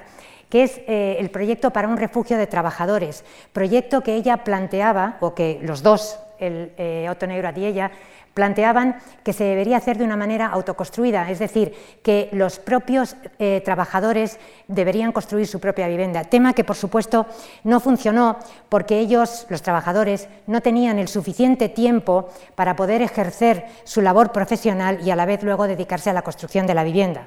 que 0.48 0.62
es 0.62 0.80
eh, 0.86 1.16
el 1.18 1.30
proyecto 1.30 1.70
para 1.70 1.88
un 1.88 1.96
refugio 1.96 2.38
de 2.38 2.46
trabajadores, 2.46 3.24
proyecto 3.52 4.02
que 4.02 4.14
ella 4.14 4.44
planteaba, 4.44 5.16
o 5.20 5.34
que 5.34 5.58
los 5.62 5.82
dos, 5.82 6.18
el, 6.38 6.72
eh, 6.78 7.06
Otto 7.10 7.26
Neurath 7.26 7.58
y 7.58 7.66
ella, 7.66 7.90
planteaban 8.38 9.00
que 9.24 9.32
se 9.32 9.42
debería 9.42 9.78
hacer 9.78 9.98
de 9.98 10.04
una 10.04 10.16
manera 10.16 10.46
autoconstruida, 10.46 11.28
es 11.28 11.40
decir, 11.40 11.74
que 12.04 12.28
los 12.30 12.60
propios 12.60 13.16
eh, 13.40 13.60
trabajadores 13.64 14.38
deberían 14.68 15.10
construir 15.10 15.48
su 15.48 15.58
propia 15.58 15.88
vivienda, 15.88 16.22
tema 16.22 16.52
que 16.52 16.62
por 16.62 16.76
supuesto 16.76 17.26
no 17.64 17.80
funcionó 17.80 18.38
porque 18.68 19.00
ellos, 19.00 19.44
los 19.48 19.62
trabajadores, 19.62 20.28
no 20.46 20.60
tenían 20.60 21.00
el 21.00 21.08
suficiente 21.08 21.68
tiempo 21.68 22.28
para 22.54 22.76
poder 22.76 23.02
ejercer 23.02 23.66
su 23.82 24.02
labor 24.02 24.30
profesional 24.30 25.00
y 25.04 25.10
a 25.10 25.16
la 25.16 25.26
vez 25.26 25.42
luego 25.42 25.66
dedicarse 25.66 26.10
a 26.10 26.12
la 26.12 26.22
construcción 26.22 26.64
de 26.68 26.74
la 26.74 26.84
vivienda. 26.84 27.26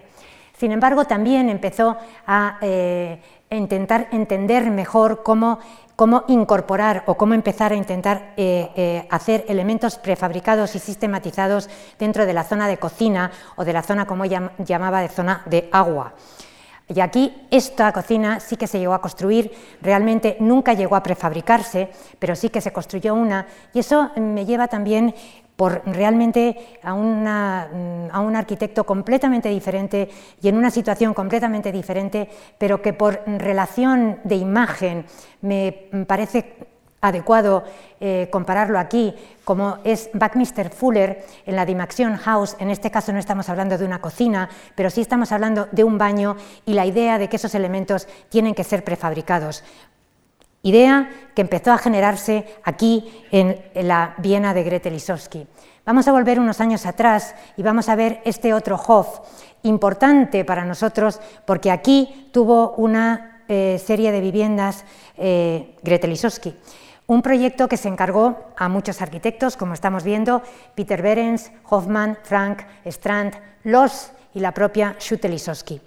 Sin 0.62 0.72
embargo, 0.72 1.06
también 1.06 1.50
empezó 1.50 1.98
a 2.28 2.60
eh, 2.62 3.20
intentar 3.50 4.10
entender 4.12 4.70
mejor 4.70 5.24
cómo 5.24 5.58
cómo 5.96 6.24
incorporar 6.28 7.04
o 7.08 7.16
cómo 7.16 7.34
empezar 7.34 7.72
a 7.72 7.76
intentar 7.76 8.34
eh, 8.38 8.70
eh, 8.76 9.08
hacer 9.10 9.44
elementos 9.48 9.98
prefabricados 9.98 10.76
y 10.76 10.80
sistematizados 10.80 11.68
dentro 11.98 12.28
de 12.28 12.34
la 12.34 12.44
zona 12.44 12.68
de 12.68 12.78
cocina 12.78 13.32
o 13.56 13.66
de 13.66 13.74
la 13.74 13.82
zona, 13.82 14.06
como 14.06 14.24
ella 14.24 14.52
llamaba, 14.60 15.02
de 15.02 15.10
zona 15.10 15.42
de 15.48 15.68
agua. 15.72 16.14
Y 16.88 17.00
aquí 17.00 17.48
esta 17.50 17.92
cocina 17.94 18.40
sí 18.40 18.58
que 18.58 18.68
se 18.68 18.78
llegó 18.78 18.94
a 18.94 19.02
construir, 19.02 19.52
realmente 19.82 20.38
nunca 20.42 20.74
llegó 20.74 20.96
a 20.96 21.04
prefabricarse, 21.04 21.90
pero 22.20 22.36
sí 22.36 22.50
que 22.50 22.62
se 22.62 22.74
construyó 22.74 23.16
una, 23.16 23.48
y 23.74 23.80
eso 23.80 24.12
me 24.18 24.46
lleva 24.46 24.68
también 24.68 25.16
por 25.62 25.84
realmente 25.86 26.80
a, 26.82 26.90
a, 26.90 28.20
un 28.20 28.36
arquitecto 28.36 28.84
completamente 28.84 29.48
diferente 29.48 30.10
y 30.42 30.48
en 30.48 30.58
una 30.58 30.72
situación 30.72 31.14
completamente 31.14 31.72
diferente, 31.72 32.28
pero 32.58 32.82
que 32.82 32.94
por 32.94 33.22
relación 33.28 34.18
de 34.24 34.38
imagen 34.38 35.06
me 35.42 35.88
parece 36.08 36.56
adecuado 37.00 37.64
eh, 38.00 38.28
compararlo 38.32 38.80
aquí, 38.80 39.14
como 39.44 39.78
es 39.84 40.10
Buckminster 40.14 40.72
Fuller 40.72 41.24
en 41.46 41.56
la 41.56 41.66
Dimaxion 41.66 42.16
House, 42.18 42.56
en 42.58 42.72
este 42.72 42.90
caso 42.90 43.14
no 43.14 43.20
estamos 43.20 43.48
hablando 43.48 43.78
de 43.78 43.86
una 43.86 44.02
cocina, 44.02 44.50
pero 44.74 44.90
sí 44.90 45.02
estamos 45.02 45.32
hablando 45.32 45.68
de 45.72 45.84
un 45.84 46.00
baño 46.00 46.38
y 46.66 46.74
la 46.74 46.88
idea 46.88 47.20
de 47.20 47.30
que 47.30 47.36
esos 47.36 47.54
elementos 47.54 48.08
tienen 48.30 48.56
que 48.56 48.64
ser 48.64 48.84
prefabricados. 48.84 49.64
Idea 50.64 51.10
que 51.34 51.42
empezó 51.42 51.72
a 51.72 51.80
generarse 51.80 52.46
aquí 52.64 53.26
en, 53.32 53.60
la 53.88 54.14
Viena 54.20 54.54
de 54.54 54.64
Gretel 54.64 54.94
Lisowski. 54.94 55.48
Vamos 55.86 56.08
a 56.08 56.12
volver 56.12 56.40
unos 56.40 56.62
años 56.62 56.86
atrás 56.86 57.34
y 57.58 57.64
vamos 57.64 57.90
a 57.90 57.96
ver 57.96 58.22
este 58.26 58.54
otro 58.54 58.76
Hof, 58.76 59.22
importante 59.64 60.46
para 60.46 60.64
nosotros 60.64 61.20
porque 61.46 61.72
aquí 61.72 62.30
tuvo 62.32 62.74
una 62.74 63.44
eh, 63.48 63.82
serie 63.84 64.12
de 64.12 64.22
viviendas 64.22 64.86
eh, 65.18 65.76
Gretel 65.82 66.12
Lisowski. 66.12 66.56
Un 67.08 67.24
proyecto 67.24 67.68
que 67.68 67.78
se 67.78 67.88
encargó 67.88 68.54
a 68.56 68.70
muchos 68.70 69.02
arquitectos, 69.02 69.58
como 69.58 69.74
estamos 69.74 70.04
viendo, 70.04 70.44
Peter 70.76 71.02
Behrens, 71.02 71.52
Hoffman, 71.70 72.20
Frank, 72.22 72.62
Strand, 72.86 73.34
Loss 73.64 74.12
y 74.36 74.40
la 74.40 74.54
propia 74.54 74.96
Schutte 75.00 75.28
Lisowski. 75.28 75.82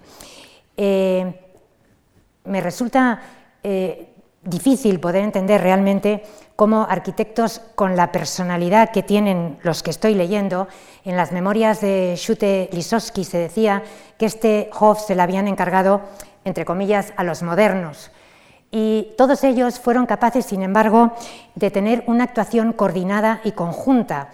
Eh, 0.77 1.41
me 2.45 2.61
resulta 2.61 3.21
difícil 4.45 5.01
poder 5.01 5.23
entender 5.23 5.61
realmente 5.61 6.23
cómo 6.57 6.87
arquitectos 6.89 7.61
con 7.75 7.97
la 7.97 8.13
personalidad 8.13 8.91
que 8.91 9.03
tienen 9.03 9.59
los 9.63 9.83
que 9.83 9.91
estoy 9.91 10.15
leyendo, 10.15 10.69
en 11.05 11.17
las 11.17 11.33
memorias 11.33 11.81
de 11.81 12.15
Schutte 12.17 12.69
Lisowski 12.73 13.25
se 13.25 13.39
decía 13.39 13.83
que 14.19 14.27
este 14.27 14.71
Hof 14.79 15.01
se 15.07 15.15
le 15.15 15.23
habían 15.23 15.49
encargado, 15.49 16.03
entre 16.45 16.65
comillas, 16.65 17.13
a 17.17 17.25
los 17.25 17.43
modernos. 17.43 18.11
Y 18.71 19.15
todos 19.17 19.45
ellos 19.45 19.79
fueron 19.79 20.07
capaces, 20.07 20.47
sin 20.47 20.63
embargo, 20.63 21.13
de 21.55 21.71
tener 21.71 22.05
una 22.07 22.25
actuación 22.25 22.73
coordinada 22.73 23.41
y 23.45 23.53
conjunta. 23.53 24.31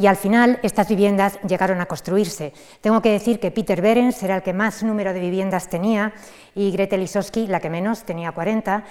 Y 0.00 0.06
al 0.06 0.16
final 0.16 0.60
estas 0.62 0.88
viviendas 0.88 1.40
llegaron 1.42 1.80
a 1.80 1.86
construirse. 1.86 2.52
Tengo 2.80 3.02
que 3.02 3.10
decir 3.10 3.40
que 3.40 3.50
Peter 3.50 3.82
Behrens 3.82 4.22
era 4.22 4.36
el 4.36 4.42
que 4.42 4.52
más 4.52 4.82
número 4.82 5.12
de 5.12 5.20
viviendas 5.20 5.68
tenía 5.68 6.12
y 6.54 6.70
Gretel 6.70 7.00
Lisowski 7.00 7.46
la 7.48 7.60
que 7.60 7.70
menos, 7.70 8.04
tenía 8.04 8.30
40 8.30 8.84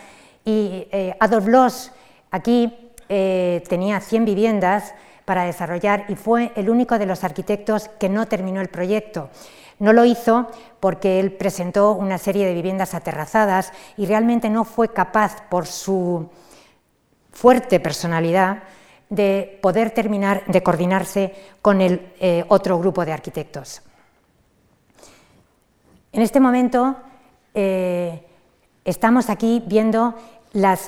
y 0.48 0.88
eh, 0.94 1.14
Adolf 1.20 1.46
Loss 1.48 1.92
aquí 2.32 2.74
eh, 3.10 3.62
tenía 3.68 4.00
100 4.00 4.24
viviendas 4.24 4.94
para 5.26 5.44
desarrollar 5.44 6.06
y 6.08 6.16
fue 6.16 6.54
el 6.56 6.70
único 6.70 6.98
de 6.98 7.06
los 7.06 7.26
arquitectos 7.26 7.90
que 8.00 8.08
no 8.08 8.30
terminó 8.30 8.62
el 8.62 8.70
proyecto. 8.70 9.30
No 9.78 9.92
lo 9.92 10.06
hizo 10.06 10.48
porque 10.80 11.20
él 11.20 11.34
presentó 11.34 11.92
una 11.92 12.18
serie 12.18 12.46
de 12.46 12.54
viviendas 12.54 12.94
aterrazadas 12.94 13.74
y 13.98 14.06
realmente 14.06 14.50
no 14.50 14.64
fue 14.64 14.88
capaz, 14.88 15.44
por 15.50 15.66
su 15.66 16.30
fuerte 17.34 17.82
personalidad, 17.82 18.64
de 19.10 19.60
poder 19.62 19.92
terminar 19.92 20.46
de 20.48 20.64
coordinarse 20.64 21.36
con 21.62 21.82
el 21.82 22.14
eh, 22.22 22.46
otro 22.48 22.80
grupo 22.80 23.04
de 23.04 23.12
arquitectos. 23.12 23.82
En 26.14 26.22
este 26.22 26.40
momento 26.40 26.96
estamos 28.88 29.30
aquí 29.30 29.62
viendo 29.68 30.16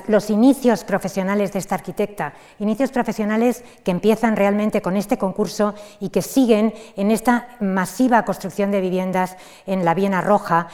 los 0.08 0.30
inicios 0.30 0.82
profesionales 0.82 1.52
de 1.52 1.60
esta 1.60 1.76
arquitecta, 1.76 2.32
inicios 2.58 2.90
profesionales 2.90 3.62
que 3.84 3.92
empiezan 3.92 4.34
realmente 4.34 4.82
con 4.82 4.96
este 4.96 5.16
concurso 5.16 5.74
y 6.00 6.08
que 6.08 6.22
siguen 6.22 6.74
en 6.96 7.10
esta 7.10 7.56
masiva 7.60 8.24
construcción 8.24 8.72
de 8.72 8.80
viviendas 8.80 9.36
en 9.66 9.84
la 9.84 9.94
Viena 9.94 10.20
Roja, 10.20 10.68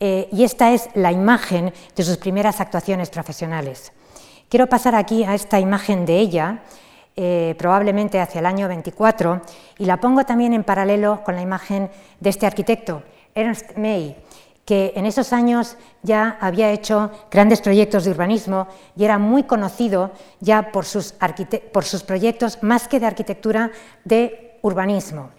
eh, 0.00 0.28
y 0.32 0.44
esta 0.44 0.72
es 0.72 0.88
la 0.94 1.12
imagen 1.12 1.72
de 1.94 2.02
sus 2.02 2.16
primeras 2.16 2.60
actuaciones 2.60 3.10
profesionales. 3.10 3.92
Quiero 4.48 4.66
pasar 4.66 4.94
aquí 4.96 5.22
a 5.22 5.34
esta 5.34 5.60
imagen 5.60 6.04
de 6.04 6.18
ella, 6.18 6.62
eh, 7.14 7.54
probablemente 7.56 8.18
hacia 8.18 8.40
el 8.40 8.46
año 8.46 8.66
24, 8.66 9.42
y 9.78 9.84
la 9.84 9.98
pongo 9.98 10.24
también 10.24 10.54
en 10.54 10.64
paralelo 10.64 11.22
con 11.22 11.36
la 11.36 11.42
imagen 11.42 11.88
de 12.18 12.30
este 12.30 12.46
arquitecto, 12.46 13.02
Ernst 13.34 13.76
May, 13.76 14.16
que 14.70 14.92
en 14.94 15.04
esos 15.04 15.32
años 15.32 15.76
ya 16.04 16.38
había 16.40 16.70
hecho 16.70 17.10
grandes 17.28 17.60
proyectos 17.60 18.04
de 18.04 18.12
urbanismo 18.12 18.68
y 18.94 19.02
era 19.02 19.18
muy 19.18 19.42
conocido 19.42 20.12
ya 20.38 20.70
por 20.70 20.84
sus, 20.84 21.12
por 21.72 21.84
sus 21.84 22.04
proyectos 22.04 22.62
más 22.62 22.86
que 22.86 23.00
de 23.00 23.06
arquitectura, 23.06 23.72
de 24.04 24.60
urbanismo. 24.62 25.30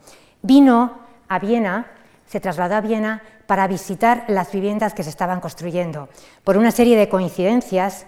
Vino 0.42 1.00
a 1.30 1.40
Viena, 1.40 1.94
se 2.28 2.42
trasladó 2.42 2.76
a 2.76 2.82
Viena 2.82 3.24
para 3.48 3.68
visitar 3.68 4.26
las 4.28 4.52
viviendas 4.52 4.94
que 4.94 5.04
se 5.04 5.10
estaban 5.10 5.40
construyendo. 5.40 6.10
Por 6.44 6.58
una 6.58 6.72
serie 6.72 6.98
de 6.98 7.08
coincidencias, 7.08 8.06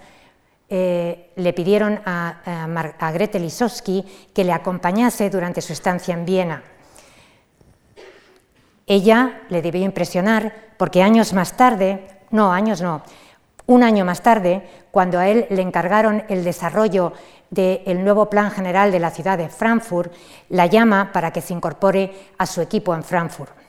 eh, 0.68 1.32
le 1.38 1.54
pidieron 1.54 2.02
a, 2.04 2.42
a, 2.46 3.08
a 3.08 3.12
Gretel 3.14 3.44
Lisowski 3.44 4.04
que 4.34 4.44
le 4.44 4.52
acompañase 4.52 5.30
durante 5.30 5.62
su 5.62 5.72
estancia 5.72 6.14
en 6.14 6.26
Viena. 6.26 6.64
Ella 8.86 9.42
le 9.50 9.62
debió 9.62 9.84
impresionar 9.84 10.54
porque 10.78 11.02
años 11.02 11.34
más 11.34 11.56
tarde, 11.56 12.08
no, 12.32 12.52
años 12.52 12.82
no, 12.82 13.02
un 13.66 13.84
año 13.84 14.04
más 14.04 14.22
tarde, 14.22 14.68
cuando 14.92 15.20
a 15.20 15.28
él 15.28 15.46
le 15.50 15.62
encargaron 15.62 16.24
el 16.28 16.44
desarrollo 16.44 17.14
del 17.50 18.04
nuevo 18.04 18.30
plan 18.30 18.52
general 18.52 18.92
de 18.92 19.00
la 19.00 19.12
ciudad 19.12 19.38
de 19.38 19.50
Frankfurt, 19.50 20.12
la 20.50 20.66
llama 20.66 21.12
para 21.14 21.32
que 21.32 21.42
se 21.42 21.54
incorpore 21.54 22.12
a 22.38 22.46
su 22.46 22.62
equipo 22.62 22.94
en 22.94 23.04
Frankfurt. 23.04 23.63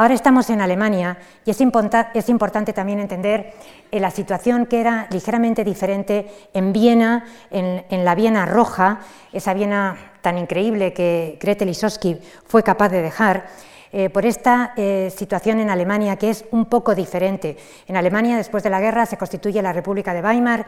Ahora 0.00 0.14
estamos 0.14 0.48
en 0.48 0.62
Alemania 0.62 1.18
y 1.44 1.50
es, 1.50 1.60
importante 1.60 2.72
también 2.72 3.00
entender 3.00 3.52
eh, 3.90 4.00
la 4.00 4.10
situación 4.10 4.64
que 4.64 4.80
era 4.80 5.06
ligeramente 5.10 5.62
diferente 5.62 6.26
en 6.54 6.72
Viena, 6.72 7.26
en, 7.50 8.02
la 8.02 8.14
Viena 8.14 8.46
roja, 8.46 9.00
esa 9.30 9.52
Viena 9.52 10.14
tan 10.22 10.38
increíble 10.38 10.94
que 10.94 11.36
Gretel 11.38 11.68
Lisowski 11.68 12.18
fue 12.46 12.62
capaz 12.62 12.88
de 12.88 13.02
dejar, 13.02 13.48
eh, 13.92 14.08
por 14.08 14.24
esta 14.24 14.72
eh, 14.74 15.12
situación 15.14 15.60
en 15.60 15.68
Alemania 15.68 16.16
que 16.16 16.30
es 16.30 16.46
un 16.50 16.64
poco 16.64 16.94
diferente. 16.94 17.58
En 17.86 17.96
Alemania, 17.98 18.38
después 18.38 18.62
de 18.62 18.70
la 18.70 18.80
guerra, 18.80 19.04
se 19.04 19.18
constituye 19.18 19.60
la 19.60 19.74
República 19.74 20.14
de 20.14 20.22
Weimar 20.22 20.66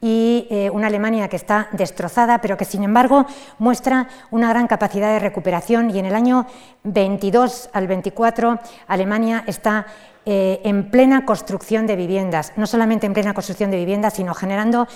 y 0.00 0.46
eh, 0.50 0.70
una 0.70 0.86
Alemania 0.86 1.28
que 1.28 1.36
está 1.36 1.68
destrozada, 1.72 2.40
pero 2.40 2.56
que 2.56 2.64
sin 2.64 2.84
embargo 2.84 3.26
muestra 3.58 4.08
una 4.30 4.48
gran 4.48 4.66
capacidad 4.66 5.12
de 5.12 5.18
recuperación 5.18 5.90
y 5.90 5.98
en 5.98 6.06
el 6.06 6.14
año 6.14 6.46
22 6.84 7.70
al 7.72 7.86
24 7.86 8.58
Alemania 8.88 9.44
está 9.46 9.86
en 10.26 10.90
plena 10.90 11.24
construcción 11.24 11.86
de 11.86 11.96
viviendas, 11.96 12.52
no 12.56 12.66
solamente 12.66 13.06
en 13.06 13.14
plena 13.14 13.34
construcción 13.34 13.70
de 13.70 13.78
viviendas, 13.78 14.14
sino 14.14 14.34
generando 14.34 14.86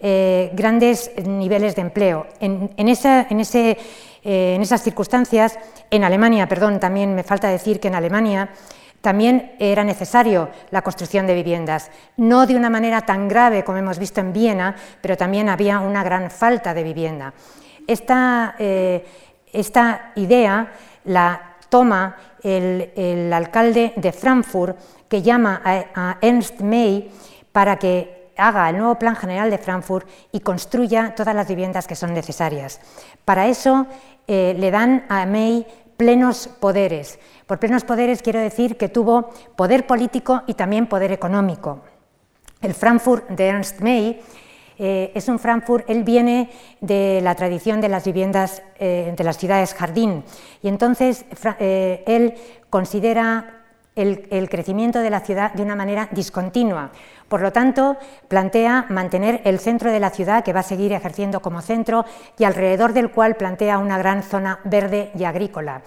grandes 0.00 1.12
niveles 1.24 1.76
de 1.76 1.82
empleo. 1.82 2.26
En, 2.40 2.68
ese 2.88 3.78
eh, 4.24 4.54
en 4.54 4.62
esas 4.62 4.82
circunstancias, 4.82 5.58
en 5.90 6.04
Alemania, 6.04 6.48
perdón, 6.48 6.78
también 6.78 7.14
me 7.14 7.24
falta 7.24 7.48
decir 7.48 7.80
que 7.80 7.88
en 7.88 7.96
Alemania 7.96 8.50
también 9.02 9.54
era 9.58 9.84
necesario 9.84 10.48
la 10.70 10.80
construcción 10.80 11.26
de 11.26 11.34
viviendas, 11.34 11.90
no 12.16 12.46
de 12.46 12.56
una 12.56 12.70
manera 12.70 13.02
tan 13.02 13.28
grave 13.28 13.64
como 13.64 13.76
hemos 13.76 13.98
visto 13.98 14.20
en 14.20 14.32
Viena, 14.32 14.74
pero 15.02 15.16
también 15.16 15.50
había 15.50 15.80
una 15.80 16.02
gran 16.02 16.30
falta 16.30 16.72
de 16.72 16.82
vivienda. 16.82 17.34
Esta, 17.86 18.54
eh, 18.58 19.04
idea 20.14 20.72
la 21.04 21.56
toma 21.68 22.16
el, 22.42 23.30
alcalde 23.32 23.92
de 23.96 24.12
Frankfurt, 24.12 24.78
que 25.08 25.20
llama 25.20 25.60
a 25.64 26.16
Ernst 26.22 26.60
May 26.60 27.10
para 27.52 27.76
que 27.76 28.22
haga 28.36 28.70
el 28.70 28.78
nuevo 28.78 28.98
plan 28.98 29.16
general 29.16 29.50
de 29.50 29.58
Frankfurt 29.58 30.08
y 30.32 30.40
construya 30.40 31.14
todas 31.14 31.34
las 31.34 31.48
viviendas 31.48 31.86
que 31.86 31.94
son 31.94 32.14
necesarias. 32.14 32.80
Para 33.24 33.46
eso 33.46 33.86
eh, 34.26 34.54
le 34.58 34.70
dan 34.70 35.04
a 35.08 35.26
May 35.26 35.66
plenos 35.96 36.48
poderes. 36.48 37.18
Por 37.52 37.58
plenos 37.58 37.84
poderes 37.84 38.22
quiero 38.22 38.40
decir 38.40 38.78
que 38.78 38.88
tuvo 38.88 39.28
poder 39.56 39.86
político 39.86 40.40
y 40.46 40.54
también 40.54 40.86
poder 40.86 41.12
económico. 41.12 41.80
El 42.62 42.72
Frankfurt 42.72 43.28
de 43.28 43.46
Ernst 43.46 43.82
May 43.82 44.22
eh, 44.78 45.12
es 45.14 45.28
un 45.28 45.38
Frankfurt, 45.38 45.84
él 45.90 46.02
viene 46.02 46.48
de 46.80 47.20
la 47.22 47.34
tradición 47.34 47.82
de 47.82 47.90
las 47.90 48.06
viviendas 48.06 48.62
eh, 48.78 49.12
de 49.14 49.22
las 49.22 49.36
ciudades 49.36 49.74
jardín 49.74 50.24
y 50.62 50.68
entonces 50.68 51.26
él 51.60 52.32
considera 52.70 53.66
el, 53.96 54.48
crecimiento 54.48 55.00
de 55.00 55.10
la 55.10 55.20
ciudad 55.20 55.52
de 55.52 55.62
una 55.62 55.76
manera 55.76 56.08
discontinua. 56.10 56.90
Por 57.28 57.42
lo 57.42 57.52
tanto, 57.52 57.98
plantea 58.28 58.86
mantener 58.88 59.42
el 59.44 59.58
centro 59.58 59.92
de 59.92 60.00
la 60.00 60.08
ciudad, 60.08 60.42
que 60.42 60.54
va 60.54 60.60
a 60.60 60.62
seguir 60.62 60.94
ejerciendo 60.94 61.40
como 61.40 61.60
centro, 61.60 62.06
y 62.38 62.44
alrededor 62.44 62.94
del 62.94 63.10
cual 63.10 63.34
plantea 63.34 63.76
una 63.76 63.98
gran 63.98 64.22
zona 64.22 64.60
verde 64.64 65.10
y 65.14 65.24
agrícola. 65.24 65.82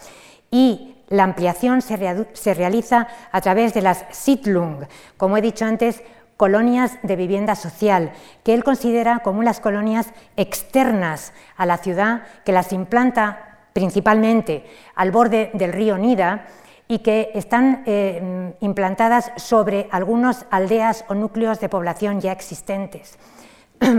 Y 0.51 0.94
la 1.09 1.23
ampliación 1.23 1.81
se, 1.81 2.53
realiza 2.53 3.07
a 3.31 3.41
través 3.41 3.73
de 3.73 3.81
las 3.81 4.05
Siedlung, 4.11 4.85
como 5.17 5.37
he 5.37 5.41
dicho 5.41 5.65
antes, 5.65 6.01
colonias 6.37 6.97
de 7.03 7.15
vivienda 7.15 7.55
social, 7.55 8.11
que 8.43 8.53
él 8.53 8.63
considera 8.63 9.19
como 9.19 9.39
unas 9.39 9.59
colonias 9.59 10.07
externas 10.35 11.33
a 11.55 11.65
la 11.65 11.77
ciudad, 11.77 12.23
que 12.43 12.51
las 12.51 12.73
implanta 12.73 13.59
principalmente 13.73 14.65
al 14.95 15.11
borde 15.11 15.51
del 15.53 15.73
río 15.73 15.97
Nida, 15.97 16.47
y 16.87 16.99
que 16.99 17.31
están 17.33 17.83
eh, 17.85 18.53
implantadas 18.59 19.31
sobre 19.37 19.87
algunas 19.91 20.45
aldeas 20.51 21.03
o 21.07 21.15
núcleos 21.15 21.59
de 21.59 21.69
población 21.69 22.21
ya 22.21 22.31
existentes. 22.31 23.17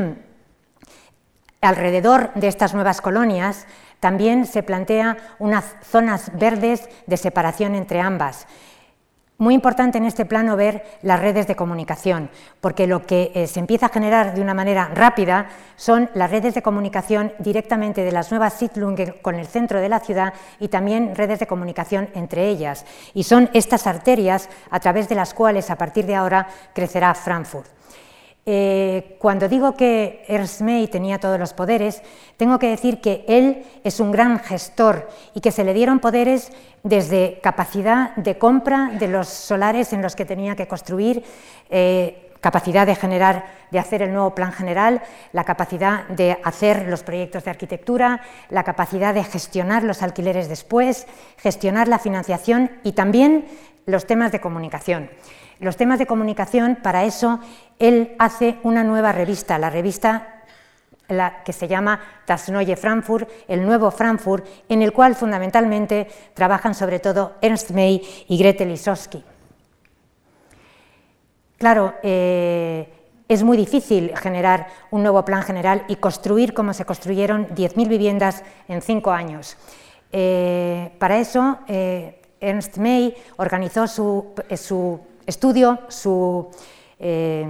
Alrededor 1.60 2.32
de 2.34 2.46
estas 2.46 2.74
nuevas 2.74 3.00
colonias 3.00 3.66
también 4.00 4.46
se 4.46 4.62
plantea 4.62 5.16
unas 5.38 5.76
zonas 5.82 6.30
verdes 6.38 6.88
de 7.06 7.16
separación 7.16 7.74
entre 7.74 8.00
ambas. 8.00 8.46
Muy 9.38 9.52
importante 9.52 9.98
en 9.98 10.06
este 10.06 10.24
plano 10.24 10.56
ver 10.56 10.82
las 11.02 11.20
redes 11.20 11.46
de 11.46 11.56
comunicación, 11.56 12.30
porque 12.62 12.86
lo 12.86 13.04
que 13.04 13.32
eh, 13.34 13.46
se 13.46 13.60
empieza 13.60 13.86
a 13.86 13.90
generar 13.90 14.34
de 14.34 14.40
una 14.40 14.54
manera 14.54 14.90
rápida 14.94 15.48
son 15.76 16.08
las 16.14 16.30
redes 16.30 16.54
de 16.54 16.62
comunicación 16.62 17.34
directamente 17.38 18.02
de 18.02 18.12
las 18.12 18.30
nuevas 18.30 18.54
Siedlungen 18.54 19.16
con 19.20 19.34
el 19.34 19.46
centro 19.46 19.78
de 19.78 19.90
la 19.90 20.00
ciudad 20.00 20.32
y 20.58 20.68
también 20.68 21.14
redes 21.14 21.38
de 21.38 21.46
comunicación 21.46 22.08
entre 22.14 22.48
ellas. 22.48 22.86
Y 23.12 23.24
son 23.24 23.50
estas 23.52 23.86
arterias 23.86 24.48
a 24.70 24.80
través 24.80 25.06
de 25.06 25.16
las 25.16 25.34
cuales 25.34 25.68
a 25.68 25.76
partir 25.76 26.06
de 26.06 26.14
ahora 26.14 26.48
crecerá 26.72 27.14
Frankfurt. 27.14 27.75
Eh, 28.48 29.16
cuando 29.18 29.48
digo 29.48 29.74
que 29.74 30.24
Ernst 30.28 30.60
May 30.60 30.86
tenía 30.86 31.18
todos 31.18 31.36
los 31.36 31.52
poderes, 31.52 32.00
tengo 32.36 32.60
que 32.60 32.70
decir 32.70 33.00
que 33.00 33.24
él 33.26 33.64
es 33.82 33.98
un 33.98 34.12
gran 34.12 34.38
gestor 34.38 35.08
y 35.34 35.40
que 35.40 35.50
se 35.50 35.64
le 35.64 35.74
dieron 35.74 35.98
poderes 35.98 36.52
desde 36.84 37.40
capacidad 37.42 38.14
de 38.14 38.38
compra 38.38 38.92
de 39.00 39.08
los 39.08 39.26
solares 39.26 39.92
en 39.92 40.00
los 40.00 40.14
que 40.14 40.24
tenía 40.24 40.54
que 40.54 40.68
construir, 40.68 41.24
eh, 41.70 42.30
capacidad 42.40 42.86
de 42.86 42.94
generar, 42.94 43.46
de 43.72 43.80
hacer 43.80 44.02
el 44.02 44.12
nuevo 44.12 44.32
plan 44.32 44.52
general, 44.52 45.02
la 45.32 45.42
capacidad 45.42 46.06
de 46.06 46.38
hacer 46.44 46.86
los 46.86 47.02
proyectos 47.02 47.42
de 47.42 47.50
arquitectura, 47.50 48.20
la 48.50 48.62
capacidad 48.62 49.12
de 49.12 49.24
gestionar 49.24 49.82
los 49.82 50.04
alquileres 50.04 50.48
después, 50.48 51.08
gestionar 51.38 51.88
la 51.88 51.98
financiación 51.98 52.70
y 52.84 52.92
también 52.92 53.46
los 53.86 54.06
temas 54.06 54.30
de 54.30 54.40
comunicación. 54.40 55.10
Los 55.58 55.76
temas 55.76 55.98
de 55.98 56.06
comunicación, 56.06 56.76
para 56.82 57.04
eso, 57.04 57.40
él 57.78 58.14
hace 58.18 58.58
una 58.62 58.84
nueva 58.84 59.12
revista, 59.12 59.58
la 59.58 59.70
revista 59.70 60.36
que 61.44 61.52
se 61.52 61.68
llama 61.68 62.00
Das 62.26 62.50
Frankfurt, 62.76 63.28
el 63.48 63.64
nuevo 63.64 63.90
Frankfurt, 63.90 64.44
en 64.68 64.82
el 64.82 64.92
cual 64.92 65.14
fundamentalmente 65.14 66.08
trabajan 66.34 66.74
sobre 66.74 66.98
todo 66.98 67.34
Ernst 67.40 67.70
May 67.70 68.02
y 68.28 68.38
Gretel 68.38 68.68
Lisowski. 68.68 69.22
Claro, 71.58 71.94
eh, 72.02 72.92
es 73.28 73.42
muy 73.42 73.56
difícil 73.56 74.16
generar 74.16 74.68
un 74.90 75.02
nuevo 75.02 75.24
plan 75.24 75.42
general 75.42 75.84
y 75.88 75.96
construir 75.96 76.52
como 76.54 76.74
se 76.74 76.84
construyeron 76.84 77.48
10.000 77.48 77.88
viviendas 77.88 78.42
en 78.68 78.82
cinco 78.82 79.10
años. 79.10 79.56
Eh, 80.12 80.92
para 80.98 81.18
eso, 81.18 81.58
eh, 81.66 82.20
Ernst 82.40 82.76
May 82.78 83.14
organizó 83.36 83.86
su, 83.86 84.34
su 84.56 85.00
estudio, 85.26 85.80
su 85.88 86.48
eh, 86.98 87.46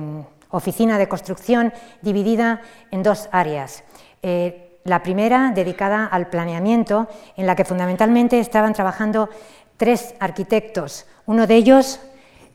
oficina 0.51 0.99
de 0.99 1.09
construcción 1.09 1.73
dividida 2.03 2.63
en 2.91 3.03
dos 3.03 3.29
áreas. 3.33 3.85
Eh, 4.23 4.79
la 4.85 5.03
primera 5.03 5.53
dedicada 5.55 6.07
al 6.07 6.29
planeamiento, 6.29 7.09
en 7.37 7.47
la 7.47 7.57
que 7.57 7.65
fundamentalmente 7.65 8.39
estaban 8.39 8.73
trabajando 8.73 9.29
tres 9.77 10.15
arquitectos. 10.21 11.07
Uno 11.27 11.47
de 11.47 11.57
ellos, 11.57 12.01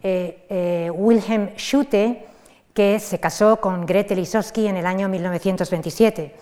eh, 0.01 0.89
Wilhelm 0.93 1.49
Schutte, 1.57 2.25
que 2.73 2.99
se 2.99 3.19
casó 3.19 3.59
con 3.59 3.85
Gretel 3.85 4.19
Lisowski 4.19 4.67
en 4.67 4.77
el 4.77 4.85
año 4.85 5.09
1927. 5.09 6.33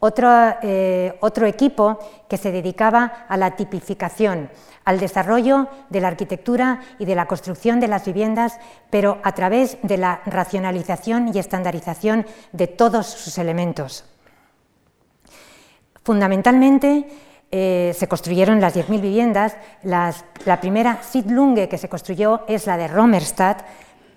Otro, 0.00 0.28
eh, 0.62 1.16
otro 1.20 1.46
equipo 1.46 1.98
que 2.28 2.36
se 2.36 2.50
dedicaba 2.50 3.26
a 3.28 3.36
la 3.36 3.54
tipificación, 3.54 4.50
al 4.84 4.98
desarrollo 4.98 5.68
de 5.90 6.00
la 6.00 6.08
arquitectura 6.08 6.80
y 6.98 7.04
de 7.04 7.14
la 7.14 7.26
construcción 7.26 7.80
de 7.80 7.88
las 7.88 8.06
viviendas, 8.06 8.58
pero 8.88 9.18
a 9.22 9.32
través 9.32 9.76
de 9.82 9.98
la 9.98 10.22
racionalización 10.26 11.30
y 11.32 11.38
estandarización 11.38 12.26
de 12.52 12.66
todos 12.66 13.06
sus 13.06 13.38
elementos. 13.38 14.04
Fundamentalmente, 16.02 17.06
eh, 17.52 17.94
se 17.98 18.08
construyeron 18.08 18.60
las 18.60 18.74
10.000 18.74 19.00
viviendas. 19.00 19.56
la 19.82 20.60
primera 20.60 21.02
Siedlunge 21.02 21.68
que 21.68 21.78
se 21.78 21.88
construyó 21.88 22.42
es 22.48 22.66
la 22.66 22.76
de 22.76 22.88
Romerstadt 22.88 23.62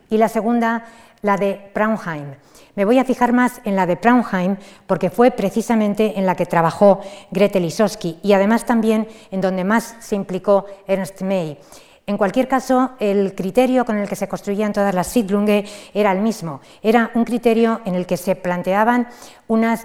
y 0.10 0.18
la 0.18 0.30
segunda 0.30 0.86
la 1.24 1.38
de 1.38 1.72
Braunheim. 1.74 2.36
Me 2.76 2.86
voy 2.86 2.98
a 2.98 3.06
fijar 3.06 3.34
más 3.34 3.62
en 3.66 3.76
la 3.76 3.86
de 3.86 3.96
Braunheim 3.96 4.58
porque 4.88 5.12
fue 5.12 5.30
precisamente 5.30 6.18
en 6.18 6.26
la 6.26 6.36
que 6.36 6.48
trabajó 6.48 7.02
Gretel 7.30 7.64
Lisowski 7.64 8.18
y 8.24 8.34
además 8.34 8.66
también 8.66 9.08
en 9.30 9.42
donde 9.42 9.64
más 9.64 9.96
se 10.00 10.16
implicó 10.16 10.66
Ernst 10.88 11.22
May. 11.22 11.60
En 12.06 12.18
cualquier 12.18 12.50
caso, 12.50 12.92
el 13.00 13.34
criterio 13.34 13.86
con 13.86 13.98
el 13.98 14.10
que 14.10 14.18
se 14.18 14.28
construían 14.28 14.74
todas 14.74 14.94
las 14.94 15.08
Siedlunge 15.08 15.66
era 15.94 16.12
el 16.12 16.20
mismo. 16.20 16.60
Era 16.82 17.12
un 17.14 17.24
criterio 17.24 17.80
en 17.86 17.96
el 17.96 18.06
que 18.06 18.18
se 18.18 18.36
planteaban 18.36 19.08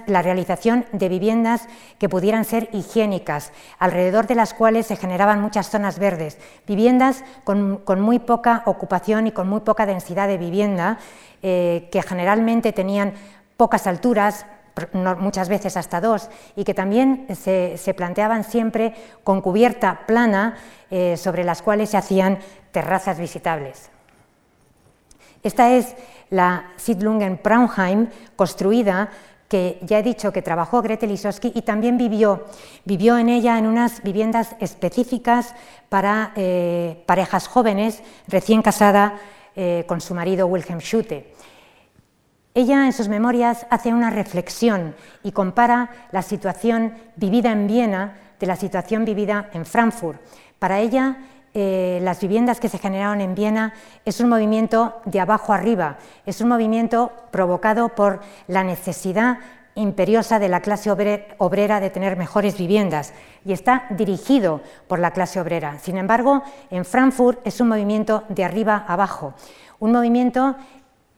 la 0.07 0.23
realización 0.23 0.87
de 0.93 1.09
viviendas 1.09 1.69
que 1.99 2.09
pudieran 2.09 2.45
ser 2.45 2.71
higiénicas, 2.73 3.53
alrededor 3.79 4.27
de 4.27 4.35
las 4.35 4.55
cuales 4.55 4.87
se 4.87 4.97
generaban 4.97 5.41
muchas 5.41 5.71
zonas 5.71 5.99
verdes. 5.99 6.39
Viviendas 6.67 7.23
con, 7.45 7.83
muy 8.01 8.19
poca 8.19 8.63
ocupación 8.67 9.27
y 9.27 9.33
con 9.33 9.49
muy 9.49 9.61
poca 9.61 9.87
densidad 9.87 10.27
de 10.27 10.39
vivienda, 10.39 10.99
eh, 11.43 11.89
que 11.93 12.03
generalmente 12.03 12.73
tenían 12.73 13.13
pocas 13.57 13.87
alturas, 13.87 14.47
muchas 14.93 15.49
veces 15.49 15.77
hasta 15.77 16.01
dos, 16.01 16.29
y 16.57 16.65
que 16.65 16.75
también 16.75 17.27
se, 17.35 17.95
planteaban 17.97 18.45
siempre 18.45 18.95
con 19.25 19.41
cubierta 19.41 20.07
plana 20.07 20.57
eh, 20.91 21.17
sobre 21.17 21.45
las 21.45 21.63
cuales 21.63 21.91
se 21.91 21.97
hacían 21.97 22.39
terrazas 22.73 23.19
visitables. 23.19 23.91
Esta 25.43 25.71
es 25.71 25.95
la 26.31 26.73
Siedlungen 26.77 27.41
Braunheim, 27.43 28.09
construida 28.37 29.11
que 29.49 29.79
ya 29.83 29.99
he 29.99 30.03
dicho 30.03 30.31
que 30.31 30.43
trabajó 30.43 30.83
Gretel 30.83 31.09
Lisowski 31.11 31.53
y 31.55 31.63
también 31.63 31.97
vivió, 31.97 32.45
vivió 32.85 33.17
en 33.17 33.31
ella 33.31 33.59
en 33.59 33.67
unas 33.67 34.03
viviendas 34.03 34.55
específicas 34.61 35.55
para 35.89 36.33
eh, 36.37 37.03
parejas 37.07 37.49
jóvenes, 37.49 38.03
recién 38.27 38.61
casada 38.61 39.19
eh, 39.57 39.85
con 39.89 40.01
su 40.01 40.15
marido 40.15 40.47
Wilhelm 40.47 40.81
Schutte. 40.81 41.35
Ella 42.55 42.87
en 42.87 42.93
sus 42.93 43.09
memorias 43.09 43.67
hace 43.71 43.93
una 43.93 44.11
reflexión 44.11 44.95
y 45.23 45.33
compara 45.33 45.91
la 46.11 46.23
situación 46.23 46.95
vivida 47.17 47.53
en 47.53 47.67
Viena 47.67 48.15
de 48.41 48.47
la 48.47 48.57
situación 48.57 49.05
vivida 49.05 49.51
en 49.53 49.67
Frankfurt. 49.67 50.21
Para 50.59 50.81
ella, 50.81 51.19
eh, 51.55 52.01
las 52.03 52.21
viviendas 52.21 52.61
que 52.61 52.69
se 52.69 52.79
generaron 52.79 53.21
en 53.21 53.35
Viena 53.35 53.75
es 54.05 54.21
un 54.21 54.29
movimiento 54.29 55.01
de 55.05 55.21
abajo 55.21 55.53
arriba, 55.53 55.99
es 56.27 56.41
un 56.41 56.49
movimiento 56.49 57.13
provocado 57.31 57.91
por 57.91 58.21
la 58.47 58.65
necesidad 58.65 59.39
imperiosa 59.75 60.39
de 60.39 60.49
la 60.49 60.61
clase 60.61 60.91
obrera 60.91 61.81
de 61.81 61.91
tener 61.91 62.17
mejores 62.17 62.59
viviendas 62.59 63.15
y 63.45 63.53
está 63.53 63.87
dirigido 63.91 64.61
por 64.89 64.99
la 64.99 65.13
clase 65.13 65.41
obrera. 65.41 65.79
Sin 65.79 65.97
embargo, 65.97 66.43
en 66.71 66.85
Frankfurt 66.85 67.47
es 67.47 67.61
un 67.61 67.69
movimiento 67.69 68.25
de 68.29 68.45
arriba 68.45 68.85
abajo, 68.89 69.35
un 69.79 69.93
movimiento 69.93 70.57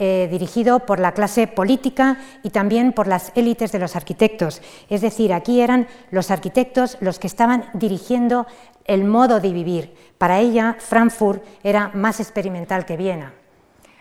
eh, 0.02 0.28
dirigido 0.30 0.86
por 0.86 0.98
la 0.98 1.12
clase 1.12 1.46
política 1.46 2.16
y 2.42 2.48
también 2.48 2.94
por 2.94 3.06
las 3.06 3.32
élites 3.34 3.70
de 3.70 3.78
los 3.78 3.96
arquitectos. 3.96 4.62
Es 4.88 5.02
decir, 5.02 5.34
aquí 5.34 5.60
eran 5.60 5.88
los 6.10 6.30
arquitectos 6.30 6.96
los 7.00 7.18
que 7.18 7.26
estaban 7.26 7.66
dirigiendo 7.74 8.46
el 8.86 9.04
modo 9.04 9.40
de 9.40 9.52
vivir. 9.52 9.94
Para 10.16 10.38
ella, 10.38 10.76
Frankfurt 10.78 11.44
era 11.62 11.90
más 11.92 12.18
experimental 12.18 12.86
que 12.86 12.96
Viena. 12.96 13.34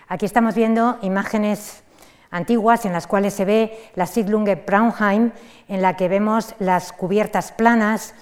Aquí 0.08 0.26
estamos 0.26 0.56
viendo 0.56 0.98
imágenes 1.02 1.84
antiguas 2.32 2.86
en 2.86 2.94
las 2.94 3.06
cuales 3.06 3.34
se 3.34 3.44
ve 3.44 3.92
la 3.96 4.06
Siedlunge 4.06 4.56
Braunheim, 4.56 5.34
en 5.68 5.82
la 5.82 5.98
que 5.98 6.08
vemos 6.08 6.56
las 6.60 6.94
cubiertas 6.94 7.52
planas 7.52 8.14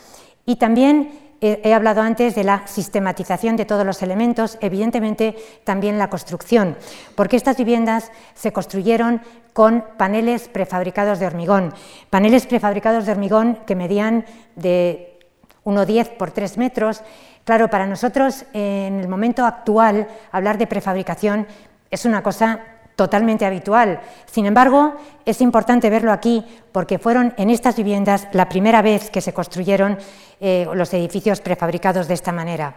y 0.47 0.55
también 0.55 1.26
he, 1.41 1.73
hablado 1.73 2.01
antes 2.01 2.35
de 2.35 2.43
la 2.43 2.65
sistematización 2.67 3.55
de 3.57 3.65
todos 3.65 3.85
los 3.85 4.01
elementos, 4.01 4.57
evidentemente 4.61 5.35
también 5.63 5.99
la 5.99 6.09
construcción, 6.09 6.75
porque 7.15 7.35
estas 7.35 7.57
viviendas 7.57 8.11
se 8.33 8.51
construyeron 8.51 9.21
con 9.53 9.83
paneles 9.97 10.47
prefabricados 10.47 11.19
de 11.19 11.27
hormigón, 11.27 11.73
paneles 12.09 12.45
prefabricados 12.45 13.05
de 13.05 13.11
hormigón 13.11 13.59
que 13.65 13.75
medían 13.75 14.25
de 14.55 15.19
1,10 15.65 16.17
por 16.17 16.31
3 16.31 16.57
metros. 16.57 17.01
Claro, 17.43 17.69
para 17.69 17.85
nosotros 17.85 18.45
en 18.53 18.99
el 18.99 19.07
momento 19.07 19.45
actual 19.45 20.07
hablar 20.31 20.57
de 20.57 20.67
prefabricación 20.67 21.47
es 21.89 22.05
una 22.05 22.21
cosa 22.21 22.59
totalmente 22.97 23.45
habitual. 23.45 24.01
Sin 24.25 24.47
embargo, 24.47 24.95
es 25.23 25.39
importante 25.39 25.89
verlo 25.89 26.11
aquí 26.11 26.43
porque 26.73 26.97
fueron 26.97 27.33
en 27.37 27.49
estas 27.49 27.77
viviendas 27.77 28.27
la 28.33 28.49
primera 28.49 28.81
vez 28.81 29.09
que 29.11 29.21
se 29.21 29.33
construyeron 29.33 29.97
eh, 30.41 30.67
los 30.73 30.93
edificios 30.93 31.39
prefabricados 31.39 32.07
de 32.09 32.15
esta 32.15 32.33
manera. 32.33 32.73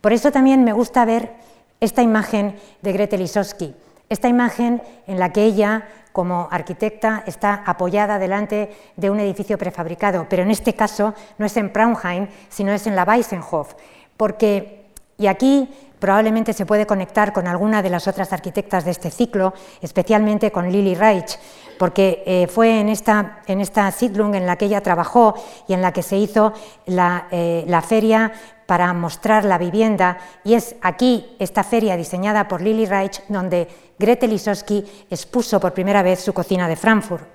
Por 0.00 0.12
eso 0.12 0.30
también 0.30 0.62
me 0.62 0.74
gusta 0.74 1.04
ver 1.06 1.32
esta 1.80 2.02
imagen 2.02 2.54
de 2.82 2.92
Gretel 2.92 3.20
Lisowski, 3.20 3.74
esta 4.10 4.28
imagen 4.28 4.82
en 5.06 5.18
la 5.18 5.32
que 5.32 5.44
ella, 5.44 5.88
como 6.12 6.46
arquitecta, 6.50 7.24
está 7.26 7.62
apoyada 7.64 8.18
delante 8.18 8.76
de 8.96 9.08
un 9.08 9.20
edificio 9.20 9.56
prefabricado, 9.56 10.26
pero 10.28 10.42
en 10.42 10.50
este 10.50 10.74
caso 10.74 11.14
no 11.38 11.46
es 11.46 11.56
en 11.56 11.72
Braunheim, 11.72 12.28
sino 12.50 12.72
es 12.72 12.86
en 12.86 12.94
la 12.94 13.04
Weissenhof, 13.04 13.72
porque, 14.18 14.84
y 15.16 15.28
aquí 15.28 15.70
probablemente 16.00 16.52
se 16.52 16.66
puede 16.66 16.86
conectar 16.86 17.32
con 17.32 17.46
alguna 17.46 17.82
de 17.82 17.90
las 17.90 18.08
otras 18.08 18.32
arquitectas 18.32 18.84
de 18.84 18.90
este 18.90 19.10
ciclo, 19.10 19.54
especialmente 19.80 20.50
con 20.50 20.72
Lili 20.72 20.94
Reich, 20.94 21.38
porque 21.78 22.24
eh, 22.26 22.46
fue 22.48 22.80
en 22.80 22.88
esta, 22.88 23.42
en 23.46 23.60
esta 23.60 23.90
Siedlung 23.92 24.34
en 24.34 24.46
la 24.46 24.56
que 24.56 24.64
ella 24.64 24.80
trabajó 24.80 25.34
y 25.68 25.74
en 25.74 25.82
la 25.82 25.92
que 25.92 26.02
se 26.02 26.16
hizo 26.16 26.52
la, 26.86 27.28
eh, 27.30 27.64
la 27.68 27.82
feria 27.82 28.32
para 28.66 28.92
mostrar 28.92 29.44
la 29.44 29.58
vivienda, 29.58 30.18
y 30.44 30.54
es 30.54 30.76
aquí, 30.80 31.36
esta 31.40 31.64
feria 31.64 31.96
diseñada 31.96 32.46
por 32.46 32.60
Lili 32.60 32.86
Reich, 32.86 33.20
donde 33.28 33.68
Grete 33.98 34.28
Lisowski 34.28 34.84
expuso 35.10 35.58
por 35.58 35.74
primera 35.74 36.02
vez 36.02 36.20
su 36.20 36.32
cocina 36.32 36.68
de 36.68 36.76
Frankfurt. 36.76 37.26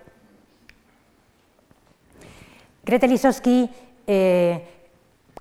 Grete 2.86 3.08
Lisowski 3.08 3.69
eh, 4.08 4.65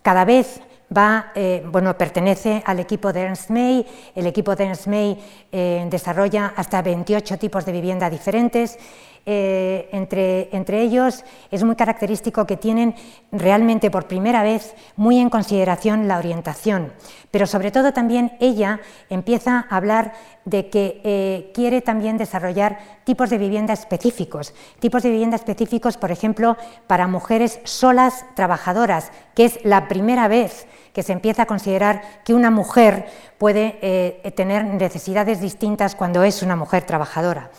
cada 0.03 0.25
vez 0.25 0.61
va, 0.95 1.33
eh, 1.35 1.63
bueno, 1.67 1.97
pertenece 1.97 2.63
al 2.65 2.81
equipo 2.81 3.13
de 3.13 3.21
Ernst 3.21 3.51
May. 3.51 3.87
El 4.15 4.27
equipo 4.27 4.55
de 4.55 4.65
Ernst 4.65 4.87
May 4.87 5.19
eh, 5.53 5.87
desarrolla 5.91 6.53
hasta 6.57 6.83
28 6.83 7.39
tipos 7.39 7.65
de 7.65 7.73
vivienda 7.73 8.11
diferentes. 8.11 8.79
Eh, 9.27 9.89
entre, 9.93 10.83
ellos 10.83 11.25
es 11.51 11.65
muy 11.65 11.77
característico 11.77 12.47
que 12.47 12.59
tienen 12.59 12.95
realmente 13.33 13.91
por 13.91 14.07
primera 14.07 14.43
vez 14.43 14.75
muy 14.97 15.19
en 15.19 15.31
consideración 15.31 16.09
la 16.09 16.19
orientación, 16.19 16.93
pero 17.31 17.47
sobre 17.47 17.71
todo 17.71 17.95
también 17.95 18.37
ella 18.39 18.81
empieza 19.09 19.67
a 19.71 19.77
hablar 19.77 20.13
de 20.45 20.69
que 20.69 21.01
eh, 21.05 21.53
quiere 21.55 21.81
también 21.81 22.19
desarrollar 22.19 22.79
tipos 23.05 23.31
de 23.31 23.39
vivienda 23.39 23.73
específicos, 23.73 24.53
tipos 24.79 25.03
de 25.03 25.11
vivienda 25.11 25.37
específicos, 25.37 25.97
por 25.97 26.11
ejemplo, 26.11 26.59
para 26.87 27.07
mujeres 27.07 27.61
solas 27.65 28.27
trabajadoras, 28.37 29.11
que 29.35 29.47
es 29.47 29.65
la 29.65 29.89
primera 29.89 30.29
vez 30.29 30.67
que 30.93 31.03
se 31.03 31.13
empieza 31.13 31.43
a 31.43 31.47
considerar 31.47 32.03
que 32.25 32.35
una 32.35 32.51
mujer 32.51 33.07
puede 33.39 33.79
eh, 33.81 34.31
tener 34.33 34.65
necesidades 34.65 35.41
distintas 35.41 35.95
cuando 35.95 36.23
es 36.25 36.43
una 36.43 36.57
mujer 36.57 36.85
trabajadora. 36.85 37.51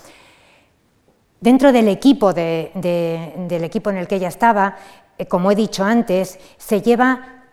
Dentro 1.46 1.72
del 1.72 1.90
equipo, 1.90 2.34
del 2.34 3.64
equipo 3.64 3.92
en 3.92 3.98
el 3.98 4.08
que 4.08 4.16
ella 4.16 4.30
estaba, 4.30 4.78
eh, 5.16 5.28
como 5.28 5.52
he 5.52 5.56
dicho 5.56 5.84
antes, 5.84 6.40
se 6.58 6.82
lleva 6.82 7.44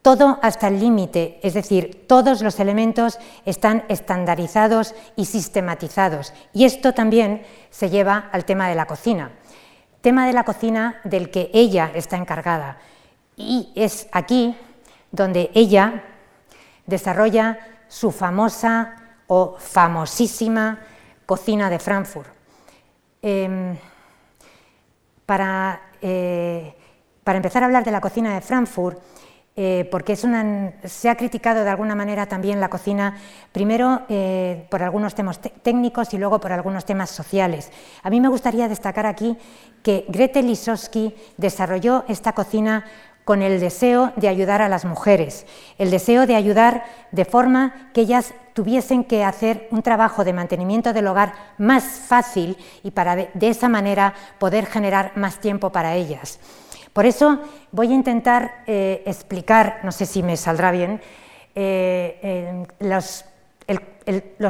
todo 0.00 0.38
hasta 0.40 0.68
el 0.68 0.80
límite, 0.80 1.40
es 1.42 1.52
decir, 1.52 2.06
todos 2.08 2.40
los 2.40 2.58
elementos 2.58 3.18
están 3.44 3.84
estandarizados 3.90 4.94
y 5.14 5.26
sistematizados. 5.26 6.32
Y 6.54 6.64
esto 6.64 6.94
también 6.94 7.42
se 7.68 7.90
lleva 7.90 8.30
al 8.32 8.46
tema 8.46 8.66
de 8.70 8.76
la 8.76 8.86
cocina, 8.86 9.32
tema 10.00 10.26
de 10.26 10.32
la 10.32 10.44
cocina 10.44 11.02
del 11.04 11.30
que 11.30 11.50
ella 11.52 11.90
está 11.94 12.16
encargada. 12.16 12.78
Y 13.36 13.72
es 13.74 14.08
aquí 14.12 14.56
donde 15.12 15.50
ella 15.52 16.02
desarrolla 16.86 17.58
su 17.88 18.10
famosa 18.10 18.96
o 19.26 19.56
famosísima 19.58 20.78
cocina 21.26 21.68
de 21.68 21.78
Frankfurt. 21.78 22.33
Em, 23.26 23.74
para, 25.24 25.80
eh, 26.02 26.74
para, 27.24 27.38
empezar 27.38 27.62
a 27.62 27.66
hablar 27.66 27.82
de 27.82 27.90
la 27.90 28.02
cocina 28.02 28.34
de 28.34 28.42
Frankfurt, 28.42 28.98
eh, 29.56 29.88
porque 29.90 30.14
se 30.14 31.08
ha 31.08 31.16
criticado 31.16 31.64
de 31.64 31.70
alguna 31.70 31.94
manera 31.94 32.26
también 32.26 32.60
la 32.60 32.68
cocina, 32.68 33.16
primero 33.50 34.02
eh, 34.10 34.66
por 34.68 34.82
algunos 34.82 35.14
temas 35.14 35.40
técnicos 35.40 36.12
y 36.12 36.18
luego 36.18 36.38
por 36.38 36.52
algunos 36.52 36.84
temas 36.84 37.08
sociales. 37.08 37.72
A 38.02 38.10
mí 38.10 38.20
me 38.20 38.28
gustaría 38.28 38.68
destacar 38.68 39.06
aquí 39.06 39.38
que 39.82 40.04
Grete 40.08 40.42
Lisowski 40.42 41.14
desarrolló 41.38 42.04
esta 42.08 42.32
cocina 42.32 42.84
con 43.24 43.42
el 43.42 43.60
deseo 43.60 44.12
de 44.16 44.28
ayudar 44.28 44.62
a 44.62 44.68
las 44.68 44.84
mujeres, 44.84 45.46
el 45.78 45.90
deseo 45.90 46.26
de 46.26 46.36
ayudar 46.36 46.84
de 47.10 47.24
forma 47.24 47.90
que 47.92 48.02
ellas 48.02 48.34
tuviesen 48.52 49.04
que 49.04 49.24
hacer 49.24 49.66
un 49.70 49.82
trabajo 49.82 50.24
de 50.24 50.32
mantenimiento 50.32 50.92
del 50.92 51.06
hogar 51.06 51.34
más 51.58 51.84
fácil 51.84 52.56
y 52.82 52.90
para 52.90 53.16
de 53.16 53.48
esa 53.48 53.68
manera 53.68 54.14
poder 54.38 54.66
generar 54.66 55.12
más 55.16 55.40
tiempo 55.40 55.70
para 55.70 55.94
ellas. 55.94 56.38
Por 56.92 57.06
eso 57.06 57.40
voy 57.72 57.90
a 57.90 57.94
intentar 57.94 58.62
eh, 58.66 59.02
explicar, 59.06 59.80
no 59.82 59.90
sé 59.90 60.06
si 60.06 60.22
me 60.22 60.36
saldrá 60.36 60.70
bien, 60.70 61.00
eh, 61.56 62.64
los, 62.78 63.24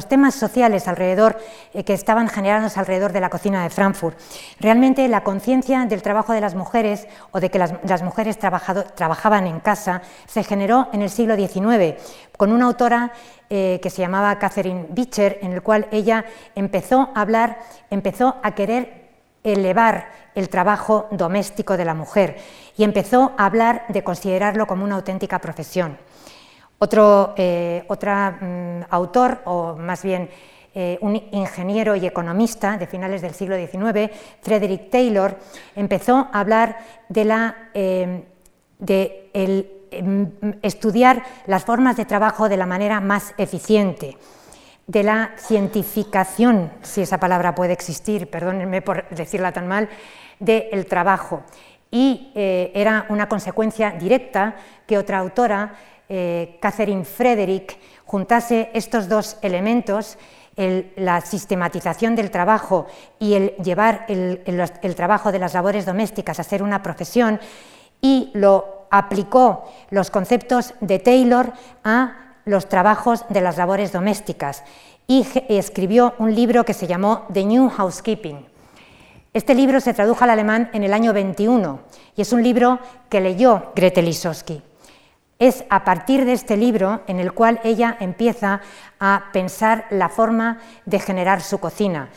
temas 0.09 0.35
sociales 0.35 0.89
alrededor, 0.89 1.39
eh, 1.73 1.85
que 1.85 1.93
estaban 1.93 2.29
generándose 2.29 2.79
alrededor 2.79 3.13
de 3.13 3.21
la 3.21 3.31
cocina 3.31 3.63
de 3.63 3.71
Frankfurt. 3.71 4.19
Realmente 4.61 5.07
la 5.09 5.23
conciencia 5.23 5.85
del 5.87 6.03
trabajo 6.03 6.33
de 6.33 6.41
las 6.41 6.55
mujeres 6.55 7.07
o 7.33 7.41
de 7.41 7.51
que 7.51 7.59
las, 7.59 8.03
mujeres 8.03 8.39
trabajaban 8.39 9.47
en 9.47 9.61
casa 9.61 10.03
se 10.27 10.45
generó 10.45 10.89
en 10.93 11.03
el 11.03 11.11
siglo 11.11 11.37
XIX 11.37 11.95
con 12.37 12.53
una 12.53 12.67
autora 12.67 13.13
que 13.49 13.91
se 13.91 14.03
llamaba 14.03 14.37
Catherine 14.39 14.87
Beecher, 14.91 15.39
en 15.41 15.53
el 15.53 15.63
cual 15.63 15.87
ella 15.93 16.25
empezó 16.57 17.11
a 17.15 17.21
hablar, 17.21 17.61
empezó 17.91 18.37
a 18.43 18.53
querer 18.53 19.05
elevar 19.45 20.09
el 20.35 20.49
trabajo 20.49 21.07
doméstico 21.11 21.77
de 21.77 21.85
la 21.85 21.95
mujer 21.95 22.37
y 22.77 22.83
empezó 22.83 23.33
a 23.37 23.47
hablar 23.47 23.85
de 23.89 24.03
considerarlo 24.03 24.67
como 24.67 24.85
una 24.85 24.97
auténtica 24.97 25.39
profesión. 25.39 25.99
Otro 26.79 27.35
eh, 27.37 27.85
mm, 27.89 28.83
autor, 28.91 29.43
o 29.45 29.77
más 29.77 30.03
bien 30.03 30.29
eh, 30.75 30.99
un 31.01 31.15
ingeniero 31.31 31.95
y 31.95 32.05
economista 32.05 32.77
de 32.77 32.87
finales 32.87 33.23
del 33.23 33.35
siglo 33.35 33.57
XIX, 33.57 34.11
Frederick 34.43 34.91
Taylor, 34.91 35.39
empezó 35.77 36.29
a 36.33 36.41
hablar 36.41 36.79
de, 37.09 37.25
la, 37.25 37.57
eh, 37.75 38.25
de 38.79 39.31
em, 39.33 40.31
estudiar 40.63 41.23
las 41.47 41.65
formas 41.65 41.97
de 41.97 42.05
trabajo 42.05 42.49
de 42.49 42.57
la 42.57 42.67
manera 42.67 43.01
más 43.01 43.35
eficiente 43.39 44.17
de 44.87 45.03
la 45.03 45.33
cientificación, 45.39 46.71
si 46.83 47.03
esa 47.03 47.19
palabra 47.19 47.55
puede 47.55 47.73
existir, 47.73 48.29
perdónenme 48.29 48.83
por 48.83 49.09
decirla 49.09 49.53
tan 49.53 49.67
mal, 49.67 49.89
del 50.39 50.87
trabajo. 50.87 51.43
Y 51.91 52.33
eh, 52.35 52.73
era 52.75 53.07
una 53.09 53.29
consecuencia 53.29 53.93
directa 53.93 54.57
que 54.87 54.99
otra 54.99 55.19
autora, 55.19 55.75
eh, 56.17 56.59
Catherine 56.61 57.05
Frederick, 57.05 57.77
juntase 58.05 58.71
estos 58.73 59.09
dos 59.09 59.37
elementos, 59.43 60.17
la 60.57 61.21
sistematización 61.21 62.15
del 62.15 62.31
trabajo 62.31 62.87
y 63.19 63.35
el 63.35 63.57
llevar 63.57 64.07
el 64.07 64.95
trabajo 64.95 65.33
de 65.33 65.41
las 65.41 65.53
labores 65.53 65.85
domésticas 65.85 66.39
a 66.39 66.45
ser 66.45 66.63
una 66.63 66.81
profesión, 66.81 67.41
y 68.01 68.31
lo 68.35 68.87
aplicó 68.93 69.65
los 69.91 70.13
conceptos 70.13 70.75
de 70.81 71.01
Taylor 71.01 71.53
a 71.83 72.37
los 72.45 72.69
trabajos 72.69 73.25
de 73.29 73.41
las 73.41 73.57
labores 73.57 73.91
domésticas 73.91 74.63
y 75.09 75.27
escribió 75.49 76.15
un 76.19 76.33
libro 76.33 76.65
que 76.65 76.75
se 76.75 76.87
llamó 76.87 77.27
The 77.33 77.45
New 77.45 77.71
Housekeeping. 77.71 78.47
Este 79.33 79.55
libro 79.55 79.81
se 79.81 79.95
tradujo 79.95 80.23
al 80.23 80.31
alemán 80.31 80.71
en 80.73 80.85
el 80.85 80.95
año 80.95 81.13
21 81.13 81.81
y 82.15 82.23
es 82.23 82.33
un 82.33 82.43
libro 82.43 82.79
que 83.09 83.21
leyó 83.21 83.73
Gretel 83.75 84.05
Lisowski. 84.05 84.63
Es 85.39 85.65
a 85.69 85.85
partir 85.85 86.25
de 86.25 86.33
este 86.33 86.57
libro 86.57 87.03
en 87.07 87.19
el 87.19 87.33
cual 87.33 87.61
ella 87.65 87.97
empieza 88.01 88.61
a 89.01 89.25
pensar 89.33 89.87
la 89.91 90.09
forma 90.09 90.59
de 90.87 91.01
generar 91.01 91.41
su 91.41 91.59
cocina. 91.59 92.09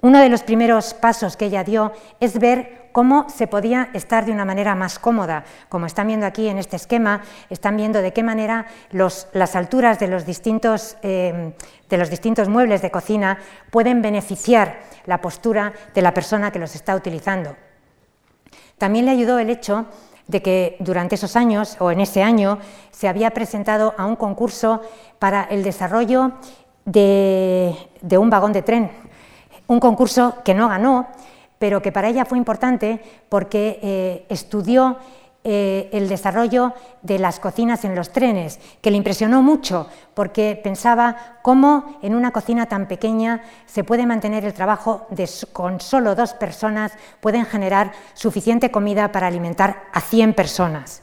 Uno 0.00 0.20
de 0.20 0.28
los 0.28 0.42
primeros 0.42 0.94
pasos 0.94 1.36
que 1.36 1.46
ella 1.46 1.64
dio 1.64 1.92
es 2.20 2.38
ver 2.38 2.88
cómo 2.92 3.28
se 3.28 3.46
podía 3.46 3.90
estar 3.92 4.24
de 4.24 4.32
una 4.32 4.44
manera 4.44 4.74
más 4.74 4.98
cómoda. 4.98 5.44
Como 5.68 5.86
están 5.86 6.06
viendo 6.06 6.24
aquí 6.24 6.48
en 6.48 6.58
este 6.58 6.76
esquema, 6.76 7.22
están 7.50 7.76
viendo 7.76 8.00
de 8.00 8.12
qué 8.12 8.22
manera 8.22 8.66
las 8.90 9.56
alturas 9.56 9.98
de 9.98 10.08
los, 10.08 10.24
distintos, 10.24 10.96
eh, 11.02 11.52
de 11.88 11.96
los 11.96 12.10
distintos 12.10 12.48
muebles 12.48 12.80
de 12.80 12.90
cocina 12.90 13.38
pueden 13.70 14.00
beneficiar 14.00 14.80
la 15.06 15.20
postura 15.20 15.72
de 15.94 16.02
la 16.02 16.14
persona 16.14 16.50
que 16.52 16.58
los 16.58 16.74
está 16.74 16.94
utilizando. 16.94 17.56
También 18.78 19.04
le 19.04 19.10
ayudó 19.10 19.38
el 19.38 19.50
hecho 19.50 19.86
de 20.28 20.42
que 20.42 20.76
durante 20.78 21.16
esos 21.16 21.34
años 21.34 21.76
o 21.80 21.90
en 21.90 22.00
ese 22.00 22.22
año 22.22 22.58
se 22.90 23.08
había 23.08 23.30
presentado 23.30 23.94
a 23.98 24.06
un 24.06 24.16
concurso 24.16 24.80
para 25.18 25.42
el 25.44 25.64
desarrollo 25.64 26.32
de 26.84 27.74
un 28.18 28.30
vagón 28.30 28.52
de 28.52 28.62
tren, 28.62 28.90
un 29.66 29.80
concurso 29.80 30.36
que 30.44 30.54
no 30.54 30.68
ganó, 30.68 31.06
pero 31.58 31.82
que 31.82 31.92
para 31.92 32.08
ella 32.08 32.24
fue 32.24 32.38
importante 32.38 33.00
porque 33.28 33.78
eh, 33.82 34.26
estudió 34.28 34.96
eh, 35.44 35.88
el 35.92 36.08
desarrollo 36.08 36.74
de 37.02 37.18
las 37.18 37.40
cocinas 37.40 37.84
en 37.84 37.94
los 37.94 38.12
trenes, 38.12 38.58
que 38.80 38.90
le 38.90 38.96
impresionó 38.96 39.42
mucho 39.42 39.88
porque 40.14 40.60
pensaba 40.62 41.38
cómo 41.42 41.98
en 42.02 42.14
una 42.14 42.32
cocina 42.32 42.66
tan 42.66 42.88
pequeña 42.88 43.42
se 43.66 43.84
puede 43.84 44.04
mantener 44.04 44.44
el 44.44 44.52
trabajo 44.52 45.06
con 45.52 45.80
solo 45.80 46.14
dos 46.14 46.34
personas, 46.34 46.92
pueden 47.20 47.46
generar 47.46 47.92
suficiente 48.14 48.70
comida 48.70 49.12
para 49.12 49.28
alimentar 49.28 49.84
a 49.92 50.00
100 50.00 50.34
personas. 50.34 51.02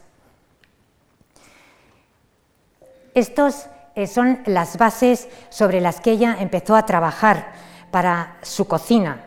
Estos 3.14 3.66
eh, 3.94 4.06
son 4.06 4.40
las 4.44 4.76
bases 4.76 5.26
sobre 5.48 5.80
las 5.80 6.02
que 6.02 6.10
ella 6.10 6.36
empezó 6.38 6.76
a 6.76 6.84
trabajar 6.84 7.52
para 7.90 8.36
su 8.42 8.68
cocina. 8.68 9.24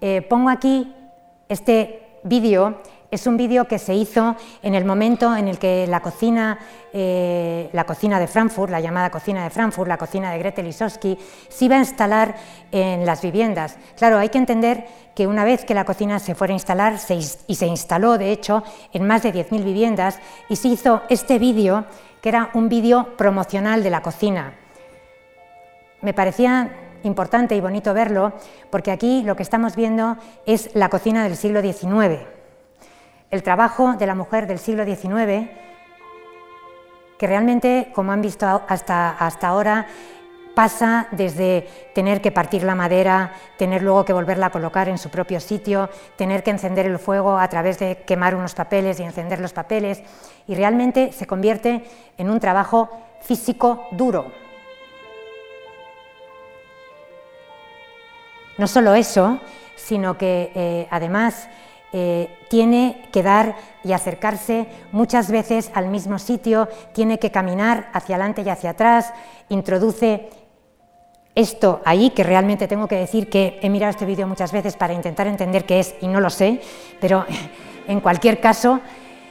Eh, 0.00 0.22
pongo 0.22 0.48
aquí 0.48 0.94
este 1.50 2.20
vídeo, 2.24 2.80
es 3.10 3.26
un 3.26 3.36
vídeo 3.36 3.66
que 3.66 3.78
se 3.78 3.94
hizo 3.94 4.36
en 4.62 4.74
el 4.74 4.84
momento 4.84 5.34
en 5.36 5.48
el 5.48 5.58
que 5.58 5.86
la 5.86 6.00
cocina, 6.00 6.58
eh, 6.92 7.68
la 7.72 7.84
cocina 7.84 8.20
de 8.20 8.26
Frankfurt, 8.26 8.70
la 8.70 8.80
llamada 8.80 9.10
cocina 9.10 9.42
de 9.42 9.50
Frankfurt, 9.50 9.88
la 9.88 9.98
cocina 9.98 10.30
de 10.30 10.38
Gretel 10.38 10.66
Lisowski, 10.66 11.18
se 11.48 11.64
iba 11.64 11.76
a 11.76 11.80
instalar 11.80 12.36
en 12.70 13.04
las 13.04 13.22
viviendas. 13.22 13.76
Claro, 13.96 14.18
hay 14.18 14.28
que 14.28 14.38
entender 14.38 14.86
que 15.14 15.26
una 15.26 15.44
vez 15.44 15.64
que 15.64 15.74
la 15.74 15.84
cocina 15.84 16.18
se 16.18 16.34
fuera 16.34 16.52
a 16.52 16.54
instalar, 16.54 16.96
y 17.46 17.54
se 17.54 17.66
instaló 17.66 18.16
de 18.16 18.30
hecho 18.30 18.62
en 18.92 19.06
más 19.06 19.22
de 19.22 19.34
10.000 19.34 19.64
viviendas, 19.64 20.18
y 20.48 20.56
se 20.56 20.68
hizo 20.68 21.02
este 21.08 21.38
vídeo, 21.38 21.84
que 22.22 22.28
era 22.28 22.50
un 22.54 22.68
vídeo 22.68 23.16
promocional 23.16 23.82
de 23.82 23.90
la 23.90 24.02
cocina. 24.02 24.54
Me 26.00 26.14
parecía 26.14 26.70
importante 27.02 27.56
y 27.56 27.60
bonito 27.60 27.92
verlo, 27.92 28.32
porque 28.70 28.90
aquí 28.90 29.22
lo 29.22 29.36
que 29.36 29.42
estamos 29.42 29.74
viendo 29.74 30.16
es 30.46 30.70
la 30.74 30.88
cocina 30.88 31.24
del 31.24 31.36
siglo 31.36 31.60
XIX. 31.60 32.39
El 33.30 33.42
trabajo 33.42 33.94
de 33.94 34.06
la 34.06 34.14
mujer 34.14 34.46
del 34.46 34.58
siglo 34.58 34.84
XIX, 34.84 35.48
que 37.18 37.26
realmente, 37.26 37.92
como 37.94 38.12
han 38.12 38.22
visto 38.22 38.62
hasta, 38.66 39.10
hasta 39.10 39.48
ahora, 39.48 39.86
pasa 40.54 41.06
desde 41.12 41.68
tener 41.94 42.20
que 42.20 42.32
partir 42.32 42.64
la 42.64 42.74
madera, 42.74 43.32
tener 43.56 43.82
luego 43.82 44.04
que 44.04 44.12
volverla 44.12 44.46
a 44.46 44.50
colocar 44.50 44.88
en 44.88 44.98
su 44.98 45.10
propio 45.10 45.38
sitio, 45.38 45.88
tener 46.16 46.42
que 46.42 46.50
encender 46.50 46.86
el 46.86 46.98
fuego 46.98 47.38
a 47.38 47.48
través 47.48 47.78
de 47.78 48.02
quemar 48.06 48.34
unos 48.34 48.54
papeles 48.54 48.98
y 48.98 49.04
encender 49.04 49.40
los 49.40 49.52
papeles, 49.52 50.02
y 50.48 50.54
realmente 50.54 51.12
se 51.12 51.26
convierte 51.26 51.84
en 52.18 52.30
un 52.30 52.40
trabajo 52.40 52.90
físico 53.20 53.86
duro, 53.92 54.32
No 58.60 58.66
solo 58.66 58.94
eso, 58.94 59.40
sino 59.74 60.18
que 60.18 60.52
eh, 60.54 60.86
además 60.90 61.48
eh, 61.92 62.38
tiene 62.48 63.02
que 63.10 63.22
dar 63.22 63.56
y 63.82 63.92
acercarse 63.92 64.66
muchas 64.92 65.30
veces 65.30 65.70
al 65.74 65.88
mismo 65.88 66.18
sitio, 66.18 66.68
tiene 66.92 67.18
que 67.18 67.30
caminar 67.30 67.88
hacia 67.92 68.16
adelante 68.16 68.42
y 68.42 68.48
hacia 68.48 68.70
atrás, 68.70 69.12
introduce 69.48 70.28
esto 71.34 71.80
ahí, 71.84 72.10
que 72.10 72.22
realmente 72.22 72.68
tengo 72.68 72.86
que 72.86 72.96
decir 72.96 73.28
que 73.28 73.58
he 73.62 73.70
mirado 73.70 73.90
este 73.90 74.06
vídeo 74.06 74.26
muchas 74.26 74.52
veces 74.52 74.76
para 74.76 74.94
intentar 74.94 75.26
entender 75.26 75.64
qué 75.64 75.80
es 75.80 75.94
y 76.00 76.08
no 76.08 76.20
lo 76.20 76.30
sé, 76.30 76.60
pero 77.00 77.24
en 77.88 78.00
cualquier 78.00 78.40
caso, 78.40 78.80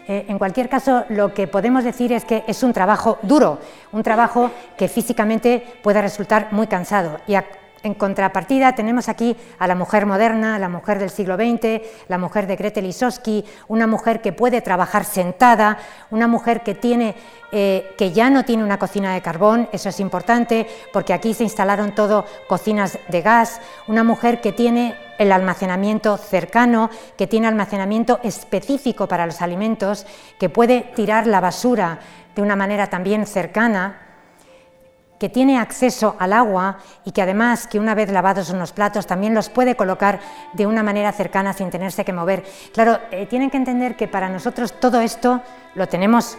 eh, 0.07 0.25
en 0.27 0.37
cualquier 0.37 0.69
caso, 0.69 1.05
lo 1.09 1.33
que 1.33 1.47
podemos 1.47 1.83
decir 1.83 2.11
es 2.11 2.25
que 2.25 2.43
es 2.47 2.63
un 2.63 2.73
trabajo 2.73 3.19
duro, 3.21 3.59
un 3.91 4.03
trabajo 4.03 4.51
que 4.77 4.87
físicamente 4.87 5.63
puede 5.83 6.01
resultar 6.01 6.49
muy 6.51 6.67
cansado. 6.67 7.19
Y 7.27 7.35
en 7.83 7.93
contrapartida 7.93 8.73
tenemos 8.75 9.09
aquí 9.09 9.35
a 9.57 9.67
la 9.67 9.75
mujer 9.75 10.05
moderna, 10.05 10.59
la 10.59 10.69
mujer 10.69 10.99
del 10.99 11.09
siglo 11.09 11.35
XX, 11.35 11.81
la 12.07 12.17
mujer 12.17 12.47
de 12.47 12.55
Gretel 12.55 12.85
Lisowski, 12.85 13.45
una 13.67 13.87
mujer 13.87 14.21
que 14.21 14.33
puede 14.33 14.61
trabajar 14.61 15.05
sentada, 15.05 15.77
una 16.11 16.27
mujer 16.27 16.61
que, 16.61 16.75
tiene, 16.75 17.15
eh, 17.51 17.93
que 17.97 18.11
ya 18.11 18.29
no 18.29 18.43
tiene 18.43 18.63
una 18.63 18.79
cocina 18.79 19.13
de 19.13 19.21
carbón, 19.21 19.69
eso 19.71 19.89
es 19.89 19.99
importante 19.99 20.67
porque 20.91 21.13
aquí 21.13 21.33
se 21.33 21.43
instalaron 21.43 21.95
todo 21.95 22.25
cocinas 22.47 22.97
de 23.07 23.21
gas, 23.21 23.61
una 23.87 24.03
mujer 24.03 24.41
que 24.41 24.51
tiene 24.51 24.95
el 25.17 25.31
almacenamiento 25.31 26.17
cercano, 26.17 26.89
que 27.17 27.27
tiene 27.27 27.47
almacenamiento 27.47 28.19
específico 28.23 29.07
para 29.07 29.25
los 29.25 29.41
alimentos, 29.41 30.05
que 30.39 30.49
puede 30.49 30.81
tirar 30.95 31.27
la 31.27 31.41
basura 31.41 31.99
de 32.35 32.41
una 32.41 32.55
manera 32.55 32.87
también 32.87 33.25
cercana, 33.25 34.08
que 35.19 35.29
tiene 35.29 35.59
acceso 35.59 36.15
al 36.17 36.33
agua 36.33 36.79
y 37.05 37.11
que 37.11 37.21
además 37.21 37.67
que 37.67 37.79
una 37.79 37.93
vez 37.93 38.11
lavados 38.11 38.49
unos 38.49 38.71
platos 38.71 39.05
también 39.05 39.35
los 39.35 39.49
puede 39.49 39.75
colocar 39.75 40.19
de 40.53 40.65
una 40.65 40.81
manera 40.81 41.11
cercana 41.11 41.53
sin 41.53 41.69
tenerse 41.69 42.05
que 42.05 42.13
mover. 42.13 42.43
Claro, 42.73 42.99
eh, 43.11 43.25
tienen 43.25 43.49
que 43.49 43.57
entender 43.57 43.95
que 43.95 44.07
para 44.07 44.29
nosotros 44.29 44.79
todo 44.79 45.01
esto 45.01 45.41
lo 45.75 45.87
tenemos, 45.87 46.37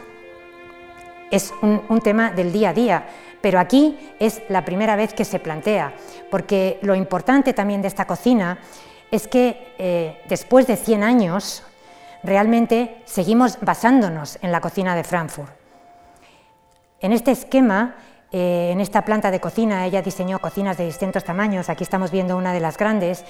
es 1.30 1.52
un 1.62 2.00
tema 2.02 2.32
del 2.32 2.52
día 2.52 2.70
a 2.70 2.74
día, 2.74 3.06
pero 3.40 3.58
aquí 3.58 3.96
es 4.18 4.42
la 4.48 4.64
primera 4.64 4.96
vez 4.96 5.14
que 5.14 5.24
se 5.24 5.38
plantea, 5.38 5.94
porque 6.30 6.78
lo 6.82 6.94
importante 6.94 7.52
también 7.52 7.82
de 7.82 7.88
esta 7.88 8.06
cocina 8.06 8.58
es 9.10 9.26
que 9.28 9.74
eh, 9.78 10.22
después 10.28 10.66
de 10.66 10.76
100 10.76 11.02
años 11.02 11.62
realmente 12.22 13.02
seguimos 13.06 13.58
basándonos 13.60 14.38
en 14.42 14.52
la 14.52 14.60
cocina 14.60 14.94
de 14.94 15.04
Frankfurt. 15.04 15.52
En 17.00 17.12
este 17.12 17.30
esquema, 17.30 17.96
eh, 18.32 18.70
en 18.72 18.80
esta 18.80 19.04
planta 19.04 19.30
de 19.30 19.40
cocina, 19.40 19.84
ella 19.86 20.02
diseñó 20.02 20.38
cocinas 20.38 20.78
de 20.78 20.84
distintos 20.86 21.24
tamaños, 21.24 21.68
aquí 21.68 21.82
estamos 21.82 22.10
viendo 22.10 22.36
una 22.36 22.52
de 22.52 22.60
las 22.60 22.78
grandes, 22.78 23.24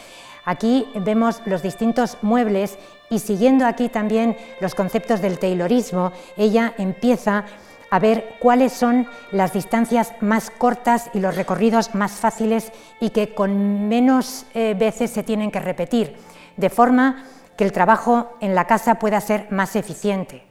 aquí 0.44 0.86
vemos 0.94 1.40
los 1.46 1.62
distintos 1.62 2.18
muebles 2.20 2.78
y 3.08 3.20
siguiendo 3.20 3.66
aquí 3.66 3.88
también 3.88 4.36
los 4.60 4.74
conceptos 4.74 5.22
del 5.22 5.38
taylorismo, 5.38 6.12
ella 6.36 6.74
empieza 6.76 7.46
a 7.90 7.98
ver 7.98 8.36
cuáles 8.38 8.72
son 8.72 9.08
las 9.32 9.52
distancias 9.52 10.12
más 10.20 10.50
cortas 10.50 11.10
y 11.14 11.20
los 11.20 11.34
recorridos 11.34 11.94
más 11.94 12.12
fáciles 12.12 12.70
y 13.00 13.10
que 13.10 13.34
con 13.34 13.88
menos 13.88 14.46
eh, 14.54 14.74
veces 14.78 15.10
se 15.10 15.22
tienen 15.22 15.50
que 15.50 15.60
repetir, 15.60 16.16
de 16.56 16.70
forma 16.70 17.24
que 17.56 17.64
el 17.64 17.72
trabajo 17.72 18.36
en 18.40 18.54
la 18.54 18.66
casa 18.66 18.96
pueda 18.96 19.20
ser 19.20 19.48
más 19.50 19.76
eficiente. 19.76 20.49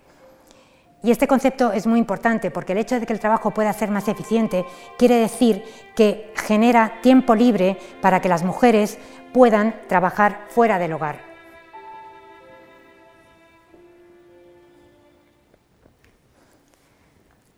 Y 1.02 1.12
este 1.12 1.28
concepto 1.28 1.72
es 1.72 1.88
muy 1.88 1.98
importante 1.98 2.52
porque 2.52 2.74
el 2.74 2.80
hecho 2.80 3.00
de 3.00 3.06
que 3.06 3.14
el 3.14 3.20
trabajo 3.20 3.52
pueda 3.52 3.72
ser 3.72 3.90
más 3.90 4.08
eficiente 4.08 4.66
quiere 4.98 5.16
decir 5.16 5.64
que 5.96 6.34
genera 6.36 7.00
tiempo 7.02 7.36
libre 7.36 7.78
para 8.02 8.20
que 8.20 8.28
las 8.28 8.44
mujeres 8.44 8.98
puedan 9.34 9.76
trabajar 9.88 10.46
fuera 10.50 10.78
del 10.78 10.94
hogar. 10.94 11.22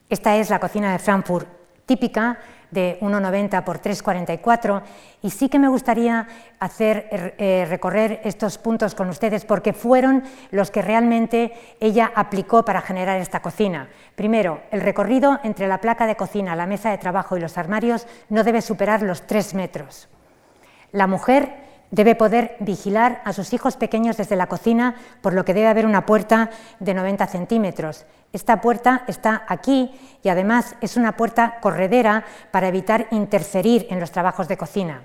Esta 0.08 0.36
es 0.36 0.50
la 0.50 0.60
cocina 0.60 0.92
de 0.92 1.00
Frankfurt 1.00 1.48
típica 1.86 2.38
de 2.72 2.98
1,90 3.02 3.64
por 3.64 3.82
3,44 3.82 4.82
y 5.22 5.30
sí 5.30 5.50
que 5.50 5.60
me 5.60 5.68
gustaría 5.68 6.28
hacer 6.60 7.36
eh, 7.38 7.66
recorrer 7.70 8.22
estos 8.24 8.58
puntos 8.58 8.96
con 8.96 9.10
ustedes 9.10 9.46
porque 9.46 9.74
fueron 9.74 10.24
los 10.50 10.72
que 10.72 10.82
realmente 10.82 11.54
ella 11.80 12.12
aplicó 12.16 12.66
para 12.66 12.82
generar 12.82 13.20
esta 13.20 13.42
cocina. 13.42 13.90
Primero, 14.16 14.62
el 14.72 14.82
recorrido 14.82 15.40
entre 15.44 15.68
la 15.68 15.80
placa 15.80 16.08
de 16.08 16.16
cocina, 16.16 16.56
la 16.56 16.66
mesa 16.66 16.90
de 16.90 16.98
trabajo 16.98 17.38
y 17.38 17.42
los 17.42 17.58
armarios 17.58 18.08
no 18.30 18.44
debe 18.44 18.62
superar 18.62 19.02
los 19.04 19.28
3 19.28 19.54
metros. 19.54 20.08
La 20.92 21.08
mujer 21.08 21.72
debe 21.92 22.16
poder 22.16 22.56
vigilar 22.60 23.22
a 23.26 23.34
sus 23.34 23.54
hijos 23.54 23.76
pequeños 23.76 24.18
desde 24.18 24.36
la 24.36 24.48
cocina, 24.48 24.96
por 25.22 25.34
lo 25.34 25.46
que 25.46 25.54
debe 25.54 25.68
haber 25.68 25.86
una 25.86 26.06
puerta 26.06 26.50
de 26.80 26.94
90 26.94 27.28
centímetros. 27.28 28.06
Esta 28.34 28.62
puerta 28.62 29.04
está 29.08 29.44
aquí 29.48 29.92
y 30.24 30.30
además 30.30 30.76
es 30.80 30.96
una 30.96 31.18
puerta 31.18 31.60
corredera 31.60 32.24
para 32.52 32.70
evitar 32.70 33.08
interferir 33.12 33.88
en 33.90 34.00
los 34.00 34.12
trabajos 34.12 34.48
de 34.48 34.58
cocina. 34.58 35.04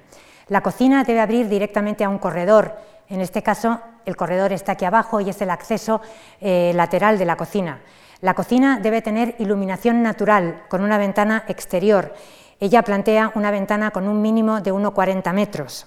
La 0.48 0.60
cocina 0.60 1.02
debe 1.02 1.20
abrir 1.20 1.48
directamente 1.48 2.04
a 2.04 2.08
un 2.08 2.18
corredor. 2.18 2.76
En 3.08 3.20
este 3.20 3.42
caso, 3.42 3.80
el 4.04 4.16
corredor 4.16 4.52
está 4.52 4.72
aquí 4.72 4.84
abajo 4.84 5.20
y 5.20 5.30
es 5.30 5.40
el 5.42 5.50
acceso 5.50 6.00
eh, 6.40 6.72
lateral 6.74 7.18
de 7.18 7.24
la 7.24 7.36
cocina. 7.36 7.80
La 8.20 8.34
cocina 8.34 8.78
debe 8.80 9.02
tener 9.02 9.34
iluminación 9.40 10.02
natural 10.02 10.62
con 10.68 10.82
una 10.82 10.96
ventana 10.96 11.44
exterior. 11.48 12.14
Ella 12.60 12.82
plantea 12.82 13.32
una 13.34 13.50
ventana 13.50 13.90
con 13.90 14.06
un 14.06 14.22
mínimo 14.22 14.60
de 14.60 14.72
1,40 14.72 15.32
metros. 15.32 15.86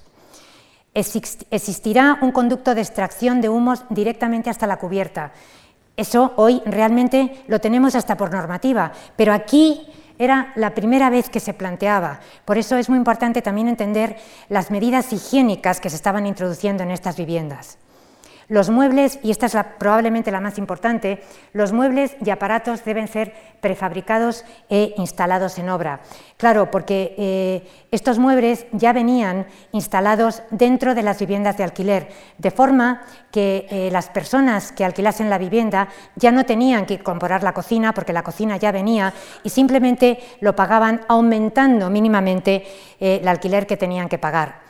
Existirá 0.94 2.18
un 2.22 2.32
conducto 2.32 2.76
de 2.76 2.82
extracción 2.82 3.42
de 3.42 3.50
humos 3.50 3.86
directamente 3.90 4.50
hasta 4.50 4.68
la 4.68 4.78
cubierta. 4.78 5.32
Eso 5.98 6.34
hoy 6.38 6.62
realmente 6.66 7.44
lo 7.48 7.60
tenemos 7.60 7.96
hasta 7.96 8.16
por 8.16 8.32
normativa, 8.32 8.92
pero 9.16 9.34
aquí 9.34 9.88
era 10.18 10.52
la 10.56 10.76
primera 10.76 11.10
vez 11.10 11.30
que 11.30 11.40
se 11.40 11.54
planteaba. 11.54 12.20
Por 12.46 12.58
eso 12.58 12.78
es 12.78 12.90
muy 12.90 12.98
importante 12.98 13.42
también 13.42 13.70
entender 13.70 14.18
las 14.50 14.70
medidas 14.70 15.12
higiénicas 15.14 15.80
que 15.80 15.90
se 15.90 15.96
estaban 15.96 16.26
introduciendo 16.26 16.84
en 16.84 16.92
estas 16.92 17.16
viviendas. 17.18 17.78
Los 18.50 18.72
muebles, 18.72 19.20
y 19.22 19.30
esta 19.30 19.46
es 19.46 19.56
probablemente 19.78 20.32
la 20.32 20.42
más 20.42 20.58
importante, 20.58 21.22
los 21.54 21.72
muebles 21.72 22.18
y 22.26 22.32
aparatos 22.32 22.84
deben 22.84 23.08
ser 23.08 23.32
prefabricados 23.62 24.44
e 24.70 24.96
instalados 24.98 25.60
en 25.60 25.70
obra. 25.70 26.00
Claro, 26.36 26.72
porque 26.72 27.14
eh, 27.20 27.70
estos 27.92 28.18
muebles 28.18 28.66
ya 28.72 28.92
venían 28.92 29.46
instalados 29.72 30.42
dentro 30.50 30.96
de 30.96 31.04
las 31.04 31.20
viviendas 31.20 31.58
de 31.58 31.64
alquiler, 31.64 32.10
de 32.40 32.50
forma 32.50 33.04
que 33.32 33.68
eh, 33.70 33.90
las 33.92 34.10
personas 34.10 34.72
que 34.72 34.84
alquilasen 34.84 35.30
la 35.30 35.38
vivienda 35.38 35.88
ya 36.16 36.32
no 36.32 36.44
tenían 36.44 36.88
que 36.88 36.96
incorporar 36.96 37.44
la 37.44 37.54
cocina, 37.54 37.94
porque 37.94 38.14
la 38.14 38.24
cocina 38.24 38.58
ya 38.58 38.72
venía, 38.72 39.14
y 39.44 39.50
simplemente 39.52 40.18
lo 40.42 40.56
pagaban 40.56 41.02
aumentando 41.08 41.92
mínimamente 41.92 42.66
eh, 43.00 43.20
el 43.22 43.28
alquiler 43.28 43.68
que 43.68 43.78
tenían 43.78 44.10
que 44.10 44.18
pagar. 44.18 44.69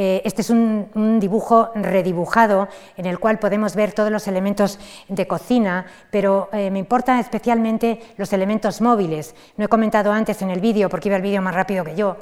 Eh, 0.00 0.22
este 0.24 0.42
es 0.42 0.50
un, 0.50 1.18
dibujo 1.18 1.72
redibujado 1.74 2.68
en 2.96 3.06
el 3.06 3.18
cual 3.18 3.40
podemos 3.40 3.74
ver 3.74 3.92
todos 3.92 4.12
los 4.12 4.28
elementos 4.28 4.78
de 5.08 5.26
cocina, 5.26 5.86
pero 6.12 6.48
eh, 6.52 6.70
me 6.70 6.78
importan 6.78 7.18
especialmente 7.18 7.98
los 8.16 8.32
elementos 8.32 8.80
móviles. 8.80 9.34
No 9.56 9.64
he 9.64 9.68
comentado 9.68 10.12
antes 10.12 10.40
en 10.40 10.50
el 10.50 10.60
vídeo, 10.60 10.88
porque 10.88 11.08
iba 11.08 11.16
el 11.16 11.22
vídeo 11.22 11.42
más 11.42 11.52
rápido 11.52 11.82
que 11.82 11.96
yo, 11.96 12.16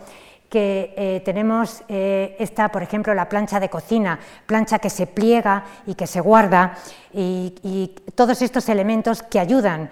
que 0.49 0.95
eh, 0.97 1.21
tenemos 1.23 1.83
esta, 1.89 2.71
por 2.71 2.83
ejemplo, 2.83 3.13
la 3.13 3.29
plancha 3.29 3.61
de 3.61 3.69
cocina, 3.69 4.19
plancha 4.47 4.79
que 4.79 4.89
se 4.89 5.07
pliega 5.07 5.65
y 5.87 5.97
que 5.97 6.07
se 6.07 6.23
guarda, 6.23 6.79
y, 7.13 7.95
todos 8.15 8.41
estos 8.41 8.71
elementos 8.71 9.23
que 9.23 9.39
ayudan 9.39 9.91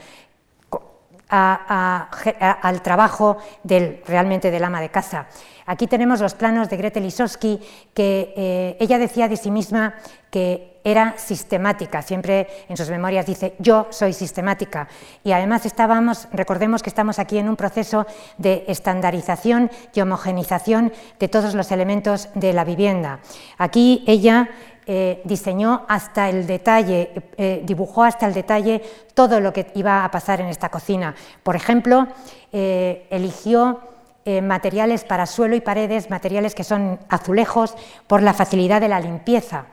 al 1.29 2.81
trabajo 2.83 3.37
del, 3.63 4.01
realmente 4.07 4.51
del 4.51 4.65
ama 4.65 4.81
de 4.81 4.89
casa. 4.89 5.27
Aquí 5.67 5.87
tenemos 5.87 6.21
los 6.21 6.35
planos 6.35 6.69
de 6.69 6.77
Gretel 6.77 7.05
Lisowski, 7.05 7.59
que 7.95 8.35
eh, 8.37 8.77
ella 8.81 8.99
decía 8.99 9.29
de 9.29 9.37
sí 9.37 9.51
misma 9.51 9.95
que 10.31 10.81
era 10.85 11.15
sistemática, 11.17 12.03
siempre 12.03 12.49
en 12.69 12.77
sus 12.77 12.91
memorias 12.91 13.25
dice 13.25 13.55
yo 13.59 13.87
soy 13.91 14.13
sistemática 14.13 14.89
y 15.23 15.33
además 15.33 15.65
estábamos, 15.65 16.29
recordemos 16.33 16.83
que 16.83 16.91
estamos 16.91 17.19
aquí 17.19 17.39
en 17.39 17.49
un 17.49 17.57
proceso 17.57 18.07
de 18.37 18.65
estandarización 18.69 19.71
y 19.95 20.01
homogenización 20.03 20.93
de 21.19 21.29
todos 21.29 21.55
los 21.55 21.73
elementos 21.73 22.29
de 22.35 22.53
la 22.53 22.65
vivienda. 22.65 23.21
Aquí 23.57 24.05
ella 24.07 24.51
eh, 24.87 25.23
diseñó 25.25 25.87
hasta 25.89 26.29
el 26.29 26.47
detalle, 26.47 27.13
eh, 27.39 27.63
dibujó 27.65 28.05
hasta 28.05 28.27
el 28.27 28.35
detalle 28.35 28.83
todo 29.15 29.41
lo 29.41 29.55
que 29.55 29.69
iba 29.77 30.05
a 30.05 30.11
pasar 30.11 30.43
en 30.43 30.49
esta 30.49 30.69
cocina. 30.69 31.15
Por 31.43 31.57
ejemplo, 31.57 32.09
eligió 32.53 33.94
eh, 34.25 34.41
materiales 34.41 35.05
para 35.05 35.27
suelo 35.27 35.55
y 35.55 35.61
paredes, 35.61 36.11
materiales 36.11 36.55
que 36.55 36.65
son 36.65 36.99
azulejos 37.09 37.75
por 38.07 38.23
la 38.23 38.33
facilidad 38.33 38.81
de 38.81 38.89
la 38.89 39.01
limpieza. 39.01 39.67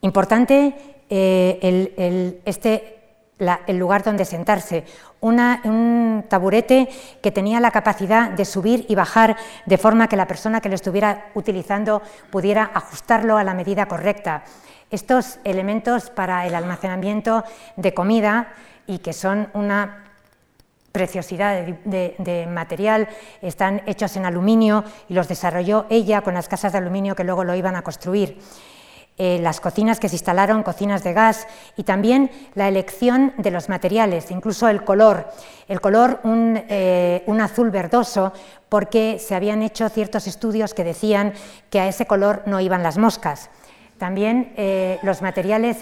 Importante 0.00 1.04
eh, 1.10 1.58
el, 1.96 2.40
este, 2.44 2.98
el 3.66 3.78
lugar 3.78 4.02
donde 4.02 4.24
sentarse, 4.24 4.84
un 5.20 6.24
taburete 6.28 6.88
que 7.22 7.30
tenía 7.30 7.60
la 7.60 7.70
capacidad 7.70 8.30
de 8.30 8.44
subir 8.44 8.86
y 8.88 8.94
bajar 8.94 9.36
de 9.66 9.78
forma 9.78 10.08
que 10.08 10.16
la 10.16 10.26
persona 10.26 10.60
que 10.60 10.68
lo 10.68 10.74
estuviera 10.74 11.30
utilizando 11.34 12.02
pudiera 12.30 12.70
ajustarlo 12.74 13.36
a 13.36 13.44
la 13.44 13.54
medida 13.54 13.86
correcta. 13.86 14.44
Estos 14.90 15.38
elementos 15.44 16.10
para 16.10 16.46
el 16.46 16.54
almacenamiento 16.54 17.44
de 17.76 17.94
comida 17.94 18.48
y 18.86 18.98
que 18.98 19.12
son 19.12 19.48
una 19.54 20.11
preciosidad 20.92 21.62
de, 21.64 22.46
material, 22.48 23.08
están 23.40 23.82
hechos 23.86 24.16
en 24.16 24.26
aluminio 24.26 24.84
y 25.08 25.14
los 25.14 25.26
desarrolló 25.26 25.86
ella 25.90 26.20
con 26.20 26.34
las 26.34 26.48
casas 26.48 26.72
de 26.72 26.78
aluminio 26.78 27.16
que 27.16 27.24
luego 27.24 27.44
lo 27.44 27.54
iban 27.54 27.76
a 27.76 27.82
construir. 27.82 28.38
Eh, 29.18 29.38
las 29.42 29.60
cocinas 29.60 30.00
que 30.00 30.08
se 30.08 30.16
instalaron, 30.16 30.62
cocinas 30.62 31.04
de 31.04 31.12
gas 31.12 31.46
y 31.76 31.82
también 31.82 32.30
la 32.54 32.68
elección 32.68 33.34
de 33.36 33.50
los 33.50 33.68
materiales, 33.68 34.30
incluso 34.30 34.68
el 34.68 34.84
color. 34.84 35.30
El 35.68 35.80
color, 35.80 36.20
un, 36.24 36.62
eh, 36.68 37.22
un 37.26 37.40
azul 37.40 37.70
verdoso, 37.70 38.32
porque 38.70 39.18
se 39.18 39.34
habían 39.34 39.62
hecho 39.62 39.88
ciertos 39.90 40.26
estudios 40.26 40.72
que 40.72 40.84
decían 40.84 41.34
que 41.68 41.80
a 41.80 41.88
ese 41.88 42.06
color 42.06 42.42
no 42.46 42.60
iban 42.60 42.82
las 42.82 42.96
moscas. 42.96 43.50
También 44.02 44.52
eh, 44.56 44.98
los 45.04 45.22
materiales 45.22 45.78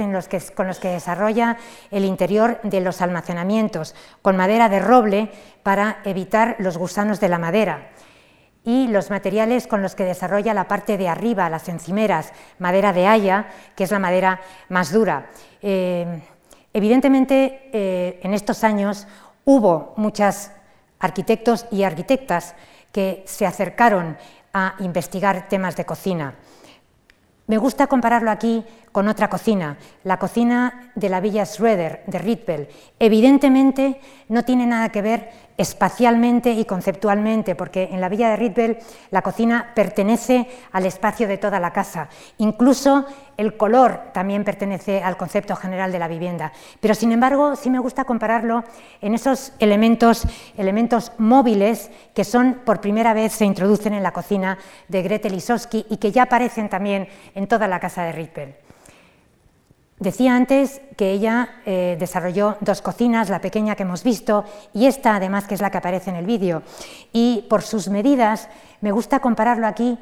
con 0.54 0.66
los 0.66 0.78
que 0.78 0.88
desarrolla 0.88 1.56
el 1.90 2.04
interior 2.04 2.60
de 2.62 2.82
los 2.82 3.00
almacenamientos, 3.00 3.94
con 4.20 4.36
madera 4.36 4.68
de 4.68 4.78
roble 4.78 5.30
para 5.62 6.00
evitar 6.04 6.56
los 6.58 6.76
gusanos 6.76 7.18
de 7.18 7.30
la 7.30 7.38
madera. 7.38 7.88
y 8.62 8.88
los 8.88 9.08
materiales 9.08 9.66
con 9.66 9.80
los 9.80 9.94
que 9.94 10.04
desarrolla 10.04 10.52
la 10.52 10.68
parte 10.68 10.98
de 10.98 11.08
arriba, 11.08 11.48
las 11.48 11.66
encimeras, 11.70 12.34
madera 12.58 12.92
de 12.92 13.06
haya, 13.06 13.46
que 13.74 13.84
es 13.84 13.90
la 13.90 13.98
madera 13.98 14.42
más 14.68 14.92
dura. 14.92 15.30
Eh, 15.62 16.20
evidentemente, 16.74 17.70
eh, 17.72 18.20
en 18.22 18.34
estos 18.34 18.64
años 18.64 19.06
hubo 19.46 19.94
muchos 19.96 20.50
arquitectos 20.98 21.64
y 21.70 21.84
arquitectas 21.84 22.54
que 22.92 23.22
se 23.24 23.46
acercaron 23.46 24.18
a 24.52 24.74
investigar 24.80 25.48
temas 25.48 25.74
de 25.74 25.86
cocina. 25.86 26.34
Me 27.50 27.58
gusta 27.58 27.88
compararlo 27.88 28.30
aquí 28.30 28.64
con 28.92 29.08
otra 29.08 29.28
cocina, 29.28 29.78
la 30.04 30.18
cocina 30.18 30.92
de 30.94 31.08
la 31.08 31.20
Villa 31.20 31.46
Schroeder 31.46 32.02
de 32.06 32.18
Ritbel. 32.18 32.68
Evidentemente 32.98 34.00
no 34.28 34.44
tiene 34.44 34.66
nada 34.66 34.88
que 34.88 35.02
ver 35.02 35.30
espacialmente 35.60 36.52
y 36.52 36.64
conceptualmente, 36.64 37.54
porque 37.54 37.90
en 37.92 38.00
la 38.00 38.08
villa 38.08 38.30
de 38.30 38.36
Ritbel 38.36 38.78
la 39.10 39.20
cocina 39.20 39.72
pertenece 39.74 40.48
al 40.72 40.86
espacio 40.86 41.28
de 41.28 41.36
toda 41.36 41.60
la 41.60 41.70
casa. 41.72 42.08
Incluso 42.38 43.04
el 43.36 43.58
color 43.58 44.10
también 44.14 44.42
pertenece 44.42 45.02
al 45.02 45.18
concepto 45.18 45.54
general 45.56 45.92
de 45.92 45.98
la 45.98 46.08
vivienda. 46.08 46.50
Pero 46.80 46.94
sin 46.94 47.12
embargo, 47.12 47.56
sí 47.56 47.68
me 47.68 47.78
gusta 47.78 48.06
compararlo 48.06 48.64
en 49.02 49.14
esos 49.14 49.52
elementos, 49.58 50.26
elementos 50.56 51.12
móviles 51.18 51.90
que 52.14 52.24
son 52.24 52.60
por 52.64 52.80
primera 52.80 53.12
vez 53.12 53.32
se 53.32 53.44
introducen 53.44 53.92
en 53.92 54.02
la 54.02 54.12
cocina 54.12 54.56
de 54.88 55.02
Gretel 55.02 55.34
Isowski 55.34 55.84
y 55.90 55.98
que 55.98 56.10
ya 56.10 56.22
aparecen 56.22 56.70
también 56.70 57.06
en 57.34 57.46
toda 57.46 57.68
la 57.68 57.80
casa 57.80 58.02
de 58.04 58.12
Ritbel. 58.12 58.54
Decía 60.00 60.34
antes 60.34 60.80
que 60.96 61.12
ella 61.12 61.60
eh, 61.66 61.98
desarrolló 62.00 62.56
dos 62.62 62.80
cocinas, 62.80 63.28
la 63.28 63.42
pequeña 63.42 63.76
que 63.76 63.82
hemos 63.82 64.02
visto 64.02 64.44
y 64.72 64.86
esta 64.86 65.16
además 65.16 65.46
que 65.46 65.52
es 65.54 65.60
la 65.60 65.70
que 65.70 65.76
aparece 65.76 66.08
en 66.08 66.16
el 66.16 66.24
vídeo. 66.24 66.62
Y 67.12 67.44
por 67.50 67.60
sus 67.60 67.88
medidas 67.88 68.48
me 68.80 68.92
gusta 68.92 69.20
compararlo 69.20 69.66
aquí 69.66 69.98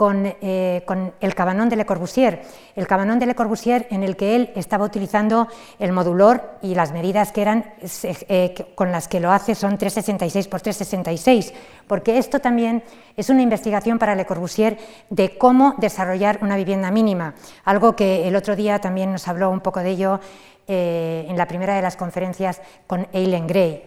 eh, 0.00 0.82
con, 0.86 1.12
el 1.20 1.34
cabanón 1.34 1.68
de 1.68 1.76
Le 1.76 1.84
Corbusier, 1.84 2.42
el 2.74 2.86
cabanón 2.86 3.18
de 3.18 3.26
Le 3.26 3.34
Corbusier 3.34 3.86
en 3.90 4.02
el 4.02 4.16
que 4.16 4.34
él 4.34 4.50
estaba 4.56 4.86
utilizando 4.86 5.48
el 5.78 5.92
modulor 5.92 6.58
y 6.62 6.74
las 6.74 6.92
medidas 6.92 7.30
que 7.30 7.42
eran 7.42 7.74
eh, 8.02 8.54
con 8.74 8.90
las 8.90 9.06
que 9.06 9.20
lo 9.20 9.30
hace 9.30 9.54
son 9.54 9.76
366 9.76 10.48
por 10.48 10.62
366, 10.62 11.52
porque 11.86 12.16
esto 12.18 12.40
también 12.40 12.82
es 13.16 13.28
una 13.28 13.42
investigación 13.42 13.98
para 13.98 14.14
Le 14.14 14.24
Corbusier 14.24 14.78
de 15.10 15.36
cómo 15.36 15.74
desarrollar 15.76 16.38
una 16.40 16.56
vivienda 16.56 16.90
mínima, 16.90 17.34
algo 17.64 17.94
que 17.94 18.26
el 18.26 18.34
otro 18.34 18.56
día 18.56 18.80
también 18.80 19.12
nos 19.12 19.28
habló 19.28 19.50
un 19.50 19.60
poco 19.60 19.80
de 19.80 19.90
ello 19.90 20.20
eh, 20.66 21.26
en 21.28 21.36
la 21.36 21.46
primera 21.46 21.76
de 21.76 21.82
las 21.82 21.96
conferencias 21.96 22.62
con 22.86 23.06
Eileen 23.12 23.46
Gray. 23.46 23.84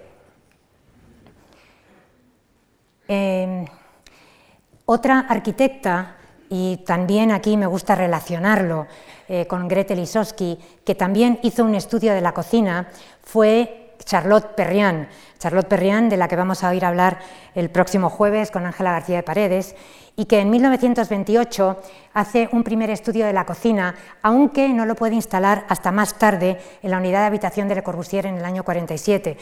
Otra 4.85 5.25
arquitecta, 5.27 6.15
y 6.49 6.77
también 6.85 7.31
aquí 7.31 7.57
me 7.57 7.65
gusta 7.65 7.95
relacionarlo 7.95 8.85
eh, 9.27 9.47
con 9.47 9.67
Gretel 9.67 9.99
Isowski, 9.99 10.59
que 10.83 10.93
también 10.93 11.39
hizo 11.41 11.63
un 11.63 11.73
estudio 11.73 12.13
de 12.13 12.21
la 12.21 12.33
cocina, 12.33 12.87
fue 13.23 13.84
Charlotte 14.03 14.55
Perriand. 14.55 15.07
Charlotte 15.39 15.67
Perriand, 15.67 16.09
de 16.09 16.17
la 16.17 16.27
que 16.27 16.35
vamos 16.35 16.63
a 16.63 16.69
oír 16.69 16.85
hablar 16.85 17.19
el 17.53 17.69
próximo 17.69 18.09
jueves 18.09 18.51
con 18.51 18.65
Ángela 18.65 18.91
García 18.91 19.17
de 19.17 19.23
Paredes, 19.23 19.75
y 20.15 20.25
que 20.25 20.39
en 20.39 20.49
1928 20.49 21.81
hace 22.13 22.49
un 22.51 22.63
primer 22.63 22.89
estudio 22.89 23.25
de 23.25 23.33
la 23.33 23.45
cocina, 23.45 23.95
aunque 24.21 24.69
no 24.69 24.85
lo 24.85 24.95
puede 24.95 25.15
instalar 25.15 25.65
hasta 25.67 25.91
más 25.91 26.17
tarde 26.17 26.57
en 26.81 26.91
la 26.91 26.97
unidad 26.97 27.21
de 27.21 27.25
habitación 27.27 27.67
de 27.67 27.75
Le 27.75 27.83
Corbusier 27.83 28.25
en 28.25 28.37
el 28.37 28.45
año 28.45 28.63
47. 28.63 29.37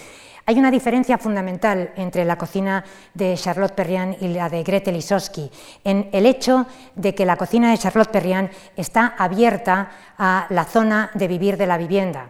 Hay 0.45 0.59
una 0.59 0.71
diferencia 0.71 1.17
fundamental 1.17 1.93
entre 1.95 2.25
la 2.25 2.37
cocina 2.37 2.83
de 3.13 3.35
Charlotte 3.35 3.73
Perriand 3.73 4.17
y 4.21 4.27
la 4.27 4.49
de 4.49 4.63
Gretel 4.63 4.97
Isowski, 4.97 5.49
en 5.83 6.09
el 6.11 6.25
hecho 6.25 6.65
de 6.95 7.15
que 7.15 7.25
la 7.25 7.37
cocina 7.37 7.71
de 7.71 7.77
Charlotte 7.77 8.11
Perriand 8.11 8.49
está 8.75 9.15
abierta 9.17 9.89
a 10.17 10.47
la 10.49 10.65
zona 10.65 11.11
de 11.13 11.27
vivir 11.27 11.55
de 11.55 11.67
la 11.67 11.77
vivienda. 11.77 12.27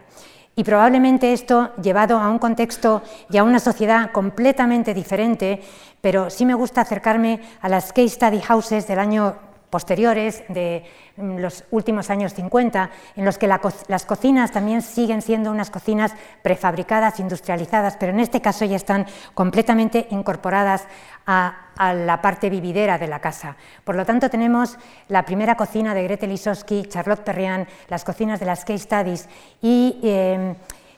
Y 0.56 0.62
probablemente 0.62 1.32
esto, 1.32 1.72
llevado 1.82 2.18
a 2.18 2.28
un 2.28 2.38
contexto 2.38 3.02
y 3.28 3.38
a 3.38 3.44
una 3.44 3.58
sociedad 3.58 4.12
completamente 4.12 4.94
diferente, 4.94 5.60
pero 6.00 6.30
sí 6.30 6.46
me 6.46 6.54
gusta 6.54 6.82
acercarme 6.82 7.40
a 7.60 7.68
las 7.68 7.92
case 7.92 8.10
study 8.10 8.40
houses 8.40 8.86
del 8.86 9.00
año 9.00 9.34
posteriores, 9.74 10.44
de 10.48 10.84
mm, 11.16 11.38
los 11.38 11.64
últimos 11.72 12.08
años 12.08 12.32
50, 12.32 12.90
en 13.16 13.24
los 13.24 13.38
que 13.38 13.48
las 13.48 14.06
cocinas 14.06 14.52
también 14.52 14.82
siguen 14.82 15.20
siendo 15.20 15.50
unas 15.50 15.68
cocinas 15.70 16.12
prefabricadas, 16.42 17.18
industrializadas, 17.18 17.96
pero 17.96 18.12
en 18.12 18.20
este 18.20 18.40
caso 18.40 18.64
ya 18.64 18.76
están 18.76 19.04
completamente 19.34 20.06
incorporadas 20.10 20.86
a, 21.26 21.63
la 21.78 22.20
parte 22.22 22.50
vividera 22.50 22.98
de 22.98 23.06
la 23.06 23.20
casa. 23.20 23.56
Por 23.84 23.94
lo 23.94 24.04
tanto, 24.04 24.30
tenemos 24.30 24.78
la 25.08 25.24
primera 25.24 25.56
cocina 25.56 25.94
de 25.94 26.04
Gretel 26.04 26.32
Isowski, 26.32 26.84
Charlotte 26.88 27.24
Perriand, 27.24 27.66
las 27.88 28.04
cocinas 28.04 28.40
de 28.40 28.46
las 28.46 28.64
Case 28.64 28.84
Studies 28.84 29.28
y... 29.60 29.98
Em, 30.02 30.54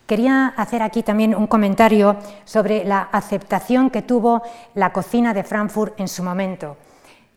quería 0.06 0.54
hacer 0.56 0.82
aquí 0.82 1.02
también 1.02 1.34
un 1.34 1.46
comentario 1.48 2.16
sobre 2.44 2.84
la 2.84 3.08
aceptación 3.12 3.90
que 3.90 4.02
tuvo 4.02 4.42
la 4.74 4.92
cocina 4.92 5.34
de 5.34 5.42
Frankfurt 5.42 6.00
en 6.00 6.08
su 6.08 6.22
momento. 6.22 6.76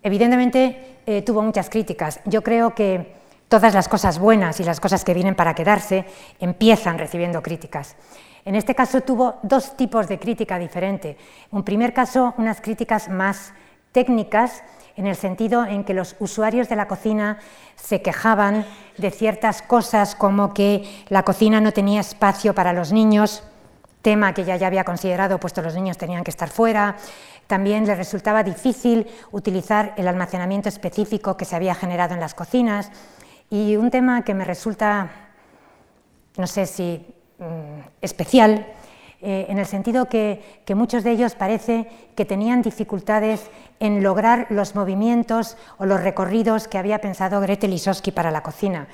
Evidentemente 0.04 1.00
eh, 1.06 1.22
tuvo 1.24 1.42
muchas 1.42 1.70
críticas. 1.70 2.20
Yo 2.26 2.44
creo 2.44 2.74
que 2.74 3.16
todas 3.48 3.74
las 3.74 3.90
cosas 3.90 4.20
buenas 4.20 4.60
y 4.60 4.64
las 4.64 4.80
cosas 4.80 5.04
que 5.04 5.14
vienen 5.14 5.36
para 5.36 5.56
quedarse 5.56 6.06
empiezan 6.40 7.00
recibiendo 7.00 7.42
críticas. 7.42 7.96
En 8.50 8.56
este 8.56 8.74
caso 8.74 9.02
tuvo 9.02 9.38
dos 9.43 9.78
tipos 9.78 10.08
de 10.08 10.18
crítica 10.18 10.58
diferente. 10.58 11.18
En 11.54 11.62
primer 11.62 11.93
caso, 11.93 12.34
unas 12.39 12.62
críticas 12.62 13.08
más 13.08 13.54
técnicas, 13.91 14.64
en 14.95 15.06
el 15.06 15.16
sentido 15.16 15.68
en 15.68 15.84
que 15.84 15.93
los 15.93 16.16
usuarios 16.18 16.68
de 16.68 16.76
la 16.76 16.88
cocina 16.88 17.38
se 17.76 18.02
quejaban 18.02 18.66
de 18.97 19.12
ciertas 19.12 19.62
cosas 19.62 20.16
como 20.16 20.52
que 20.56 21.06
la 21.10 21.22
cocina 21.22 21.62
no 21.62 21.74
tenía 21.74 22.02
espacio 22.02 22.56
para 22.56 22.74
los 22.74 22.91
niños, 22.91 23.43
tema 24.02 24.34
que 24.34 24.45
ya, 24.45 24.56
ya 24.56 24.66
había 24.66 24.84
considerado, 24.84 25.39
puesto 25.39 25.62
los 25.62 25.76
niños 25.76 26.00
tenían 26.00 26.24
que 26.24 26.32
estar 26.32 26.50
fuera, 26.50 26.95
también 27.45 27.86
le 27.86 27.93
resultaba 27.93 28.41
difícil 28.41 29.06
utilizar 29.32 29.93
el 29.95 30.08
almacenamiento 30.08 30.70
específico 30.70 31.38
que 31.38 31.45
se 31.45 31.56
había 31.56 31.76
generado 31.76 32.16
en 32.16 32.20
las 32.20 32.34
cocinas 32.34 32.91
y 33.52 33.76
un 33.76 33.91
tema 33.91 34.24
que 34.24 34.34
me 34.34 34.43
resulta, 34.43 35.12
no 36.36 36.47
sé 36.47 36.66
si 36.66 37.18
mm, 37.40 37.80
especial, 38.02 38.68
eh, 39.22 39.48
en 39.50 39.58
el 39.58 39.66
sentido 39.66 40.06
que, 40.06 40.62
muchos 40.76 41.04
de 41.04 41.12
ellos 41.12 41.36
parece 41.36 41.88
que 42.16 42.26
tenían 42.26 42.62
dificultades 42.62 43.50
en 43.80 44.02
lograr 44.02 44.48
los 44.50 44.76
movimientos 44.76 45.58
o 45.78 45.86
los 45.86 46.02
recorridos 46.02 46.68
que 46.68 46.78
había 46.78 47.02
pensado 47.02 47.42
Gretel 47.42 47.72
Lisowski 47.72 48.12
para 48.12 48.32
la 48.32 48.44
cocina. 48.44 48.88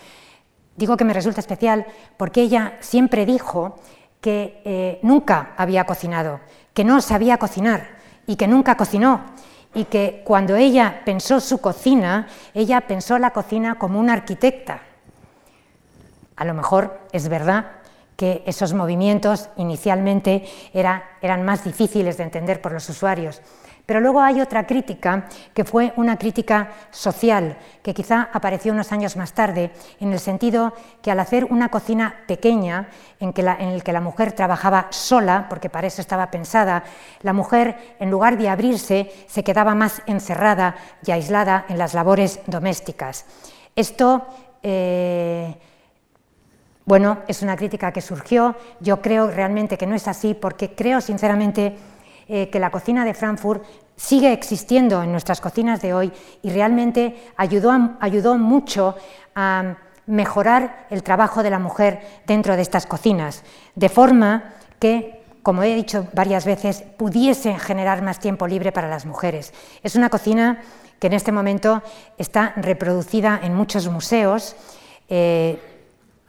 Digo 0.75 0.97
que 0.97 1.05
me 1.05 1.13
resulta 1.13 1.41
especial 1.41 1.85
porque 2.17 2.41
ella 2.41 2.77
siempre 2.79 3.25
dijo 3.25 3.77
que 4.19 4.61
eh, 4.65 4.99
nunca 5.03 5.53
había 5.57 5.85
cocinado, 5.85 6.39
que 6.73 6.83
no 6.83 7.01
sabía 7.01 7.37
cocinar, 7.37 7.95
y 8.27 8.35
que 8.35 8.47
nunca 8.47 8.75
cocinó 8.75 9.21
y 9.73 9.85
que 9.85 10.21
cuando 10.25 10.55
ella 10.55 11.01
pensó 11.03 11.39
su 11.39 11.59
cocina, 11.59 12.27
ella 12.53 12.81
pensó 12.81 13.19
la 13.19 13.31
cocina 13.31 13.75
como 13.75 13.99
una 13.99 14.13
arquitecta. 14.13 14.79
A 16.37 16.45
lo 16.45 16.53
mejor 16.53 17.01
es 17.11 17.27
verdad 17.27 17.65
que 18.15 18.43
esos 18.45 18.73
movimientos 18.73 19.49
inicialmente 19.57 20.45
eran 20.73 21.43
más 21.43 21.63
difíciles 21.63 22.17
de 22.17 22.23
entender 22.23 22.61
por 22.61 22.71
los 22.71 22.87
usuarios, 22.89 23.41
pero 23.85 23.99
luego 23.99 24.21
hay 24.21 24.41
otra 24.41 24.65
crítica, 24.65 25.27
que 25.53 25.63
fue 25.63 25.93
una 25.95 26.17
crítica 26.17 26.69
social, 26.89 27.57
que 27.83 27.93
quizá 27.93 28.29
apareció 28.33 28.73
unos 28.73 28.91
años 28.91 29.15
más 29.15 29.33
tarde, 29.33 29.71
en 29.99 30.11
el 30.11 30.19
sentido 30.19 30.73
que 31.03 31.11
al 31.11 31.19
hacer 31.19 31.45
una 31.45 31.69
cocina 31.69 32.23
pequeña, 32.27 32.89
en, 33.19 33.31
que 33.31 33.43
la, 33.43 33.53
el 33.53 33.83
que 33.83 33.93
la 33.93 34.01
mujer 34.01 34.31
trabajaba 34.31 34.87
sola, 34.89 35.45
porque 35.49 35.69
para 35.69 35.87
eso 35.87 36.01
estaba 36.01 36.31
pensada, 36.31 36.83
la 37.21 37.33
mujer, 37.33 37.95
en 37.99 38.09
lugar 38.09 38.37
de 38.37 38.49
abrirse, 38.49 39.11
se 39.27 39.43
quedaba 39.43 39.75
más 39.75 40.01
encerrada 40.07 40.75
y 41.05 41.11
aislada 41.11 41.65
en 41.69 41.77
las 41.77 41.93
labores 41.93 42.39
domésticas. 42.47 43.25
Esto... 43.75 44.25
Eh, 44.63 45.55
bueno, 46.85 47.19
es 47.27 47.41
una 47.41 47.57
crítica 47.57 47.91
que 47.91 48.01
surgió, 48.01 48.55
yo 48.79 49.01
creo 49.01 49.29
realmente 49.29 49.77
que 49.77 49.87
no 49.87 49.95
es 49.95 50.07
así, 50.07 50.35
porque 50.35 50.75
creo 50.75 51.01
sinceramente 51.01 51.75
eh, 52.27 52.49
que 52.49 52.59
la 52.59 52.69
cocina 52.69 53.03
de 53.03 53.15
Frankfurt 53.15 53.63
sigue 53.95 54.31
existiendo 54.31 55.01
en 55.01 55.11
nuestras 55.11 55.41
cocinas 55.41 55.81
de 55.81 55.93
hoy 55.93 56.11
y 56.43 56.49
realmente 56.51 57.31
ayudó, 57.37 57.71
ayudó 57.99 58.37
mucho 58.37 58.95
a 59.33 59.77
mejorar 60.05 60.85
el 60.91 61.01
trabajo 61.01 61.41
de 61.41 61.49
la 61.49 61.59
mujer 61.59 62.01
dentro 62.27 62.55
de 62.55 62.61
estas 62.61 62.85
cocinas, 62.85 63.43
de 63.73 63.89
forma 63.89 64.53
que, 64.79 65.23
como 65.41 65.63
he 65.63 65.73
dicho 65.73 66.07
varias 66.13 66.45
veces, 66.45 66.83
pudiese 66.97 67.57
generar 67.57 68.03
más 68.03 68.19
tiempo 68.19 68.47
libre 68.47 68.71
para 68.71 68.89
las 68.89 69.05
mujeres. 69.07 69.53
Es 69.81 69.95
una 69.95 70.09
cocina 70.09 70.61
que 70.99 71.07
en 71.07 71.13
este 71.13 71.31
momento 71.31 71.81
está 72.17 72.53
reproducida 72.57 73.39
en 73.41 73.55
muchos 73.55 73.87
museos. 73.87 74.55
Eh, 75.09 75.74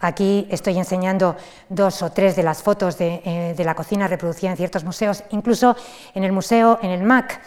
Aquí 0.01 0.47
estoy 0.51 0.77
enseñando 0.79 1.37
dos 1.69 2.03
o 2.03 2.11
tres 2.13 2.37
de 2.37 2.43
las 2.43 2.63
fotos 2.63 2.99
de, 2.99 3.23
eh, 3.25 3.65
la 3.65 3.75
cocina 3.75 4.07
reproducida 4.09 4.51
en 4.51 4.57
ciertos 4.57 4.85
museos, 4.85 5.25
incluso 5.31 5.75
en 6.15 6.25
el 6.25 6.33
museo, 6.33 6.79
en 6.83 6.91
el 6.91 7.03
MAC, 7.03 7.41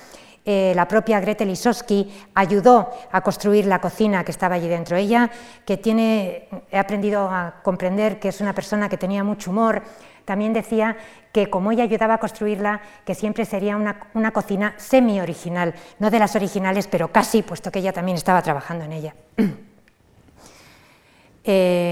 eh, 0.45 0.74
la 0.76 0.88
propia 0.88 1.20
Gretel 1.20 1.50
Lisowski 1.50 2.12
ayudó 2.34 2.89
a 3.12 3.22
construir 3.22 3.66
la 3.66 3.80
cocina 3.80 4.24
que 4.24 4.32
estaba 4.32 4.56
allí 4.56 4.68
dentro. 4.68 4.97
Ella, 4.97 5.30
que 5.64 5.78
tiene, 5.78 6.47
he 6.72 6.80
aprendido 6.80 7.30
a 7.30 7.56
comprender 7.62 8.20
que 8.20 8.30
es 8.30 8.41
una 8.41 8.54
persona 8.54 8.89
que 8.89 8.97
tenía 8.97 9.24
mucho 9.24 9.52
humor, 9.52 9.84
también 10.26 10.54
decía 10.54 10.95
que 11.32 11.50
como 11.50 11.72
ella 11.72 11.84
ayudaba 11.84 12.16
a 12.16 12.18
construirla, 12.20 12.82
que 13.06 13.16
siempre 13.16 13.45
sería 13.45 13.76
una, 13.76 14.32
cocina 14.32 14.74
semi-original, 14.78 15.74
no 16.00 16.10
de 16.10 16.20
las 16.20 16.36
originales, 16.36 16.88
pero 16.88 17.12
casi, 17.12 17.41
puesto 17.43 17.72
que 17.72 17.80
ella 17.80 17.93
también 17.93 18.16
estaba 18.16 18.41
trabajando 18.41 18.86
en 18.86 18.93
ella. 18.93 19.16
eh, 21.43 21.89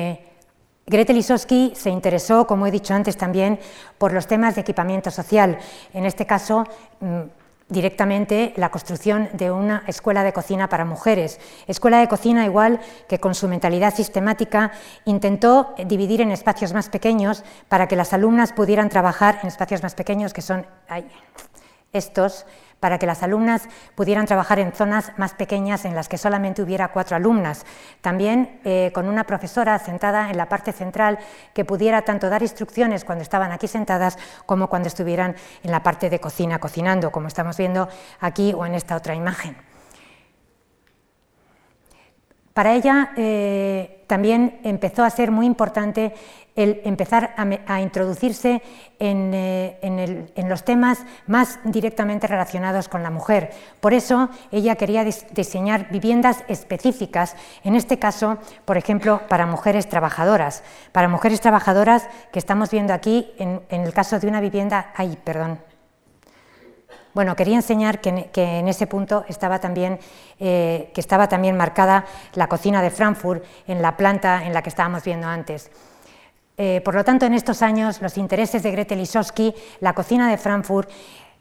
Grete 0.90 1.14
Lisowski 1.14 1.74
se 1.76 1.90
interesó, 1.90 2.48
como 2.48 2.66
he 2.66 2.72
dicho 2.72 2.94
antes 2.94 3.18
también, 3.18 3.60
por 3.98 4.14
los 4.14 4.26
temas 4.26 4.56
de 4.56 4.62
equipamiento 4.62 5.12
social. 5.12 5.58
En 5.94 6.06
este 6.06 6.26
caso, 6.26 6.64
mm, 7.02 7.24
directamente 7.68 8.54
la 8.56 8.70
construcción 8.70 9.28
de 9.34 9.52
una 9.52 9.84
escuela 9.88 10.24
de 10.24 10.32
cocina 10.32 10.70
para 10.70 10.86
mujeres. 10.86 11.42
Escuela 11.68 12.00
de 12.00 12.08
cocina 12.08 12.46
igual 12.46 12.80
que 13.10 13.20
con 13.20 13.36
su 13.36 13.50
mentalidad 13.50 13.94
sistemática 13.94 14.72
intentó 15.04 15.76
dividir 15.86 16.22
en 16.22 16.32
espacios 16.32 16.72
más 16.72 16.88
pequeños 16.88 17.44
para 17.68 17.90
que 17.90 17.98
las 17.98 18.14
alumnas 18.14 18.54
pudieran 18.54 18.88
trabajar 18.88 19.40
en 19.42 19.50
espacios 19.50 19.84
más 19.84 19.94
pequeños 19.94 20.34
que 20.34 20.42
son 20.42 20.66
estos 21.94 22.46
para 22.80 23.00
que 23.00 23.08
las 23.08 23.24
alumnas 23.24 23.68
pudieran 23.96 24.26
trabajar 24.26 24.60
en 24.60 24.72
zonas 24.72 25.12
más 25.18 25.34
pequeñas 25.34 25.86
en 25.86 25.96
las 25.96 26.08
que 26.08 26.18
solamente 26.18 26.62
hubiera 26.62 26.90
cuatro 26.90 27.16
alumnas. 27.16 27.66
También 28.02 28.60
eh, 28.64 28.92
con 28.94 29.08
una 29.08 29.24
profesora 29.24 29.80
sentada 29.80 30.30
en 30.30 30.38
la 30.38 30.50
parte 30.50 30.72
central 30.72 31.18
que 31.54 31.66
pudiera 31.66 32.04
tanto 32.04 32.30
dar 32.30 32.42
instrucciones 32.42 33.04
cuando 33.04 33.24
estaban 33.24 33.52
aquí 33.52 33.68
sentadas 33.68 34.18
como 34.46 34.68
cuando 34.68 34.88
estuvieran 34.88 35.36
en 35.64 35.72
la 35.72 35.84
parte 35.84 36.10
de 36.10 36.20
cocina 36.20 36.60
cocinando, 36.60 37.12
como 37.12 37.28
estamos 37.28 37.58
viendo 37.58 37.90
aquí 38.20 38.54
o 38.54 38.66
en 38.66 38.76
esta 38.76 38.96
otra 38.96 39.16
imagen. 39.16 39.67
Para 42.58 42.74
ella 42.74 43.12
eh, 43.16 44.02
también 44.08 44.60
empezó 44.64 45.04
a 45.04 45.12
ser 45.12 45.30
muy 45.30 45.46
importante 45.46 46.12
el 46.56 46.82
empezar 46.86 47.36
a, 47.68 47.82
introducirse 47.82 48.64
eh, 48.98 50.30
en, 50.36 50.50
los 50.50 50.66
temas 50.66 51.06
más 51.28 51.60
directamente 51.66 52.26
relacionados 52.26 52.90
con 52.90 53.04
la 53.04 53.12
mujer. 53.12 53.52
Por 53.80 53.94
eso 53.94 54.30
ella 54.52 54.76
quería 54.76 55.04
diseñar 55.04 55.92
viviendas 55.92 56.44
específicas, 56.48 57.36
en 57.64 57.76
este 57.76 58.00
caso, 58.00 58.40
por 58.66 58.76
ejemplo, 58.76 59.22
para 59.30 59.46
mujeres 59.46 59.88
trabajadoras. 59.88 60.64
Para 60.94 61.10
mujeres 61.10 61.42
trabajadoras 61.42 62.10
que 62.32 62.40
estamos 62.40 62.72
viendo 62.72 62.92
aquí, 62.92 63.30
en, 63.38 63.62
el 63.70 63.94
caso 63.94 64.18
de 64.18 64.26
una 64.26 64.42
vivienda, 64.42 64.94
ay, 64.96 65.16
perdón, 65.24 65.60
bueno, 67.18 67.36
quería 67.36 67.56
enseñar 67.56 68.00
que, 68.00 68.30
en 68.36 68.68
ese 68.68 68.86
punto 68.86 69.26
estaba 69.28 69.58
también, 69.58 69.98
eh, 70.40 70.92
que 70.94 71.02
estaba 71.02 71.28
también 71.28 71.58
marcada 71.58 72.06
la 72.36 72.48
cocina 72.48 72.80
de 72.80 72.92
Frankfurt 72.92 73.44
en 73.66 73.82
la 73.82 73.98
planta 73.98 74.46
en 74.46 74.54
la 74.54 74.62
que 74.62 74.70
estábamos 74.70 75.04
viendo 75.04 75.26
antes. 75.26 75.72
Eh, 76.58 76.80
por 76.86 76.94
lo 76.94 77.04
tanto, 77.04 77.26
en 77.26 77.34
estos 77.34 77.64
años, 77.64 78.04
los 78.04 78.20
intereses 78.20 78.62
de 78.62 78.70
Gretel 78.70 79.00
Lisowski, 79.00 79.56
la 79.80 79.94
cocina 79.94 80.30
de 80.30 80.38
Frankfurt, 80.38 80.92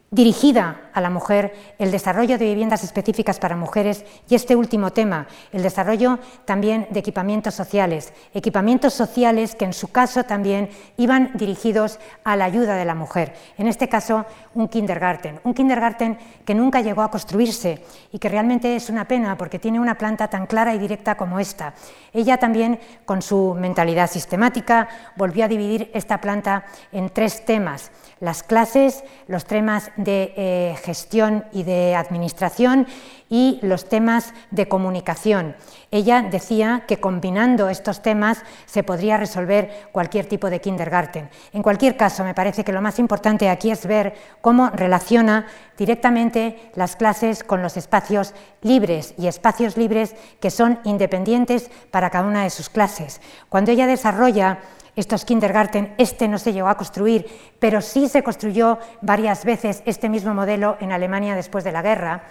dirigida 0.09 0.89
a 0.93 1.01
la 1.01 1.09
mujer, 1.09 1.53
el 1.79 1.91
desarrollo 1.91 2.37
de 2.37 2.45
viviendas 2.45 2.83
específicas 2.83 3.39
para 3.39 3.57
mujeres 3.57 4.05
y 4.29 4.35
este 4.35 4.55
último 4.55 4.91
tema, 4.91 5.27
el 5.51 5.63
desarrollo 5.63 6.19
también 6.45 6.87
de 6.91 6.99
equipamientos 7.01 7.55
sociales, 7.55 8.13
equipamientos 8.33 8.93
sociales 8.93 9.53
que 9.53 9.65
en 9.65 9.73
su 9.73 9.89
caso 9.89 10.23
también 10.23 10.69
iban 10.95 11.31
dirigidos 11.33 11.99
a 12.23 12.37
la 12.37 12.45
ayuda 12.45 12.75
de 12.75 12.85
la 12.85 12.95
mujer, 12.95 13.33
en 13.57 13.67
este 13.67 13.89
caso 13.89 14.25
un 14.53 14.69
kindergarten, 14.69 15.41
un 15.43 15.53
kindergarten 15.53 16.17
que 16.45 16.55
nunca 16.55 16.79
llegó 16.79 17.01
a 17.01 17.11
construirse 17.11 17.83
y 18.13 18.19
que 18.19 18.29
realmente 18.29 18.77
es 18.77 18.89
una 18.89 19.07
pena 19.07 19.37
porque 19.37 19.59
tiene 19.59 19.79
una 19.79 19.97
planta 19.97 20.29
tan 20.29 20.47
clara 20.47 20.73
y 20.73 20.79
directa 20.79 21.15
como 21.15 21.39
esta. 21.39 21.73
Ella 22.13 22.37
también, 22.37 22.79
con 23.05 23.21
su 23.21 23.55
mentalidad 23.59 24.09
sistemática, 24.09 24.87
volvió 25.17 25.45
a 25.45 25.49
dividir 25.49 25.91
esta 25.93 26.21
planta 26.21 26.65
en 26.91 27.09
tres 27.09 27.45
temas, 27.45 27.91
las 28.19 28.43
clases, 28.43 29.03
los 29.27 29.45
temas 29.45 29.91
de 29.97 30.33
eh, 30.35 30.75
gestión 30.83 31.45
y 31.51 31.63
de 31.63 31.95
administración 31.95 32.87
y 33.29 33.59
los 33.61 33.89
temas 33.89 34.33
de 34.51 34.67
comunicación. 34.67 35.55
Ella 35.91 36.21
decía 36.21 36.83
que 36.87 36.99
combinando 36.99 37.69
estos 37.69 38.01
temas 38.01 38.43
se 38.65 38.83
podría 38.83 39.17
resolver 39.17 39.89
cualquier 39.91 40.25
tipo 40.25 40.49
de 40.49 40.61
kindergarten. 40.61 41.29
En 41.53 41.63
cualquier 41.63 41.97
caso, 41.97 42.23
me 42.23 42.33
parece 42.33 42.63
que 42.63 42.71
lo 42.71 42.81
más 42.81 42.99
importante 42.99 43.49
aquí 43.49 43.71
es 43.71 43.85
ver 43.85 44.13
cómo 44.41 44.69
relaciona 44.69 45.47
directamente 45.77 46.71
las 46.75 46.95
clases 46.95 47.43
con 47.43 47.61
los 47.61 47.77
espacios 47.77 48.33
libres 48.61 49.13
y 49.17 49.27
espacios 49.27 49.77
libres 49.77 50.15
que 50.39 50.51
son 50.51 50.79
independientes 50.83 51.69
para 51.91 52.09
cada 52.09 52.27
una 52.27 52.43
de 52.43 52.49
sus 52.49 52.69
clases. 52.69 53.21
Cuando 53.49 53.71
ella 53.71 53.87
desarrolla 53.87 54.59
estos 54.97 55.25
kindergarten, 55.25 55.93
este 55.99 56.27
no 56.27 56.39
se 56.39 56.51
llegó 56.51 56.69
a 56.69 56.75
construir, 56.75 57.27
pero 57.59 57.81
sí 57.81 58.09
se 58.09 58.23
construyó 58.23 58.79
varias 59.01 59.45
veces 59.45 59.83
este 59.85 60.09
mismo 60.09 60.33
modelo 60.33 60.75
en 60.81 60.91
Alemania 60.91 61.35
después 61.35 61.63
de 61.63 61.71
la 61.71 61.83
guerra. 61.83 62.23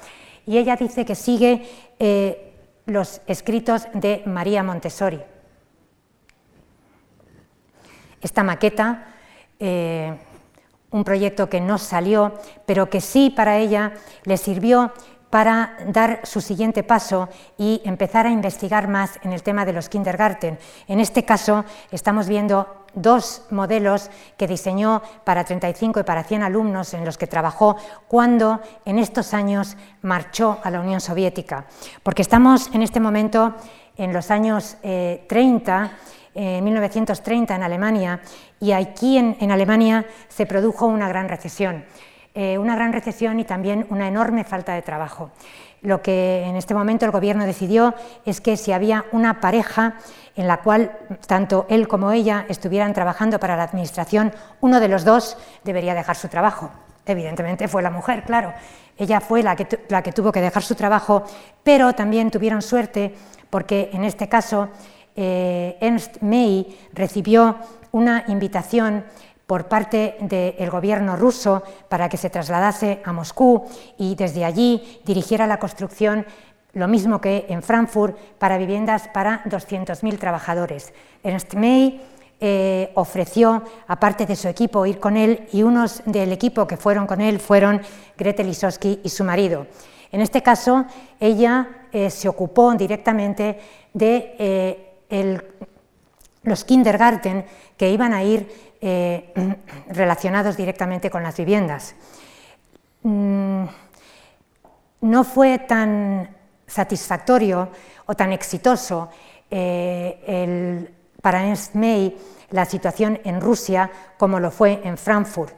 Y 0.47 0.59
ella 0.59 0.75
dice 0.75 1.05
que 1.05 1.15
sigue 1.15 1.63
eh, 2.01 2.53
los 2.87 3.21
escritos 3.29 3.87
de 3.95 4.25
María 4.27 4.65
Montessori. 4.65 5.21
Esta 8.21 8.43
maqueta, 8.43 9.15
eh, 9.61 10.19
un 10.91 11.05
proyecto 11.05 11.49
que 11.49 11.61
no 11.61 11.79
salió, 11.79 12.35
pero 12.67 12.91
que 12.91 13.01
sí 13.01 13.31
para 13.31 13.59
ella 13.59 13.93
le 14.25 14.37
sirvió 14.37 14.93
para 15.31 15.77
dar 15.87 16.21
su 16.25 16.41
siguiente 16.41 16.83
paso 16.83 17.29
y 17.59 17.83
empezar 17.85 18.27
a 18.27 18.31
investigar 18.31 18.89
más 18.89 19.19
en 19.23 19.33
el 19.33 19.43
tema 19.43 19.65
de 19.65 19.73
los 19.73 19.89
kindergarten. 19.89 20.59
En 20.89 21.01
este 21.01 21.25
caso 21.25 21.65
estamos 21.91 22.29
viendo 22.29 22.87
dos 22.95 23.43
modelos 23.51 24.11
que 24.37 24.47
diseñó 24.47 25.03
para 25.25 25.45
35 25.45 26.01
y 26.01 26.03
para 26.05 26.25
100 26.25 26.43
alumnos 26.43 26.95
en 26.95 27.05
los 27.05 27.19
que 27.19 27.27
trabajó 27.27 27.77
cuando 28.09 28.61
en 28.85 28.99
estos 28.99 29.35
años 29.35 29.77
marchó 30.03 30.59
a 30.63 30.71
la 30.71 30.81
Unión 30.81 31.01
Soviética. 31.01 31.67
Porque 32.03 32.23
estamos 32.23 32.71
en 32.73 32.83
este 32.83 33.01
momento 33.01 33.55
en 33.97 34.13
los 34.13 34.31
años 34.31 34.77
30, 34.83 35.93
eh, 36.35 36.59
en 36.59 36.65
1930 36.65 37.55
en 37.55 37.63
Alemania, 37.63 38.21
y 38.61 38.73
aquí 38.73 39.19
en 39.19 39.51
Alemania 39.51 40.07
se 40.29 40.47
produjo 40.47 40.87
una 40.87 41.09
gran 41.09 41.29
recesión. 41.29 41.85
Eh, 42.39 42.59
una 42.59 42.77
gran 42.77 42.93
recesión 42.93 43.41
y 43.41 43.45
también 43.45 43.87
una 43.89 44.07
enorme 44.09 44.45
falta 44.45 44.75
de 44.75 44.83
trabajo. 44.83 45.31
Lo 45.81 46.03
que 46.03 46.43
en 46.45 46.55
este 46.57 46.75
momento 46.75 47.07
el 47.07 47.11
Gobierno 47.11 47.47
decidió 47.47 47.95
es 48.27 48.43
que 48.43 48.59
si 48.59 48.73
había 48.73 49.07
una 49.13 49.41
pareja 49.41 49.95
en 50.35 50.47
la 50.47 50.59
cual 50.59 50.93
tanto 51.27 51.65
él 51.71 51.89
como 51.89 52.13
ella 52.13 52.45
estuvieran 52.51 52.93
trabajando 52.93 53.41
para 53.41 53.57
la 53.57 53.63
Administración, 53.63 54.35
uno 54.61 54.81
de 54.81 54.89
los 54.89 55.03
dos 55.03 55.39
debería 55.65 55.95
dejar 55.95 56.15
su 56.15 56.29
trabajo. 56.29 56.71
Evidentemente 57.07 57.69
fue 57.69 57.81
la 57.81 57.91
mujer, 57.91 58.25
claro. 58.25 58.53
Ella 58.99 59.23
fue 59.23 59.43
la 59.43 59.57
que, 59.57 59.87
la 59.89 60.03
que 60.03 60.13
tuvo 60.13 60.31
que 60.31 60.43
dejar 60.43 60.63
su 60.63 60.75
trabajo, 60.75 61.25
pero 61.63 61.95
también 61.95 62.31
tuvieron 62.31 62.61
suerte 62.61 63.15
porque 63.49 63.89
en 63.95 64.05
este 64.05 64.29
caso 64.29 64.69
eh, 65.15 65.79
Ernst 65.81 66.21
May 66.21 66.67
recibió 66.93 67.57
una 67.93 68.25
invitación 68.29 69.07
por 69.47 69.69
parte 69.69 70.17
del 70.21 70.71
gobierno 70.71 71.17
ruso 71.17 71.63
para 71.89 72.09
que 72.09 72.17
se 72.17 72.31
trasladase 72.31 73.01
a 73.05 73.13
Moscú 73.13 73.65
y 73.97 74.15
desde 74.15 74.45
allí 74.45 75.01
dirigiera 75.05 75.47
la 75.47 75.59
construcción, 75.59 76.27
lo 76.73 76.89
mismo 76.89 77.21
que 77.21 77.47
en 77.49 77.63
Frankfurt, 77.63 78.17
para 78.39 78.59
viviendas 78.59 79.09
para 79.09 79.43
200.000 79.45 80.19
trabajadores. 80.19 80.93
Ernst 81.23 81.55
May 81.55 82.03
eh, 82.39 82.91
ofreció, 82.95 83.63
aparte 83.87 84.27
de 84.27 84.37
su 84.37 84.49
equipo, 84.49 84.85
ir 84.85 85.01
con 85.01 85.17
él 85.17 85.49
y 85.53 85.63
unos 85.63 86.03
del 86.05 86.33
equipo 86.33 86.67
que 86.67 86.77
fueron 86.77 87.07
con 87.07 87.23
él 87.23 87.41
fueron 87.41 87.81
Gretel 88.19 88.49
Lisowski 88.49 89.01
y 89.03 89.09
su 89.09 89.25
marido. 89.25 89.67
En 90.13 90.21
este 90.21 90.43
caso, 90.43 90.85
ella 91.19 91.87
eh, 91.93 92.11
se 92.11 92.29
ocupó 92.29 92.75
directamente 92.75 93.59
de 93.95 94.35
eh, 94.39 95.41
los 96.43 96.65
kindergarten 96.65 97.47
que 97.77 97.91
iban 97.91 98.13
a 98.13 98.23
ir 98.23 98.66
eh, 98.89 99.33
relacionados 99.89 100.57
directamente 100.57 101.11
con 101.11 101.25
las 101.25 101.37
viviendas. 101.37 101.97
Mm, 103.03 103.65
no 105.01 105.25
fue 105.25 105.59
tan 105.59 106.31
satisfactorio 106.69 107.69
o 108.07 108.15
tan 108.15 108.33
exitoso 108.33 109.11
eh, 109.51 110.87
para 111.21 111.45
Ernst 111.49 111.75
May 111.75 112.17
la 112.51 112.65
situación 112.65 113.19
en 113.25 113.41
Rusia 113.41 113.91
como 114.19 114.39
lo 114.39 114.53
fue 114.53 114.81
en 114.85 114.97
Frankfurt. 114.97 115.57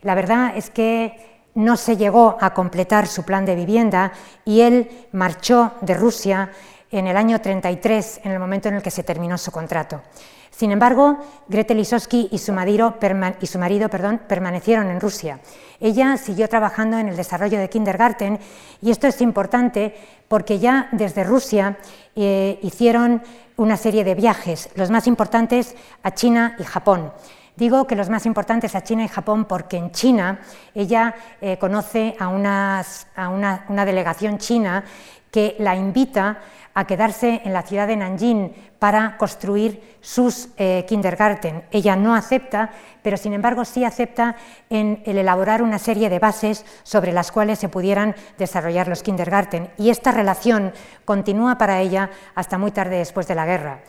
La 0.00 0.14
verdad 0.14 0.56
es 0.56 0.70
que 0.70 1.44
no 1.54 1.76
se 1.76 1.98
llegó 1.98 2.38
a 2.40 2.54
completar 2.54 3.06
su 3.06 3.24
plan 3.24 3.44
de 3.44 3.56
vivienda 3.56 4.12
y 4.46 4.62
él 4.62 5.06
marchó 5.12 5.72
de 5.82 5.92
Rusia 5.92 6.50
en 6.90 7.06
el 7.06 7.16
año 7.16 7.40
33, 7.40 8.20
en 8.24 8.32
el 8.32 8.38
momento 8.38 8.68
en 8.68 8.74
el 8.74 8.82
que 8.82 8.90
se 8.90 9.02
terminó 9.02 9.38
su 9.38 9.50
contrato. 9.50 10.02
Sin 10.50 10.72
embargo, 10.72 11.18
Gretel 11.48 11.78
Lisowski 11.78 12.28
y 12.30 12.38
su 12.38 12.52
marido, 12.52 12.98
perdón, 12.98 14.20
permanecieron 14.28 14.90
en 14.90 15.00
Rusia. 15.00 15.40
Ella 15.80 16.16
siguió 16.16 16.48
trabajando 16.48 16.98
en 16.98 17.08
el 17.08 17.16
desarrollo 17.16 17.58
de 17.58 17.70
kindergarten 17.70 18.38
y 18.82 18.90
esto 18.90 19.06
es 19.06 19.20
importante 19.22 19.94
porque 20.28 20.58
ya 20.58 20.88
desde 20.92 21.24
Rusia 21.24 21.78
eh, 22.14 22.58
hicieron 22.62 23.22
una 23.56 23.76
serie 23.76 24.04
de 24.04 24.14
viajes, 24.14 24.68
los 24.74 24.90
más 24.90 25.06
importantes 25.06 25.74
a 26.02 26.12
China 26.12 26.56
y 26.58 26.64
Japón. 26.64 27.12
Digo 27.56 27.86
que 27.86 27.96
los 27.96 28.08
más 28.08 28.26
importantes 28.26 28.74
a 28.74 28.82
China 28.82 29.04
y 29.04 29.08
Japón 29.08 29.44
porque 29.44 29.76
en 29.76 29.92
China 29.92 30.40
ella 30.74 31.14
eh, 31.40 31.58
conoce 31.58 32.16
a 32.18 32.28
una, 32.28 33.84
delegación 33.84 34.38
china 34.38 34.84
que 35.30 35.56
la 35.58 35.76
invita 35.76 36.38
a 36.74 36.86
quedarse 36.86 37.42
en 37.44 37.52
la 37.52 37.62
ciudad 37.62 37.86
de 37.86 37.96
Nanjing 37.96 38.52
para 38.78 39.16
construir 39.16 39.96
sus 40.00 40.48
eh, 40.56 40.84
kindergarten. 40.88 41.64
Ella 41.70 41.96
no 41.96 42.14
acepta, 42.14 42.70
pero 43.02 43.16
sin 43.16 43.32
embargo 43.32 43.64
sí 43.64 43.84
acepta 43.84 44.36
en 44.70 45.02
el 45.04 45.18
elaborar 45.18 45.62
una 45.62 45.78
serie 45.78 46.08
de 46.08 46.18
bases 46.18 46.64
sobre 46.82 47.12
las 47.12 47.32
cuales 47.32 47.58
se 47.58 47.68
pudieran 47.68 48.14
desarrollar 48.38 48.88
los 48.88 49.02
kindergarten. 49.02 49.70
Y 49.78 49.90
esta 49.90 50.12
relación 50.12 50.72
continúa 51.04 51.58
para 51.58 51.80
ella 51.80 52.10
hasta 52.34 52.58
muy 52.58 52.70
tarde 52.70 52.98
después 52.98 53.26
de 53.26 53.34
la 53.34 53.46
guerra. 53.46 53.80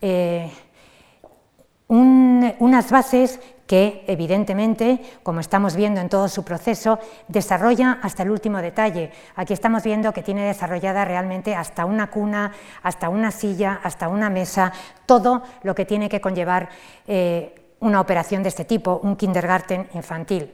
Eh, 0.00 0.50
unas 1.90 2.90
bases 2.90 3.40
que, 3.66 4.04
evidentemente, 4.06 5.00
como 5.22 5.40
estamos 5.40 5.76
viendo 5.76 6.00
en 6.00 6.08
todo 6.08 6.28
su 6.28 6.44
proceso, 6.44 6.98
desarrolla 7.28 7.98
hasta 8.02 8.22
el 8.22 8.30
último 8.30 8.58
detalle. 8.58 9.12
Aquí 9.36 9.52
estamos 9.52 9.82
viendo 9.84 10.12
que 10.12 10.22
tiene 10.22 10.44
desarrollada 10.44 11.04
realmente 11.04 11.54
hasta 11.54 11.84
una 11.84 12.08
cuna, 12.08 12.52
hasta 12.82 13.08
una 13.08 13.30
silla, 13.30 13.80
hasta 13.82 14.08
una 14.08 14.30
mesa, 14.30 14.72
todo 15.06 15.42
lo 15.62 15.74
que 15.74 15.84
tiene 15.84 16.08
que 16.08 16.20
conllevar 16.20 16.68
eh, 17.06 17.54
una 17.80 18.00
operación 18.00 18.42
de 18.42 18.48
este 18.48 18.64
tipo, 18.64 19.00
un 19.02 19.16
kindergarten 19.16 19.88
infantil. 19.94 20.50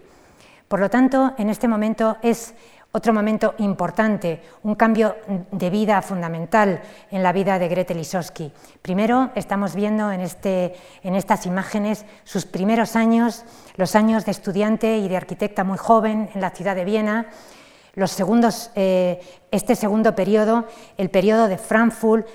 Por 0.68 0.80
lo 0.80 0.90
tanto, 0.90 1.34
en 1.38 1.48
este 1.48 1.68
momento 1.68 2.16
es 2.22 2.54
otro 2.96 3.12
momento 3.12 3.54
importante, 3.58 4.40
un 4.62 4.74
cambio 4.74 5.16
de 5.52 5.68
vida 5.68 6.00
fundamental 6.00 6.80
en 7.10 7.22
la 7.22 7.34
vida 7.34 7.58
de 7.58 7.68
Gretel 7.68 7.98
Lisowski. 7.98 8.50
Primero, 8.80 9.32
estamos 9.34 9.74
viendo 9.74 10.10
en, 10.10 10.22
este, 10.22 10.74
en 11.02 11.14
estas 11.14 11.44
imágenes 11.44 12.06
sus 12.24 12.46
primeros 12.46 12.96
años, 12.96 13.44
los 13.76 13.94
años 13.94 14.24
de 14.24 14.30
estudiante 14.30 14.96
y 14.96 15.08
de 15.08 15.16
arquitecta 15.18 15.62
muy 15.62 15.76
joven 15.76 16.30
en 16.32 16.40
la 16.40 16.48
ciudad 16.48 16.74
de 16.74 16.86
Viena, 16.86 17.26
los 17.92 18.12
segundos, 18.12 18.70
eh, 18.74 19.20
este 19.50 19.76
segundo 19.76 20.14
periodo, 20.14 20.64
el 20.96 21.10
periodo 21.10 21.48
de 21.48 21.58
Frankfurt, 21.58 22.26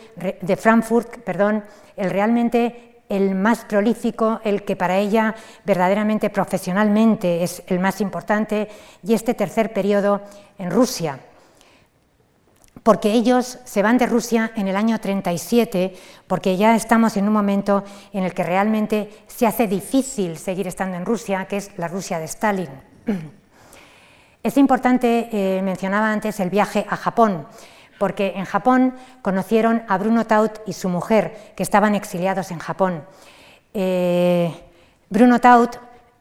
de 0.41 0.55
Frankfurt 0.57 1.22
perdón, 1.24 1.64
el 1.95 2.12
realmente 2.12 2.91
el 3.12 3.36
más 3.36 3.66
prolífico, 3.66 4.39
el 4.45 4.64
que 4.64 4.78
para 4.78 4.97
ella 4.97 5.36
verdaderamente 5.66 6.30
profesionalmente 6.30 7.43
es 7.43 7.62
el 7.68 7.80
más 7.80 7.99
importante, 7.99 8.70
y 9.03 9.14
este 9.14 9.34
tercer 9.34 9.74
periodo 9.74 10.22
en 10.57 10.72
Rusia, 10.72 11.20
porque 12.84 13.12
ellos 13.12 13.59
se 13.66 13.84
van 13.84 13.97
de 13.97 14.05
Rusia 14.05 14.53
en 14.55 14.70
el 14.70 14.78
año 14.78 14.97
37, 14.99 15.93
porque 16.26 16.55
ya 16.55 16.74
estamos 16.74 17.18
en 17.18 17.28
un 17.28 17.34
momento 17.34 17.84
en 18.14 18.24
el 18.24 18.34
que 18.34 18.43
realmente 18.43 19.24
se 19.28 19.45
hace 19.45 19.68
difícil 19.68 20.38
seguir 20.38 20.68
estando 20.68 20.95
en 20.95 21.05
Rusia, 21.05 21.45
que 21.45 21.57
es 21.57 21.78
la 21.78 21.89
Rusia 21.89 22.18
de 22.18 22.26
Stalin. 22.26 22.70
Es 24.43 24.57
importante, 24.57 25.30
eh, 25.32 25.62
mencionaba 25.62 26.12
antes, 26.12 26.39
el 26.39 26.49
viaje 26.49 26.84
a 26.89 26.97
Japón 26.97 27.45
porque 28.02 28.34
en 28.36 28.45
Japón 28.45 28.95
conocieron 29.22 29.84
a 29.88 29.95
Bruno 29.99 30.26
Taut 30.26 30.60
y 30.66 30.74
su 30.74 30.89
mujer, 30.89 31.54
que 31.56 31.62
estaban 31.62 31.93
exiliados 31.93 32.49
en 32.49 32.58
Japón. 32.58 33.04
Eh, 33.76 34.52
Bruno 35.12 35.38
Taut 35.38 35.78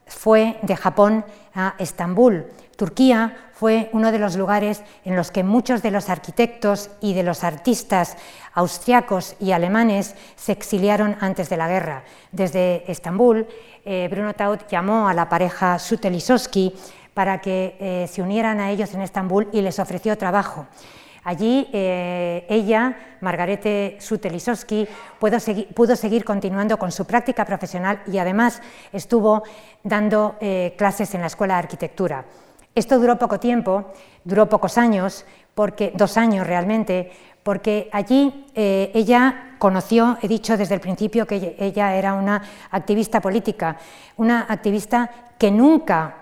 fue 0.07 0.59
de 0.61 0.77
Japón 0.77 1.25
a 1.55 1.77
Estambul. 1.79 2.45
Turquía 2.77 3.35
fue 3.55 3.89
uno 3.95 4.13
de 4.13 4.19
los 4.19 4.37
lugares 4.37 4.83
en 5.07 5.17
los 5.17 5.31
que 5.31 5.43
muchos 5.43 5.81
de 5.81 5.91
los 5.91 6.11
arquitectos 6.11 6.91
y 7.01 7.15
de 7.15 7.23
los 7.23 7.45
artistas 7.45 8.19
austriacos 8.53 9.35
y 9.41 9.53
alemanes 9.53 10.15
se 10.37 10.53
exiliaron 10.53 11.17
antes 11.21 11.49
de 11.49 11.57
la 11.57 11.69
guerra. 11.69 12.05
Desde 12.31 12.85
Estambul, 12.93 13.49
eh, 13.87 14.07
Bruno 14.11 14.35
Taut 14.35 14.69
llamó 14.69 15.09
a 15.09 15.15
la 15.15 15.31
pareja 15.31 15.79
Sutelisowski 15.79 16.75
para 17.15 17.41
que 17.41 17.79
eh, 17.81 18.07
se 18.07 18.21
unieran 18.21 18.61
a 18.61 18.71
ellos 18.71 18.93
en 18.93 19.01
Estambul 19.01 19.49
y 19.51 19.63
les 19.63 19.79
ofreció 19.79 20.19
trabajo. 20.19 20.67
Allí 21.25 21.69
eh, 21.73 22.47
ella, 22.49 22.97
Margarete 23.21 23.99
Sutelisowski, 24.01 24.89
pudo 25.19 25.39
seguir, 25.97 26.25
continuando 26.25 26.79
con 26.79 26.91
su 26.91 27.05
práctica 27.05 27.45
profesional 27.45 28.03
y 28.07 28.19
además 28.19 28.63
estuvo 28.93 29.43
dando 29.83 30.37
eh, 30.41 30.75
clases 30.79 31.15
en 31.15 31.21
la 31.21 31.27
Escuela 31.27 31.55
de 31.55 31.61
Arquitectura. 31.61 32.25
Esto 32.75 32.99
duró 32.99 33.19
poco 33.19 33.39
tiempo, 33.39 33.93
duró 34.25 34.49
pocos 34.49 34.79
años, 34.79 35.27
porque, 35.55 35.93
dos 35.95 36.17
años 36.17 36.47
realmente, 36.47 37.13
porque 37.43 37.91
allí 37.93 38.47
eh, 38.55 38.91
ella 38.95 39.57
conoció, 39.59 40.17
he 40.23 40.29
dicho 40.29 40.57
desde 40.57 40.75
el 40.75 40.81
principio 40.81 41.27
que 41.27 41.57
ella 41.59 41.97
era 41.97 42.15
una 42.15 42.43
activista 42.71 43.21
política, 43.21 43.77
una 44.17 44.47
activista 44.49 45.11
que 45.37 45.51
nunca 45.51 46.17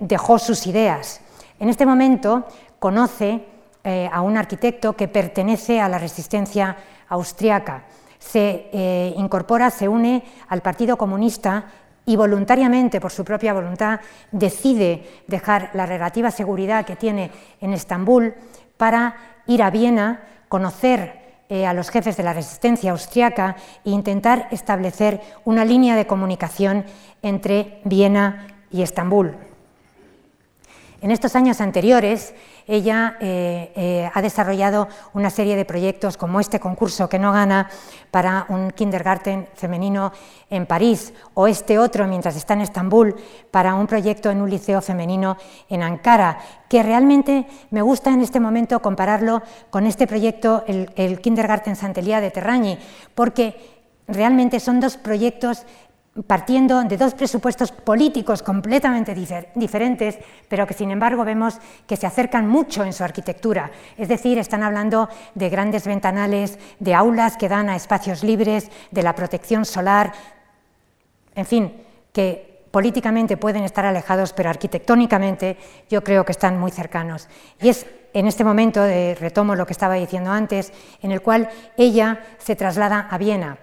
dejó 0.00 0.36
sus 0.36 0.66
ideas. 0.66 1.20
En 1.60 1.68
este 1.68 1.86
momento 1.86 2.44
conoce 2.80 3.44
eh, 3.84 4.08
a 4.12 4.20
un 4.22 4.36
arquitecto 4.36 4.94
que 4.94 5.08
pertenece 5.08 5.80
a 5.80 5.88
la 5.88 5.98
resistencia 5.98 6.76
austriaca. 7.08 7.84
Se 8.18 8.68
eh, 8.72 9.14
incorpora, 9.16 9.70
se 9.70 9.88
une 9.88 10.24
al 10.48 10.62
Partido 10.62 10.96
Comunista 10.96 11.66
y 12.04 12.16
voluntariamente, 12.16 13.00
por 13.00 13.12
su 13.12 13.24
propia 13.24 13.52
voluntad, 13.52 14.00
decide 14.32 15.22
dejar 15.26 15.70
la 15.74 15.86
relativa 15.86 16.30
seguridad 16.30 16.84
que 16.84 16.96
tiene 16.96 17.30
en 17.60 17.72
Estambul 17.72 18.34
para 18.76 19.16
ir 19.46 19.62
a 19.62 19.70
Viena, 19.70 20.22
conocer 20.48 21.42
eh, 21.50 21.66
a 21.66 21.72
los 21.72 21.90
jefes 21.90 22.16
de 22.16 22.22
la 22.22 22.32
resistencia 22.32 22.90
austriaca 22.92 23.56
e 23.84 23.90
intentar 23.90 24.48
establecer 24.50 25.20
una 25.44 25.64
línea 25.64 25.96
de 25.96 26.06
comunicación 26.06 26.84
entre 27.22 27.80
Viena 27.84 28.46
y 28.70 28.82
Estambul. 28.82 29.36
En 31.00 31.10
estos 31.10 31.36
años 31.36 31.60
anteriores, 31.60 32.34
ella 32.68 33.16
eh, 33.18 33.72
eh, 33.74 34.10
ha 34.12 34.22
desarrollado 34.22 34.88
una 35.14 35.30
serie 35.30 35.56
de 35.56 35.64
proyectos 35.64 36.16
como 36.18 36.38
este 36.38 36.60
concurso 36.60 37.08
que 37.08 37.18
no 37.18 37.32
gana 37.32 37.68
para 38.10 38.44
un 38.50 38.70
kindergarten 38.70 39.48
femenino 39.54 40.12
en 40.50 40.66
París 40.66 41.14
o 41.32 41.48
este 41.48 41.78
otro 41.78 42.06
mientras 42.06 42.36
está 42.36 42.52
en 42.52 42.60
Estambul 42.60 43.16
para 43.50 43.74
un 43.74 43.86
proyecto 43.86 44.30
en 44.30 44.42
un 44.42 44.50
liceo 44.50 44.82
femenino 44.82 45.38
en 45.70 45.82
Ankara, 45.82 46.38
que 46.68 46.82
realmente 46.82 47.46
me 47.70 47.80
gusta 47.80 48.10
en 48.10 48.20
este 48.20 48.38
momento 48.38 48.80
compararlo 48.80 49.42
con 49.70 49.86
este 49.86 50.06
proyecto, 50.06 50.62
el, 50.66 50.92
el 50.96 51.20
Kindergarten 51.22 51.74
Santelia 51.74 52.20
de 52.20 52.30
Terrañi, 52.30 52.78
porque 53.14 53.78
realmente 54.06 54.60
son 54.60 54.80
dos 54.80 54.96
proyectos 54.96 55.64
partiendo 56.26 56.82
de 56.82 56.96
dos 56.96 57.14
presupuestos 57.14 57.70
políticos 57.70 58.42
completamente 58.42 59.14
diferentes, 59.54 60.18
pero 60.48 60.66
que 60.66 60.74
sin 60.74 60.90
embargo 60.90 61.24
vemos 61.24 61.58
que 61.86 61.96
se 61.96 62.06
acercan 62.06 62.48
mucho 62.48 62.84
en 62.84 62.92
su 62.92 63.04
arquitectura. 63.04 63.70
Es 63.96 64.08
decir, 64.08 64.38
están 64.38 64.62
hablando 64.62 65.08
de 65.34 65.48
grandes 65.48 65.86
ventanales, 65.86 66.58
de 66.80 66.94
aulas 66.94 67.36
que 67.36 67.48
dan 67.48 67.68
a 67.68 67.76
espacios 67.76 68.24
libres, 68.24 68.70
de 68.90 69.02
la 69.02 69.14
protección 69.14 69.64
solar, 69.64 70.12
en 71.34 71.46
fin, 71.46 71.72
que 72.12 72.64
políticamente 72.70 73.36
pueden 73.36 73.62
estar 73.62 73.86
alejados, 73.86 74.32
pero 74.32 74.50
arquitectónicamente 74.50 75.56
yo 75.88 76.02
creo 76.02 76.24
que 76.24 76.32
están 76.32 76.58
muy 76.58 76.70
cercanos. 76.70 77.28
Y 77.60 77.68
es 77.68 77.86
en 78.12 78.26
este 78.26 78.42
momento, 78.42 78.84
retomo 79.20 79.54
lo 79.54 79.66
que 79.66 79.72
estaba 79.72 79.94
diciendo 79.94 80.30
antes, 80.30 80.72
en 81.02 81.12
el 81.12 81.22
cual 81.22 81.48
ella 81.76 82.24
se 82.38 82.56
traslada 82.56 83.06
a 83.10 83.18
Viena 83.18 83.58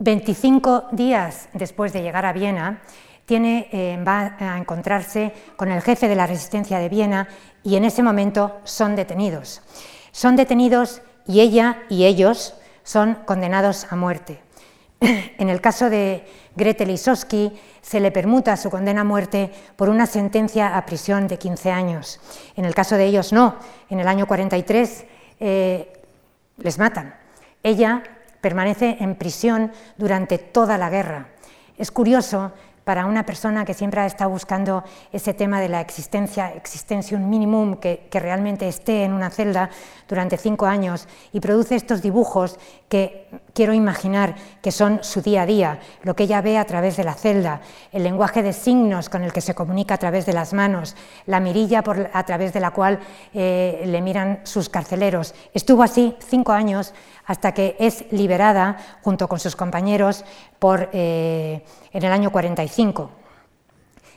25 0.00 0.88
días 0.92 1.48
después 1.54 1.92
de 1.92 2.02
llegar 2.02 2.24
a 2.24 2.32
Viena, 2.32 2.82
eh, 3.30 4.02
va 4.06 4.36
a 4.38 4.56
encontrarse 4.56 5.34
con 5.56 5.70
el 5.70 5.82
jefe 5.82 6.08
de 6.08 6.14
la 6.14 6.26
resistencia 6.26 6.78
de 6.78 6.88
Viena 6.88 7.28
y 7.62 7.76
en 7.76 7.84
ese 7.84 8.02
momento 8.02 8.60
son 8.64 8.96
detenidos. 8.96 9.60
Son 10.12 10.36
detenidos 10.36 11.02
y 11.26 11.40
ella 11.40 11.82
y 11.90 12.04
ellos 12.04 12.54
son 12.84 13.16
condenados 13.26 13.86
a 13.90 13.96
muerte. 13.96 14.40
En 15.38 15.48
el 15.48 15.60
caso 15.60 15.90
de 15.90 16.26
Gretel 16.56 16.88
Lisowski 16.88 17.52
se 17.82 18.00
le 18.00 18.10
permuta 18.10 18.56
su 18.56 18.70
condena 18.70 19.02
a 19.02 19.04
muerte 19.04 19.52
por 19.76 19.88
una 19.88 20.06
sentencia 20.06 20.76
a 20.76 20.86
prisión 20.86 21.28
de 21.28 21.38
15 21.38 21.70
años. 21.70 22.20
En 22.56 22.64
el 22.64 22.74
caso 22.74 22.96
de 22.96 23.06
ellos 23.06 23.32
no. 23.32 23.56
En 23.90 24.00
el 24.00 24.08
año 24.08 24.26
43 24.26 25.04
eh, 25.38 26.02
les 26.56 26.78
matan. 26.78 27.14
Ella 27.62 28.02
permanece 28.48 28.96
en 29.00 29.14
prisión 29.14 29.72
durante 29.98 30.38
toda 30.38 30.78
la 30.78 30.88
guerra. 30.88 31.28
Es 31.76 31.90
curioso 31.90 32.52
para 32.82 33.04
una 33.04 33.26
persona 33.26 33.66
que 33.66 33.74
siempre 33.74 34.00
ha 34.00 34.06
estado 34.06 34.30
buscando 34.30 34.84
ese 35.12 35.34
tema 35.34 35.60
de 35.60 35.68
la 35.68 35.82
existencia, 35.82 36.54
existentium 36.54 37.28
minimum, 37.28 37.76
que, 37.76 38.08
que 38.10 38.18
realmente 38.18 38.66
esté 38.66 39.04
en 39.04 39.12
una 39.12 39.28
celda 39.28 39.68
durante 40.08 40.38
cinco 40.38 40.64
años 40.64 41.06
y 41.30 41.40
produce 41.40 41.76
estos 41.76 42.00
dibujos 42.00 42.58
que 42.88 43.28
quiero 43.58 43.74
imaginar 43.74 44.36
que 44.62 44.70
son 44.70 45.00
su 45.02 45.20
día 45.20 45.42
a 45.42 45.46
día, 45.46 45.80
lo 46.04 46.14
que 46.14 46.22
ella 46.22 46.40
ve 46.40 46.58
a 46.58 46.64
través 46.64 46.96
de 46.96 47.02
la 47.02 47.14
celda, 47.14 47.60
el 47.90 48.04
lenguaje 48.04 48.40
de 48.40 48.52
signos 48.52 49.08
con 49.08 49.24
el 49.24 49.32
que 49.32 49.40
se 49.40 49.56
comunica 49.56 49.94
a 49.94 49.98
través 49.98 50.26
de 50.26 50.32
las 50.32 50.52
manos, 50.52 50.94
la 51.26 51.40
mirilla 51.40 51.82
por, 51.82 52.08
a 52.12 52.22
través 52.22 52.52
de 52.52 52.60
la 52.60 52.70
cual 52.70 53.00
eh, 53.34 53.82
le 53.84 54.00
miran 54.00 54.42
sus 54.44 54.68
carceleros. 54.68 55.34
Estuvo 55.52 55.82
así 55.82 56.14
cinco 56.20 56.52
años 56.52 56.94
hasta 57.26 57.50
que 57.50 57.74
es 57.80 58.04
liberada 58.12 58.76
junto 59.02 59.26
con 59.26 59.40
sus 59.40 59.56
compañeros 59.56 60.24
por, 60.60 60.88
eh, 60.92 61.64
en 61.92 62.04
el 62.04 62.12
año 62.12 62.30
45. 62.30 63.10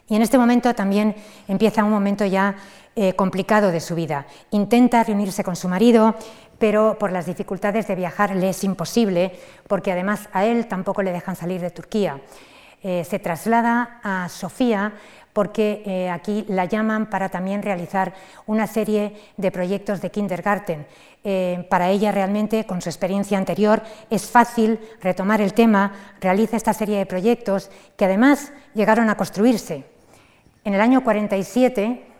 Y 0.07 0.17
en 0.17 0.21
este 0.21 0.37
momento 0.37 0.75
también 0.75 1.15
empieza 1.47 1.83
un 1.83 1.89
momento 1.89 2.25
ya 2.25 2.57
eh, 2.95 3.13
complicado 3.13 3.71
de 3.71 3.79
su 3.79 3.95
vida. 3.95 4.27
Intenta 4.51 5.03
reunirse 5.03 5.43
con 5.43 5.55
su 5.55 5.67
marido, 5.67 6.13
pero 6.61 6.99
por 6.99 7.11
las 7.11 7.25
dificultades 7.25 7.87
de 7.87 7.95
viajar 7.95 8.35
le 8.35 8.49
es 8.49 8.63
imposible, 8.63 9.31
porque 9.67 9.91
además 9.91 10.29
a 10.31 10.45
él 10.45 10.67
tampoco 10.67 11.01
le 11.01 11.11
dejan 11.11 11.35
salir 11.35 11.59
de 11.59 11.71
Turquía. 11.71 12.21
Eh, 12.83 13.03
se 13.03 13.17
traslada 13.17 13.99
a 14.03 14.29
Sofía 14.29 14.93
porque 15.33 15.81
eh, 15.87 16.09
aquí 16.11 16.45
la 16.49 16.65
llaman 16.65 17.09
para 17.09 17.29
también 17.29 17.63
realizar 17.63 18.13
una 18.45 18.67
serie 18.67 19.15
de 19.37 19.49
proyectos 19.49 20.01
de 20.01 20.11
kindergarten. 20.11 20.85
Eh, 21.23 21.65
para 21.67 21.89
ella 21.89 22.11
realmente, 22.11 22.65
con 22.65 22.79
su 22.79 22.89
experiencia 22.89 23.39
anterior, 23.39 23.81
es 24.11 24.29
fácil 24.29 24.79
retomar 25.01 25.41
el 25.41 25.55
tema, 25.55 25.93
realiza 26.19 26.57
esta 26.57 26.73
serie 26.73 26.99
de 26.99 27.07
proyectos 27.07 27.71
que 27.97 28.05
además 28.05 28.53
llegaron 28.75 29.09
a 29.09 29.17
construirse. 29.17 29.83
En 30.63 30.75
el 30.75 30.81
año 30.81 31.03
47 31.03 32.10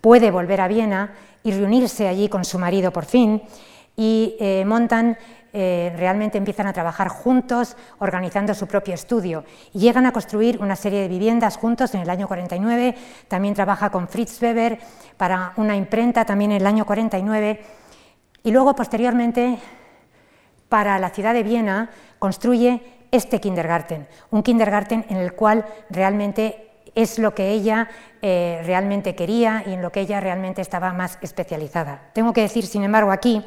puede 0.00 0.30
volver 0.30 0.60
a 0.60 0.68
Viena 0.68 1.14
y 1.42 1.52
reunirse 1.52 2.08
allí 2.08 2.28
con 2.28 2.44
su 2.44 2.58
marido 2.58 2.92
por 2.92 3.04
fin 3.04 3.42
y 3.96 4.36
eh, 4.38 4.64
montan 4.64 5.18
eh, 5.52 5.94
realmente 5.96 6.36
empiezan 6.36 6.66
a 6.66 6.72
trabajar 6.72 7.08
juntos, 7.08 7.76
organizando 7.98 8.54
su 8.54 8.66
propio 8.66 8.94
estudio. 8.94 9.44
Y 9.72 9.80
llegan 9.80 10.04
a 10.06 10.12
construir 10.12 10.60
una 10.60 10.76
serie 10.76 11.00
de 11.00 11.08
viviendas 11.08 11.56
juntos 11.56 11.94
en 11.94 12.02
el 12.02 12.10
año 12.10 12.28
49. 12.28 12.94
También 13.28 13.54
trabaja 13.54 13.90
con 13.90 14.08
Fritz 14.08 14.40
Weber 14.42 14.78
para 15.16 15.54
una 15.56 15.74
imprenta 15.74 16.24
también 16.24 16.52
en 16.52 16.58
el 16.58 16.66
año 16.66 16.84
49. 16.84 17.60
Y 18.44 18.50
luego, 18.50 18.74
posteriormente, 18.76 19.58
para 20.68 20.98
la 20.98 21.10
ciudad 21.10 21.32
de 21.32 21.42
Viena, 21.42 21.90
construye 22.18 22.82
este 23.10 23.40
kindergarten, 23.40 24.06
un 24.30 24.42
kindergarten 24.42 25.06
en 25.08 25.16
el 25.16 25.32
cual 25.32 25.64
realmente 25.88 26.67
es 26.98 27.20
lo 27.20 27.32
que 27.32 27.50
ella 27.50 27.88
eh, 28.22 28.60
realmente 28.64 29.14
quería 29.14 29.62
y 29.64 29.72
en 29.72 29.82
lo 29.82 29.92
que 29.92 30.00
ella 30.00 30.18
realmente 30.18 30.60
estaba 30.60 30.92
más 30.92 31.16
especializada. 31.22 32.10
Tengo 32.12 32.32
que 32.32 32.40
decir, 32.40 32.66
sin 32.66 32.82
embargo, 32.82 33.12
aquí 33.12 33.44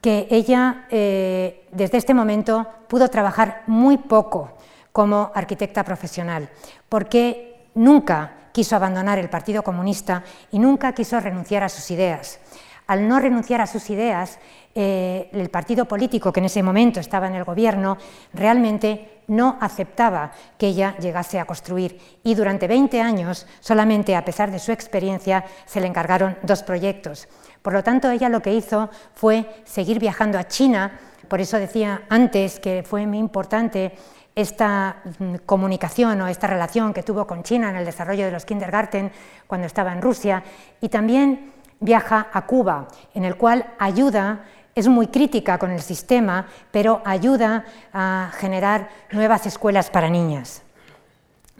que 0.00 0.26
ella 0.28 0.86
eh, 0.90 1.68
desde 1.70 1.98
este 1.98 2.14
momento 2.14 2.66
pudo 2.88 3.06
trabajar 3.06 3.62
muy 3.68 3.96
poco 3.96 4.56
como 4.90 5.30
arquitecta 5.32 5.84
profesional, 5.84 6.50
porque 6.88 7.68
nunca 7.76 8.50
quiso 8.50 8.74
abandonar 8.74 9.20
el 9.20 9.30
Partido 9.30 9.62
Comunista 9.62 10.24
y 10.50 10.58
nunca 10.58 10.92
quiso 10.92 11.20
renunciar 11.20 11.62
a 11.62 11.68
sus 11.68 11.92
ideas. 11.92 12.40
Al 12.88 13.06
no 13.06 13.20
renunciar 13.20 13.60
a 13.60 13.68
sus 13.68 13.88
ideas, 13.88 14.40
eh, 14.74 15.28
el 15.32 15.50
partido 15.50 15.84
político 15.84 16.32
que 16.32 16.40
en 16.40 16.46
ese 16.46 16.62
momento 16.62 16.98
estaba 16.98 17.26
en 17.26 17.34
el 17.34 17.44
gobierno 17.44 17.98
realmente 18.32 19.22
no 19.28 19.58
aceptaba 19.60 20.32
que 20.58 20.68
ella 20.68 20.96
llegase 20.98 21.38
a 21.38 21.44
construir. 21.44 21.98
Y 22.22 22.34
durante 22.34 22.68
20 22.68 23.00
años, 23.00 23.46
solamente 23.60 24.16
a 24.16 24.24
pesar 24.24 24.50
de 24.50 24.58
su 24.58 24.72
experiencia, 24.72 25.44
se 25.66 25.80
le 25.80 25.86
encargaron 25.86 26.36
dos 26.42 26.62
proyectos. 26.62 27.28
Por 27.60 27.72
lo 27.72 27.82
tanto, 27.82 28.10
ella 28.10 28.28
lo 28.28 28.42
que 28.42 28.54
hizo 28.54 28.90
fue 29.14 29.46
seguir 29.64 29.98
viajando 29.98 30.38
a 30.38 30.48
China, 30.48 30.98
por 31.28 31.40
eso 31.40 31.58
decía 31.58 32.02
antes 32.08 32.58
que 32.58 32.82
fue 32.82 33.06
muy 33.06 33.18
importante 33.18 33.92
esta 34.34 35.02
mm, 35.18 35.34
comunicación 35.46 36.20
o 36.22 36.28
esta 36.28 36.46
relación 36.46 36.94
que 36.94 37.02
tuvo 37.02 37.26
con 37.26 37.42
China 37.42 37.70
en 37.70 37.76
el 37.76 37.84
desarrollo 37.84 38.24
de 38.24 38.32
los 38.32 38.44
kindergarten 38.44 39.12
cuando 39.46 39.66
estaba 39.66 39.92
en 39.92 40.02
Rusia, 40.02 40.42
y 40.80 40.88
también 40.88 41.52
viaja 41.80 42.28
a 42.32 42.46
Cuba, 42.46 42.88
en 43.14 43.24
el 43.24 43.36
cual 43.36 43.66
ayuda, 43.78 44.44
es 44.74 44.88
muy 44.88 45.08
crítica 45.08 45.58
con 45.58 45.70
el 45.70 45.82
sistema, 45.82 46.46
pero 46.70 47.02
ayuda 47.04 47.64
a 47.92 48.30
generar 48.38 48.88
nuevas 49.10 49.46
escuelas 49.46 49.90
para 49.90 50.08
niñas. 50.08 50.62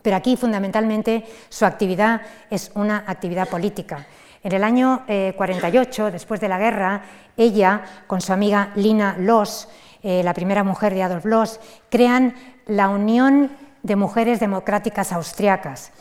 Pero 0.03 0.17
aquí 0.17 0.37
fundamentalmente 0.37 1.25
su 1.49 1.65
actividad 1.65 2.23
es 2.51 2.73
una 2.75 3.05
actividad 3.07 3.49
política. 3.49 4.07
En 4.43 4.53
el 4.53 4.65
año 4.65 5.05
48, 5.07 6.09
eh, 6.09 6.11
después 6.11 6.41
de 6.41 6.49
la 6.49 6.59
guerra, 6.59 7.03
ella, 7.37 7.83
con 8.09 8.21
su 8.21 8.33
amiga 8.33 8.71
Lina 8.75 9.17
Loss, 9.19 9.69
eh, 10.03 10.23
la 10.25 10.35
primera 10.35 10.65
mujer 10.65 10.95
de 10.95 11.05
Adolf 11.05 11.25
Loss, 11.25 11.61
crean 11.89 12.35
la 12.67 12.89
Unión 12.89 13.53
de 13.83 13.95
Mujeres 13.95 14.41
Democráticas 14.41 15.13
Austriacas. 15.13 15.93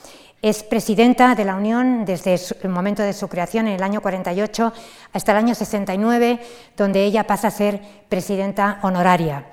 Es 0.42 0.64
presidenta 0.64 1.36
de 1.36 1.46
la 1.46 1.56
Unión 1.56 2.04
desde 2.04 2.40
el 2.64 2.70
momento 2.70 3.04
de 3.04 3.14
su 3.14 3.28
creación, 3.28 3.68
en 3.68 3.74
el 3.74 3.84
año 3.84 4.02
48, 4.02 4.74
hasta 5.14 5.32
el 5.34 5.38
año 5.38 5.54
69, 5.54 6.40
donde 6.76 7.04
ella 7.04 7.28
pasa 7.28 7.50
a 7.50 7.52
ser 7.52 7.80
presidenta 8.10 8.80
honoraria. 8.82 9.46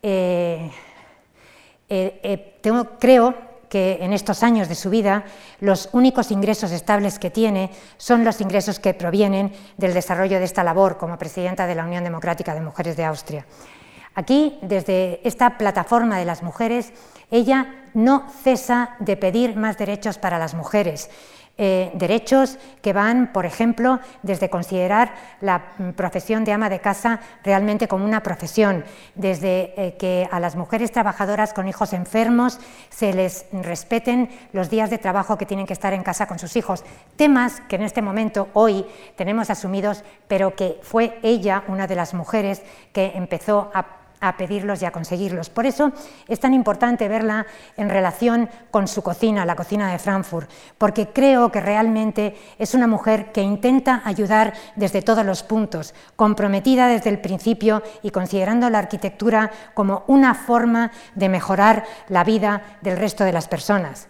Eh, 0.00 0.70
tengo, 2.60 2.98
creo 3.00 3.34
que 3.68 3.98
en 4.00 4.12
estos 4.12 4.42
años 4.42 4.68
de 4.68 4.74
su 4.74 4.90
vida 4.90 5.24
los 5.60 5.88
únicos 5.92 6.30
ingresos 6.30 6.70
estables 6.70 7.18
que 7.18 7.30
tiene 7.30 7.70
son 7.96 8.24
los 8.24 8.40
ingresos 8.40 8.78
que 8.78 8.94
provienen 8.94 9.52
del 9.76 9.94
desarrollo 9.94 10.38
de 10.38 10.44
esta 10.44 10.64
labor 10.64 10.98
como 10.98 11.18
presidenta 11.18 11.66
de 11.66 11.74
la 11.74 11.84
Unión 11.84 12.04
Democrática 12.04 12.54
de 12.54 12.60
Mujeres 12.60 12.96
de 12.96 13.04
Austria. 13.04 13.44
Aquí, 14.18 14.58
desde 14.62 15.20
esta 15.22 15.58
plataforma 15.58 16.18
de 16.18 16.24
las 16.24 16.42
mujeres, 16.42 16.92
ella 17.30 17.86
no 17.94 18.26
cesa 18.42 18.96
de 18.98 19.16
pedir 19.16 19.54
más 19.54 19.78
derechos 19.78 20.18
para 20.18 20.40
las 20.40 20.54
mujeres. 20.54 21.08
Eh, 21.56 21.92
derechos 21.94 22.58
que 22.82 22.92
van, 22.92 23.32
por 23.32 23.46
ejemplo, 23.46 24.00
desde 24.24 24.50
considerar 24.50 25.14
la 25.40 25.76
profesión 25.94 26.44
de 26.44 26.52
ama 26.52 26.68
de 26.68 26.80
casa 26.80 27.20
realmente 27.44 27.86
como 27.86 28.04
una 28.04 28.24
profesión, 28.24 28.84
desde 29.14 29.74
eh, 29.76 29.96
que 29.96 30.28
a 30.32 30.40
las 30.40 30.56
mujeres 30.56 30.90
trabajadoras 30.90 31.52
con 31.52 31.68
hijos 31.68 31.92
enfermos 31.92 32.58
se 32.90 33.12
les 33.12 33.46
respeten 33.52 34.30
los 34.52 34.68
días 34.68 34.90
de 34.90 34.98
trabajo 34.98 35.38
que 35.38 35.46
tienen 35.46 35.66
que 35.66 35.74
estar 35.74 35.92
en 35.92 36.02
casa 36.02 36.26
con 36.26 36.40
sus 36.40 36.56
hijos. 36.56 36.84
Temas 37.14 37.60
que 37.68 37.76
en 37.76 37.82
este 37.82 38.02
momento, 38.02 38.48
hoy, 38.52 38.84
tenemos 39.14 39.48
asumidos, 39.48 40.02
pero 40.26 40.56
que 40.56 40.80
fue 40.82 41.20
ella 41.22 41.62
una 41.68 41.86
de 41.86 41.94
las 41.94 42.14
mujeres 42.14 42.62
que 42.92 43.12
empezó 43.14 43.70
a 43.74 43.97
a 44.20 44.36
pedirlos 44.36 44.82
y 44.82 44.84
a 44.84 44.92
conseguirlos. 44.92 45.50
Por 45.50 45.66
eso 45.66 45.92
es 46.26 46.40
tan 46.40 46.54
importante 46.54 47.08
verla 47.08 47.46
en 47.76 47.88
relación 47.88 48.48
con 48.70 48.88
su 48.88 49.02
cocina, 49.02 49.44
la 49.44 49.56
cocina 49.56 49.92
de 49.92 49.98
Frankfurt, 49.98 50.50
porque 50.76 51.08
creo 51.08 51.50
que 51.52 51.60
realmente 51.60 52.36
es 52.58 52.74
una 52.74 52.86
mujer 52.86 53.32
que 53.32 53.42
intenta 53.42 54.02
ayudar 54.04 54.54
desde 54.76 55.02
todos 55.02 55.24
los 55.24 55.42
puntos, 55.42 55.94
comprometida 56.16 56.88
desde 56.88 57.10
el 57.10 57.20
principio 57.20 57.82
y 58.02 58.10
considerando 58.10 58.68
la 58.70 58.78
arquitectura 58.78 59.50
como 59.74 60.04
una 60.06 60.34
forma 60.34 60.90
de 61.14 61.28
mejorar 61.28 61.84
la 62.08 62.24
vida 62.24 62.62
del 62.80 62.96
resto 62.96 63.24
de 63.24 63.32
las 63.32 63.48
personas. 63.48 64.08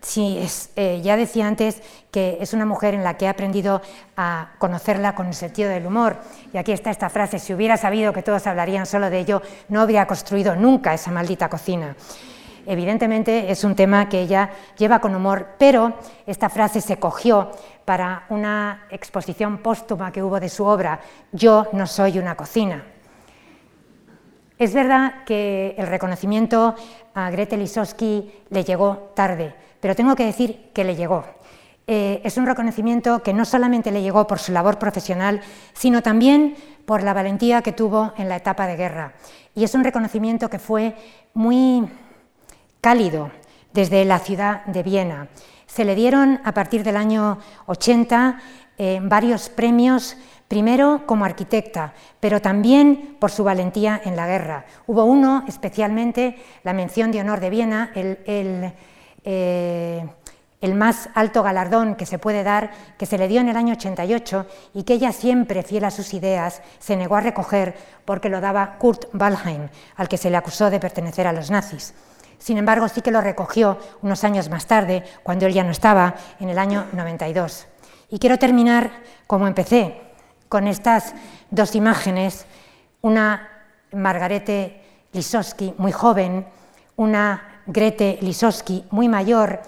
Sí, 0.00 0.38
eh, 0.76 1.00
ya 1.02 1.16
decía 1.16 1.48
antes 1.48 1.82
que 2.12 2.38
es 2.40 2.52
una 2.52 2.64
mujer 2.64 2.94
en 2.94 3.02
la 3.02 3.16
que 3.16 3.24
he 3.24 3.28
aprendido 3.28 3.82
a 4.16 4.52
conocerla 4.58 5.14
con 5.14 5.26
el 5.26 5.34
sentido 5.34 5.70
del 5.70 5.86
humor. 5.86 6.18
Y 6.52 6.56
aquí 6.56 6.72
está 6.72 6.90
esta 6.90 7.10
frase, 7.10 7.38
si 7.38 7.52
hubiera 7.52 7.76
sabido 7.76 8.12
que 8.12 8.22
todos 8.22 8.46
hablarían 8.46 8.86
solo 8.86 9.10
de 9.10 9.18
ello, 9.18 9.42
no 9.68 9.80
habría 9.80 10.06
construido 10.06 10.54
nunca 10.54 10.94
esa 10.94 11.10
maldita 11.10 11.48
cocina. 11.48 11.96
Evidentemente 12.64 13.50
es 13.50 13.64
un 13.64 13.74
tema 13.74 14.08
que 14.08 14.20
ella 14.20 14.50
lleva 14.76 15.00
con 15.00 15.14
humor, 15.14 15.54
pero 15.58 15.94
esta 16.26 16.48
frase 16.48 16.80
se 16.80 16.98
cogió 16.98 17.50
para 17.84 18.26
una 18.28 18.86
exposición 18.90 19.58
póstuma 19.58 20.12
que 20.12 20.22
hubo 20.22 20.38
de 20.38 20.50
su 20.50 20.64
obra, 20.64 21.00
Yo 21.32 21.66
no 21.72 21.86
soy 21.86 22.18
una 22.18 22.36
cocina. 22.36 22.84
Es 24.58 24.74
verdad 24.74 25.24
que 25.24 25.74
el 25.78 25.86
reconocimiento 25.86 26.74
a 27.14 27.30
Gretel 27.30 27.60
Lisowski 27.60 28.30
le 28.50 28.64
llegó 28.64 29.12
tarde, 29.14 29.54
pero 29.80 29.94
tengo 29.96 30.14
que 30.16 30.26
decir 30.26 30.70
que 30.72 30.84
le 30.84 30.96
llegó. 30.96 31.24
Eh, 31.86 32.20
es 32.24 32.36
un 32.36 32.46
reconocimiento 32.46 33.22
que 33.22 33.32
no 33.32 33.44
solamente 33.44 33.90
le 33.90 34.02
llegó 34.02 34.26
por 34.26 34.38
su 34.38 34.52
labor 34.52 34.78
profesional, 34.78 35.40
sino 35.72 36.02
también 36.02 36.54
por 36.84 37.02
la 37.02 37.14
valentía 37.14 37.62
que 37.62 37.72
tuvo 37.72 38.12
en 38.18 38.28
la 38.28 38.36
etapa 38.36 38.66
de 38.66 38.76
guerra. 38.76 39.14
Y 39.54 39.64
es 39.64 39.74
un 39.74 39.84
reconocimiento 39.84 40.50
que 40.50 40.58
fue 40.58 40.94
muy 41.32 41.88
cálido 42.80 43.30
desde 43.72 44.04
la 44.04 44.18
ciudad 44.18 44.64
de 44.66 44.82
Viena. 44.82 45.28
Se 45.66 45.84
le 45.84 45.94
dieron 45.94 46.40
a 46.44 46.52
partir 46.52 46.84
del 46.84 46.96
año 46.96 47.38
80 47.66 48.38
eh, 48.76 49.00
varios 49.02 49.48
premios 49.48 50.16
Primero 50.48 51.02
como 51.04 51.26
arquitecta, 51.26 51.92
pero 52.20 52.40
también 52.40 53.16
por 53.20 53.30
su 53.30 53.44
valentía 53.44 54.00
en 54.02 54.16
la 54.16 54.26
guerra. 54.26 54.64
Hubo 54.86 55.04
uno, 55.04 55.44
especialmente, 55.46 56.36
la 56.64 56.72
mención 56.72 57.12
de 57.12 57.20
honor 57.20 57.40
de 57.40 57.50
Viena, 57.50 57.92
el, 57.94 58.72
eh, 59.24 60.06
el 60.60 60.74
más 60.74 61.08
alto 61.14 61.42
galardón 61.42 61.94
que 61.94 62.06
se 62.06 62.18
puede 62.18 62.42
dar, 62.42 62.70
que 62.98 63.06
se 63.06 63.18
le 63.18 63.28
dio 63.28 63.40
en 63.40 63.48
el 63.48 63.56
año 63.56 63.74
88 63.74 64.46
y 64.74 64.82
que 64.82 64.94
ella 64.94 65.12
siempre, 65.12 65.62
fiel 65.62 65.84
a 65.84 65.90
sus 65.90 66.14
ideas, 66.14 66.62
se 66.78 66.96
negó 66.96 67.16
a 67.16 67.20
recoger 67.20 67.76
porque 68.04 68.28
lo 68.28 68.40
daba 68.40 68.76
Kurt 68.78 69.06
Waldheim, 69.14 69.68
al 69.96 70.08
que 70.08 70.16
se 70.16 70.30
le 70.30 70.36
acusó 70.36 70.70
de 70.70 70.80
pertenecer 70.80 71.26
a 71.26 71.32
los 71.32 71.50
nazis. 71.50 71.94
Sin 72.38 72.58
embargo, 72.58 72.88
sí 72.88 73.02
que 73.02 73.10
lo 73.10 73.20
recogió 73.20 73.78
unos 74.02 74.24
años 74.24 74.48
más 74.48 74.66
tarde, 74.66 75.04
cuando 75.22 75.46
él 75.46 75.52
ya 75.52 75.64
no 75.64 75.70
estaba, 75.70 76.14
en 76.40 76.48
el 76.48 76.58
año 76.58 76.86
92. 76.92 77.66
Y 78.10 78.18
quiero 78.18 78.38
terminar 78.38 78.90
como 79.26 79.46
empecé, 79.46 80.00
con 80.48 80.66
estas 80.66 81.14
dos 81.50 81.74
imágenes, 81.74 82.46
una 83.02 83.48
Margarete 83.92 84.82
Lisowski 85.12 85.74
muy 85.78 85.92
joven, 85.92 86.46
una 86.96 87.57
Grete 87.68 88.18
Lisowski 88.22 88.82
muy 88.90 89.08
mayor, 89.08 89.60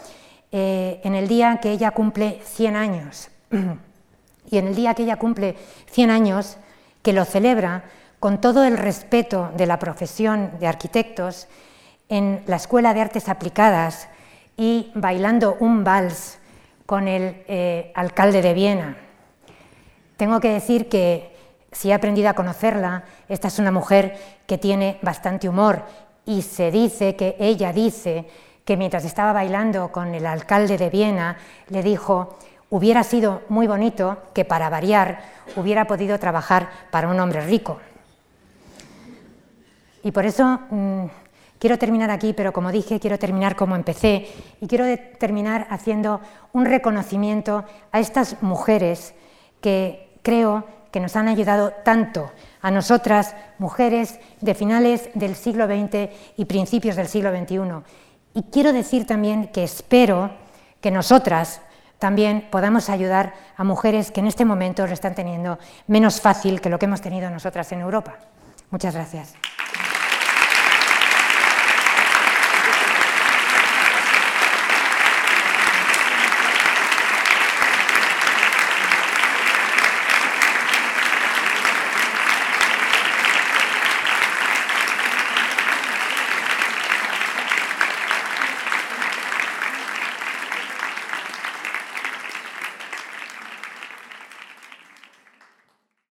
eh, 0.52 1.02
en 1.04 1.14
el 1.14 1.28
día 1.28 1.58
que 1.60 1.70
ella 1.70 1.90
cumple 1.90 2.40
100 2.44 2.74
años. 2.74 3.28
y 4.50 4.56
en 4.56 4.68
el 4.68 4.74
día 4.74 4.94
que 4.94 5.02
ella 5.02 5.16
cumple 5.16 5.54
100 5.90 6.10
años, 6.10 6.56
que 7.02 7.12
lo 7.12 7.26
celebra 7.26 7.84
con 8.18 8.40
todo 8.40 8.64
el 8.64 8.78
respeto 8.78 9.50
de 9.54 9.66
la 9.66 9.78
profesión 9.78 10.52
de 10.58 10.66
arquitectos 10.66 11.46
en 12.08 12.42
la 12.46 12.56
Escuela 12.56 12.94
de 12.94 13.02
Artes 13.02 13.28
Aplicadas 13.28 14.08
y 14.56 14.90
bailando 14.94 15.58
un 15.60 15.84
vals 15.84 16.38
con 16.86 17.06
el 17.06 17.44
eh, 17.48 17.92
alcalde 17.94 18.40
de 18.40 18.54
Viena. 18.54 18.96
Tengo 20.16 20.40
que 20.40 20.48
decir 20.48 20.88
que 20.88 21.36
si 21.70 21.90
he 21.90 21.94
aprendido 21.94 22.30
a 22.30 22.34
conocerla, 22.34 23.04
esta 23.28 23.48
es 23.48 23.58
una 23.58 23.70
mujer 23.70 24.18
que 24.46 24.56
tiene 24.56 24.98
bastante 25.02 25.50
humor 25.50 25.84
y 26.26 26.42
se 26.42 26.70
dice 26.70 27.16
que 27.16 27.36
ella 27.38 27.72
dice 27.72 28.26
que 28.64 28.76
mientras 28.76 29.04
estaba 29.04 29.32
bailando 29.32 29.90
con 29.90 30.14
el 30.14 30.26
alcalde 30.26 30.78
de 30.78 30.90
Viena, 30.90 31.36
le 31.68 31.82
dijo, 31.82 32.36
hubiera 32.70 33.02
sido 33.02 33.42
muy 33.48 33.66
bonito 33.66 34.18
que 34.32 34.44
para 34.44 34.70
variar 34.70 35.20
hubiera 35.56 35.86
podido 35.86 36.18
trabajar 36.18 36.68
para 36.90 37.08
un 37.08 37.18
hombre 37.18 37.44
rico. 37.44 37.78
Y 40.02 40.12
por 40.12 40.24
eso 40.24 40.60
mm, 40.70 41.04
quiero 41.58 41.78
terminar 41.78 42.10
aquí, 42.10 42.32
pero 42.32 42.52
como 42.52 42.72
dije, 42.72 43.00
quiero 43.00 43.18
terminar 43.18 43.56
como 43.56 43.76
empecé 43.76 44.28
y 44.60 44.66
quiero 44.66 44.84
terminar 45.18 45.66
haciendo 45.70 46.20
un 46.52 46.64
reconocimiento 46.64 47.64
a 47.92 48.00
estas 48.00 48.42
mujeres 48.42 49.14
que 49.60 50.16
creo 50.22 50.64
que 50.90 51.00
nos 51.00 51.16
han 51.16 51.28
ayudado 51.28 51.72
tanto 51.84 52.30
a 52.62 52.70
nosotras, 52.70 53.34
mujeres 53.58 54.20
de 54.40 54.54
finales 54.54 55.08
del 55.14 55.34
siglo 55.34 55.66
XX 55.66 56.10
y 56.36 56.44
principios 56.44 56.96
del 56.96 57.08
siglo 57.08 57.30
XXI 57.30 57.82
y 58.34 58.42
quiero 58.44 58.72
decir 58.72 59.06
también 59.06 59.48
que 59.48 59.64
espero 59.64 60.30
que 60.80 60.90
nosotras 60.90 61.60
también 61.98 62.48
podamos 62.50 62.88
ayudar 62.88 63.34
a 63.56 63.64
mujeres 63.64 64.10
que 64.10 64.20
en 64.20 64.26
este 64.26 64.44
momento 64.44 64.86
lo 64.86 64.92
están 64.92 65.14
teniendo 65.14 65.58
menos 65.86 66.20
fácil 66.20 66.60
que 66.60 66.70
lo 66.70 66.78
que 66.78 66.86
hemos 66.86 67.00
tenido 67.00 67.28
nosotras 67.30 67.70
en 67.72 67.80
Europa. 67.80 68.16
Muchas 68.70 68.94
gracias. 68.94 69.34